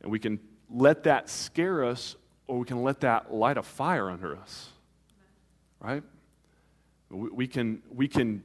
And 0.01 0.13
we 0.13 0.21
can 0.21 0.39
let 0.73 1.03
that 1.03 1.29
scare 1.29 1.85
us, 1.85 2.15
or 2.47 2.61
we 2.61 2.67
can 2.67 2.85
let 2.85 3.01
that 3.01 3.35
light 3.35 3.59
a 3.59 3.65
fire 3.65 4.09
under 4.09 4.37
us. 4.37 4.69
Right? 5.81 6.05
We 7.11 7.49
can, 7.49 7.83
we 7.93 8.07
can 8.07 8.45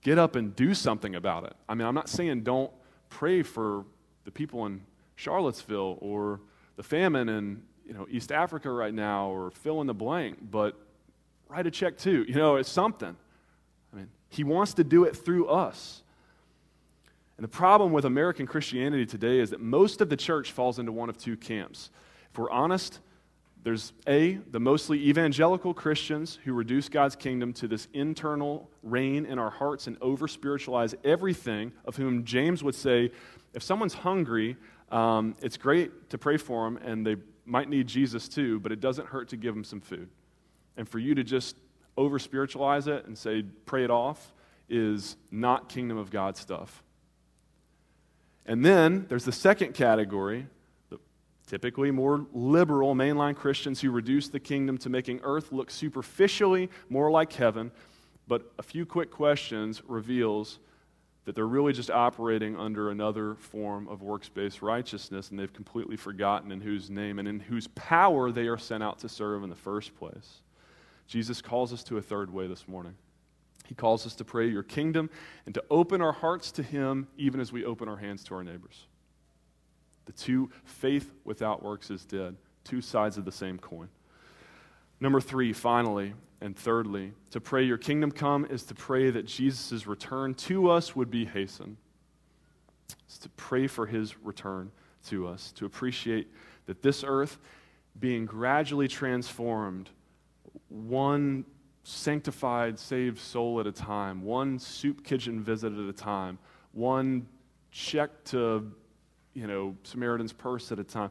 get 0.00 0.18
up 0.18 0.34
and 0.34 0.56
do 0.56 0.72
something 0.72 1.14
about 1.14 1.44
it. 1.44 1.52
I 1.68 1.74
mean, 1.74 1.86
I'm 1.86 1.94
not 1.94 2.08
saying 2.08 2.40
don't 2.40 2.72
pray 3.10 3.42
for 3.42 3.84
the 4.24 4.30
people 4.30 4.64
in 4.64 4.80
Charlottesville 5.16 5.98
or 6.00 6.40
the 6.76 6.82
famine 6.82 7.28
in 7.28 7.64
you 7.86 7.92
know, 7.92 8.06
East 8.10 8.32
Africa 8.32 8.70
right 8.70 8.94
now 8.94 9.28
or 9.28 9.50
fill 9.50 9.82
in 9.82 9.86
the 9.86 9.92
blank, 9.92 10.38
but 10.50 10.74
write 11.50 11.66
a 11.66 11.70
check 11.70 11.98
too. 11.98 12.24
You 12.26 12.36
know, 12.36 12.56
it's 12.56 12.70
something. 12.70 13.14
He 14.28 14.44
wants 14.44 14.74
to 14.74 14.84
do 14.84 15.04
it 15.04 15.16
through 15.16 15.48
us. 15.48 16.02
And 17.36 17.44
the 17.44 17.48
problem 17.48 17.92
with 17.92 18.04
American 18.04 18.46
Christianity 18.46 19.04
today 19.04 19.40
is 19.40 19.50
that 19.50 19.60
most 19.60 20.00
of 20.00 20.08
the 20.08 20.16
church 20.16 20.52
falls 20.52 20.78
into 20.78 20.92
one 20.92 21.08
of 21.08 21.18
two 21.18 21.36
camps. 21.36 21.90
If 22.30 22.38
we're 22.38 22.50
honest, 22.50 23.00
there's 23.62 23.92
A, 24.06 24.34
the 24.50 24.60
mostly 24.60 25.08
evangelical 25.08 25.74
Christians 25.74 26.38
who 26.44 26.52
reduce 26.52 26.88
God's 26.88 27.16
kingdom 27.16 27.52
to 27.54 27.68
this 27.68 27.88
internal 27.92 28.70
reign 28.82 29.26
in 29.26 29.38
our 29.38 29.50
hearts 29.50 29.86
and 29.86 29.98
over 30.00 30.28
spiritualize 30.28 30.94
everything, 31.04 31.72
of 31.84 31.96
whom 31.96 32.24
James 32.24 32.62
would 32.62 32.76
say, 32.76 33.10
if 33.54 33.62
someone's 33.62 33.94
hungry, 33.94 34.56
um, 34.90 35.34
it's 35.42 35.56
great 35.56 36.10
to 36.10 36.18
pray 36.18 36.36
for 36.36 36.64
them 36.64 36.78
and 36.84 37.04
they 37.04 37.16
might 37.44 37.68
need 37.68 37.86
Jesus 37.86 38.28
too, 38.28 38.60
but 38.60 38.72
it 38.72 38.80
doesn't 38.80 39.08
hurt 39.08 39.28
to 39.30 39.36
give 39.36 39.54
them 39.54 39.64
some 39.64 39.80
food. 39.80 40.08
And 40.76 40.88
for 40.88 40.98
you 40.98 41.14
to 41.14 41.24
just 41.24 41.56
over 41.96 42.18
spiritualize 42.18 42.86
it 42.86 43.06
and 43.06 43.16
say, 43.16 43.42
pray 43.64 43.84
it 43.84 43.90
off, 43.90 44.32
is 44.68 45.16
not 45.30 45.68
kingdom 45.68 45.96
of 45.96 46.10
God 46.10 46.36
stuff. 46.36 46.82
And 48.44 48.64
then 48.64 49.06
there's 49.08 49.24
the 49.24 49.32
second 49.32 49.74
category, 49.74 50.46
the 50.90 50.98
typically 51.46 51.90
more 51.90 52.26
liberal 52.32 52.94
mainline 52.94 53.34
Christians 53.34 53.80
who 53.80 53.90
reduce 53.90 54.28
the 54.28 54.40
kingdom 54.40 54.78
to 54.78 54.88
making 54.88 55.20
earth 55.22 55.52
look 55.52 55.70
superficially 55.70 56.70
more 56.88 57.10
like 57.10 57.32
heaven. 57.32 57.72
But 58.28 58.52
a 58.58 58.62
few 58.62 58.86
quick 58.86 59.10
questions 59.10 59.82
reveals 59.86 60.58
that 61.24 61.34
they're 61.34 61.46
really 61.46 61.72
just 61.72 61.90
operating 61.90 62.56
under 62.56 62.90
another 62.90 63.34
form 63.34 63.88
of 63.88 64.00
works 64.00 64.28
based 64.28 64.62
righteousness, 64.62 65.30
and 65.30 65.38
they've 65.38 65.52
completely 65.52 65.96
forgotten 65.96 66.52
in 66.52 66.60
whose 66.60 66.88
name 66.88 67.18
and 67.18 67.26
in 67.26 67.40
whose 67.40 67.66
power 67.68 68.30
they 68.30 68.46
are 68.46 68.58
sent 68.58 68.82
out 68.82 69.00
to 69.00 69.08
serve 69.08 69.42
in 69.42 69.50
the 69.50 69.56
first 69.56 69.96
place. 69.96 70.42
Jesus 71.06 71.40
calls 71.40 71.72
us 71.72 71.82
to 71.84 71.98
a 71.98 72.02
third 72.02 72.32
way 72.32 72.46
this 72.46 72.66
morning. 72.66 72.94
He 73.66 73.74
calls 73.74 74.06
us 74.06 74.14
to 74.16 74.24
pray 74.24 74.48
your 74.48 74.62
kingdom 74.62 75.10
and 75.44 75.54
to 75.54 75.64
open 75.70 76.00
our 76.00 76.12
hearts 76.12 76.52
to 76.52 76.62
Him 76.62 77.08
even 77.16 77.40
as 77.40 77.52
we 77.52 77.64
open 77.64 77.88
our 77.88 77.96
hands 77.96 78.22
to 78.24 78.34
our 78.34 78.44
neighbors. 78.44 78.86
The 80.06 80.12
two, 80.12 80.50
faith 80.64 81.12
without 81.24 81.62
works 81.62 81.90
is 81.90 82.04
dead, 82.04 82.36
two 82.64 82.80
sides 82.80 83.16
of 83.16 83.24
the 83.24 83.32
same 83.32 83.58
coin. 83.58 83.88
Number 85.00 85.20
three, 85.20 85.52
finally, 85.52 86.14
and 86.40 86.56
thirdly, 86.56 87.12
to 87.30 87.40
pray 87.40 87.64
your 87.64 87.78
kingdom 87.78 88.10
come 88.12 88.46
is 88.46 88.62
to 88.64 88.74
pray 88.74 89.10
that 89.10 89.26
Jesus' 89.26 89.86
return 89.86 90.34
to 90.34 90.70
us 90.70 90.94
would 90.94 91.10
be 91.10 91.24
hastened. 91.24 91.76
It's 93.06 93.18
to 93.18 93.28
pray 93.30 93.66
for 93.66 93.86
his 93.86 94.16
return 94.18 94.70
to 95.08 95.26
us, 95.26 95.52
to 95.52 95.66
appreciate 95.66 96.28
that 96.66 96.82
this 96.82 97.04
earth 97.06 97.38
being 97.98 98.26
gradually 98.26 98.88
transformed, 98.88 99.90
one 100.68 101.44
sanctified, 101.82 102.78
saved 102.78 103.18
soul 103.18 103.60
at 103.60 103.66
a 103.66 103.72
time, 103.72 104.22
one 104.22 104.58
soup 104.58 105.04
kitchen 105.04 105.42
visit 105.42 105.72
at 105.72 105.88
a 105.88 105.92
time, 105.92 106.38
one 106.72 107.26
check 107.70 108.10
to, 108.24 108.72
you 109.34 109.46
know, 109.46 109.76
Samaritan's 109.84 110.32
purse 110.32 110.72
at 110.72 110.78
a 110.78 110.84
time. 110.84 111.10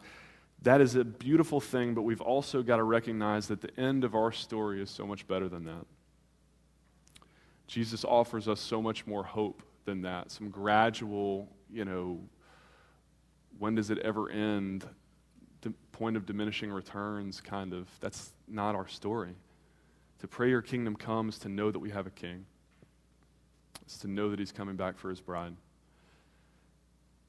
That 0.62 0.82
is 0.82 0.95
a 0.95 1.03
beautiful 1.03 1.62
thing, 1.62 1.93
but 1.93 2.01
we've 2.01 2.22
also 2.22 2.64
got 2.64 2.78
to 2.78 2.84
recognize 2.84 3.47
that 3.47 3.62
the 3.62 3.80
end 3.80 4.03
of 4.03 4.16
our 4.16 4.32
story 4.32 4.82
is 4.82 4.89
so 4.89 5.06
much 5.06 5.28
better 5.28 5.47
than 5.47 5.66
that. 5.66 5.86
Jesus 7.68 8.03
offers 8.03 8.47
us 8.47 8.60
so 8.60 8.82
much 8.82 9.08
more 9.08 9.24
hope 9.24 9.64
than 9.86 10.01
that, 10.01 10.32
some 10.32 10.49
gradual, 10.49 11.47
you 11.72 11.86
know, 11.86 12.20
when 13.58 13.76
does 13.76 13.89
it 13.89 13.99
ever 13.99 14.30
end, 14.30 14.86
point 15.95 16.18
of 16.18 16.26
diminishing 16.26 16.72
returns 16.72 17.39
kind 17.39 17.74
of. 17.74 17.88
That's 18.01 18.34
not 18.47 18.76
our 18.76 18.88
story. 18.88 19.34
To 20.20 20.28
pray 20.28 20.49
your 20.49 20.61
kingdom 20.61 20.95
comes 20.95 21.38
to 21.39 21.49
know 21.49 21.72
that 21.72 21.80
we 21.80 21.89
have 21.89 22.07
a 22.07 22.11
king. 22.11 22.45
It's 23.82 23.97
to 23.99 24.07
know 24.07 24.30
that 24.30 24.39
he's 24.39 24.51
coming 24.51 24.76
back 24.76 24.97
for 24.97 25.09
his 25.09 25.22
bride. 25.22 25.47
And 25.47 25.57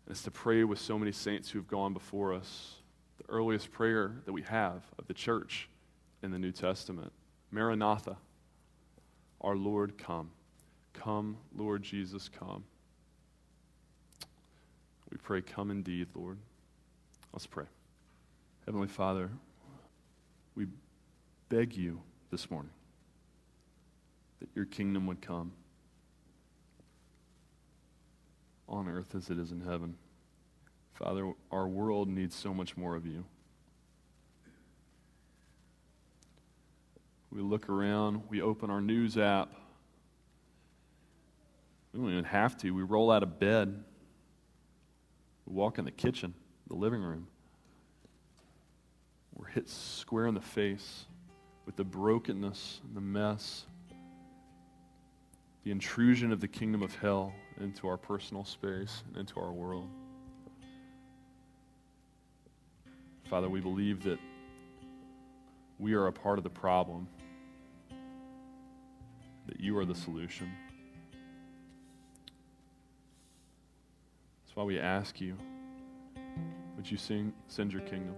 it's 0.09 0.22
to 0.22 0.30
pray 0.30 0.64
with 0.64 0.78
so 0.78 0.99
many 0.99 1.12
saints 1.12 1.51
who 1.51 1.59
have 1.59 1.68
gone 1.68 1.93
before 1.93 2.32
us. 2.32 2.76
The 3.18 3.24
earliest 3.28 3.72
prayer 3.72 4.12
that 4.24 4.32
we 4.32 4.43
have 4.43 4.82
of 4.99 5.07
the 5.07 5.14
church 5.14 5.68
in 6.22 6.30
the 6.30 6.39
New 6.39 6.53
Testament 6.53 7.12
Maranatha, 7.51 8.16
our 9.41 9.57
Lord, 9.57 9.99
come. 9.99 10.30
Come, 10.93 11.37
Lord 11.55 11.82
Jesus, 11.82 12.28
come. 12.28 12.64
We 15.11 15.18
pray, 15.18 15.43
come 15.43 15.70
indeed, 15.70 16.09
Lord. 16.14 16.39
Let's 17.32 17.47
pray. 17.47 17.66
Heavenly 18.64 18.89
Father, 18.89 19.30
we 20.55 20.66
beg 21.49 21.76
you 21.76 22.01
this 22.31 22.51
morning 22.51 22.72
that 24.41 24.49
your 24.55 24.64
kingdom 24.64 25.07
would 25.07 25.20
come 25.20 25.53
on 28.68 28.89
earth 28.89 29.14
as 29.14 29.31
it 29.31 29.39
is 29.39 29.53
in 29.53 29.61
heaven. 29.61 29.97
Father, 30.95 31.33
our 31.51 31.68
world 31.68 32.09
needs 32.09 32.35
so 32.35 32.53
much 32.53 32.77
more 32.77 32.97
of 32.97 33.07
you. 33.07 33.24
We 37.31 37.43
look 37.43 37.68
around, 37.68 38.22
we 38.29 38.41
open 38.41 38.70
our 38.70 38.81
news 38.81 39.18
app. 39.18 39.53
We 41.93 42.01
don't 42.01 42.11
even 42.11 42.24
have 42.24 42.57
to. 42.59 42.70
We 42.70 42.83
roll 42.83 43.11
out 43.11 43.22
of 43.22 43.39
bed. 43.39 43.85
We 45.47 45.55
walk 45.55 45.79
in 45.79 45.85
the 45.85 45.91
kitchen, 45.91 46.35
the 46.66 46.74
living 46.74 47.03
room. 47.03 47.29
We're 49.35 49.49
hit 49.49 49.68
square 49.68 50.27
in 50.27 50.35
the 50.35 50.41
face 50.41 51.05
with 51.67 51.77
the 51.77 51.85
brokenness 51.85 52.81
the 52.95 53.01
mess 53.01 53.67
the 55.67 55.73
intrusion 55.73 56.31
of 56.31 56.41
the 56.41 56.47
kingdom 56.47 56.81
of 56.81 56.95
hell 56.95 57.33
into 57.61 57.89
our 57.89 57.97
personal 57.97 58.45
space 58.45 59.03
and 59.09 59.17
into 59.17 59.41
our 59.41 59.51
world. 59.51 59.89
Father, 63.25 63.49
we 63.49 63.61
believe 63.61 64.05
that 64.05 64.21
we 65.81 65.95
are 65.95 66.07
a 66.07 66.12
part 66.12 66.39
of 66.39 66.45
the 66.45 66.51
problem, 66.51 67.09
that 69.49 69.59
you 69.59 69.77
are 69.77 69.85
the 69.85 69.97
solution. 69.97 70.49
That's 74.45 74.55
why 74.55 74.62
we 74.62 74.79
ask 74.79 75.21
you 75.21 75.37
would 76.77 76.89
you 76.89 76.97
sing, 76.97 77.33
send 77.49 77.73
your 77.73 77.83
kingdom? 77.83 78.14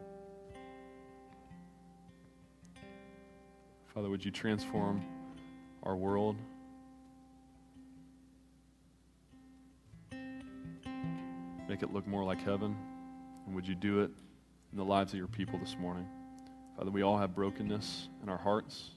Father, 3.99 4.11
would 4.11 4.25
you 4.25 4.31
transform 4.31 5.03
our 5.83 5.97
world? 5.97 6.37
Make 11.69 11.83
it 11.83 11.93
look 11.93 12.07
more 12.07 12.23
like 12.23 12.41
heaven. 12.41 12.77
And 13.45 13.57
would 13.57 13.67
you 13.67 13.75
do 13.75 14.03
it 14.03 14.13
in 14.71 14.79
the 14.79 14.85
lives 14.85 15.13
of 15.13 15.19
your 15.19 15.27
people 15.27 15.59
this 15.59 15.77
morning? 15.81 16.07
Father, 16.77 16.93
we 16.93 17.03
all 17.03 17.19
have 17.19 17.35
brokenness 17.35 18.09
in 18.23 18.29
our 18.29 18.37
hearts. 18.37 18.91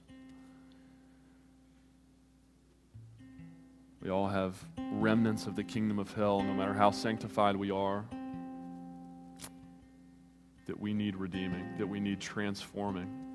We 4.04 4.12
all 4.12 4.28
have 4.28 4.64
remnants 4.78 5.48
of 5.48 5.56
the 5.56 5.64
kingdom 5.64 5.98
of 5.98 6.14
hell, 6.14 6.44
no 6.44 6.54
matter 6.54 6.76
how 6.76 6.92
sanctified 6.92 7.56
we 7.56 7.72
are, 7.72 8.06
that 10.68 10.80
we 10.80 10.94
need 10.94 11.16
redeeming, 11.16 11.76
that 11.80 11.88
we 11.88 12.00
need 12.00 12.20
transforming. 12.20 13.31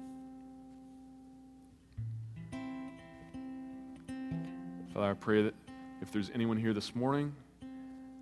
Father, 4.97 5.11
I 5.11 5.13
pray 5.13 5.43
that 5.43 5.55
if 6.01 6.11
there's 6.11 6.31
anyone 6.33 6.57
here 6.57 6.73
this 6.73 6.95
morning 6.95 7.35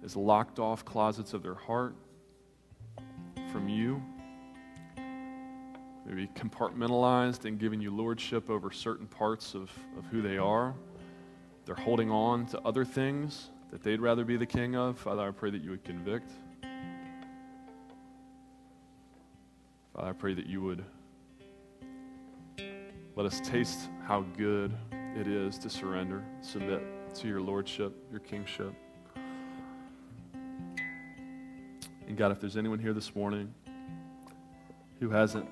that's 0.03 0.16
locked 0.16 0.59
off 0.59 0.85
closets 0.85 1.33
of 1.33 1.41
their 1.41 1.55
heart 1.55 1.95
from 3.53 3.68
you, 3.68 4.03
maybe 6.05 6.29
compartmentalized 6.35 7.45
and 7.45 7.61
giving 7.61 7.81
you 7.81 7.95
lordship 7.95 8.51
over 8.51 8.72
certain 8.72 9.07
parts 9.07 9.55
of, 9.55 9.70
of 9.97 10.05
who 10.11 10.20
they 10.20 10.37
are, 10.37 10.75
they're 11.64 11.77
holding 11.77 12.11
on 12.11 12.45
to 12.47 12.61
other 12.62 12.85
things 12.85 13.51
that 13.70 13.85
they'd 13.85 14.01
rather 14.01 14.25
be 14.25 14.37
the 14.37 14.45
king 14.45 14.75
of. 14.75 14.99
Father, 14.99 15.22
I 15.22 15.31
pray 15.31 15.51
that 15.51 15.62
you 15.62 15.70
would 15.70 15.85
convict. 15.85 16.33
Father, 19.95 20.09
I 20.09 20.12
pray 20.12 20.35
that 20.35 20.47
you 20.47 20.61
would 20.61 20.85
let 23.14 23.27
us 23.27 23.41
taste 23.45 23.89
how 24.09 24.22
good 24.37 24.75
it 25.16 25.28
is 25.28 25.58
to 25.58 25.70
surrender, 25.70 26.24
submit 26.40 26.82
to 27.14 27.28
your 27.28 27.40
lordship, 27.40 27.94
your 28.10 28.20
kingship. 28.20 28.74
And 32.06 32.16
God, 32.16 32.32
if 32.32 32.40
there's 32.40 32.56
anyone 32.56 32.78
here 32.78 32.92
this 32.92 33.14
morning 33.14 33.54
who 35.00 35.10
hasn't 35.10 35.48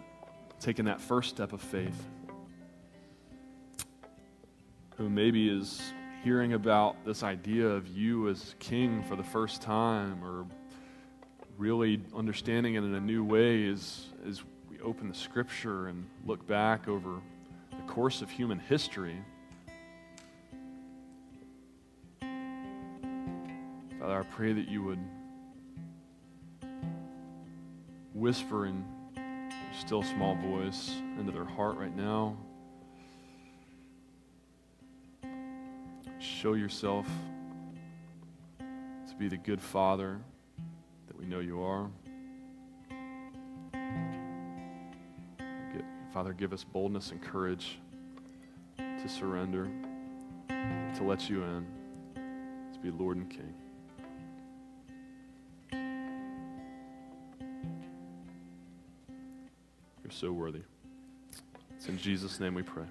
taken 0.60 0.84
that 0.86 1.00
first 1.00 1.30
step 1.30 1.52
of 1.52 1.60
faith, 1.60 2.08
who 4.96 5.08
maybe 5.08 5.48
is 5.48 5.80
hearing 6.22 6.52
about 6.52 6.96
this 7.04 7.22
idea 7.22 7.66
of 7.66 7.88
you 7.88 8.28
as 8.28 8.54
king 8.58 9.02
for 9.02 9.16
the 9.16 9.24
first 9.24 9.62
time 9.62 10.24
or 10.24 10.46
really 11.58 12.00
understanding 12.16 12.74
it 12.74 12.84
in 12.84 12.94
a 12.94 13.00
new 13.00 13.24
way 13.24 13.66
as, 13.68 14.06
as 14.28 14.42
we 14.70 14.78
open 14.80 15.08
the 15.08 15.14
scripture 15.14 15.88
and 15.88 16.06
look 16.26 16.46
back 16.46 16.88
over 16.88 17.20
the 17.70 17.92
course 17.92 18.22
of 18.22 18.30
human 18.30 18.58
history. 18.58 19.18
Father, 24.02 24.18
I 24.18 24.22
pray 24.34 24.52
that 24.52 24.66
you 24.66 24.82
would 24.82 24.98
whisper 28.12 28.66
in 28.66 28.84
your 29.14 29.52
still 29.78 30.02
small 30.02 30.34
voice 30.34 30.96
into 31.20 31.30
their 31.30 31.44
heart 31.44 31.76
right 31.76 31.96
now. 31.96 32.36
Show 36.18 36.54
yourself 36.54 37.06
to 38.58 39.14
be 39.20 39.28
the 39.28 39.36
good 39.36 39.62
father 39.62 40.18
that 41.06 41.16
we 41.16 41.24
know 41.24 41.38
you 41.38 41.62
are. 41.62 41.88
Father, 46.12 46.32
give 46.32 46.52
us 46.52 46.64
boldness 46.64 47.12
and 47.12 47.22
courage 47.22 47.78
to 48.78 49.08
surrender, 49.08 49.70
to 50.48 51.04
let 51.04 51.30
you 51.30 51.44
in, 51.44 51.66
to 52.16 52.80
be 52.80 52.90
Lord 52.90 53.18
and 53.18 53.30
King. 53.30 53.54
So 60.22 60.30
worthy. 60.30 60.62
It's 61.76 61.88
in 61.88 61.98
Jesus' 61.98 62.38
name 62.38 62.54
we 62.54 62.62
pray. 62.62 62.84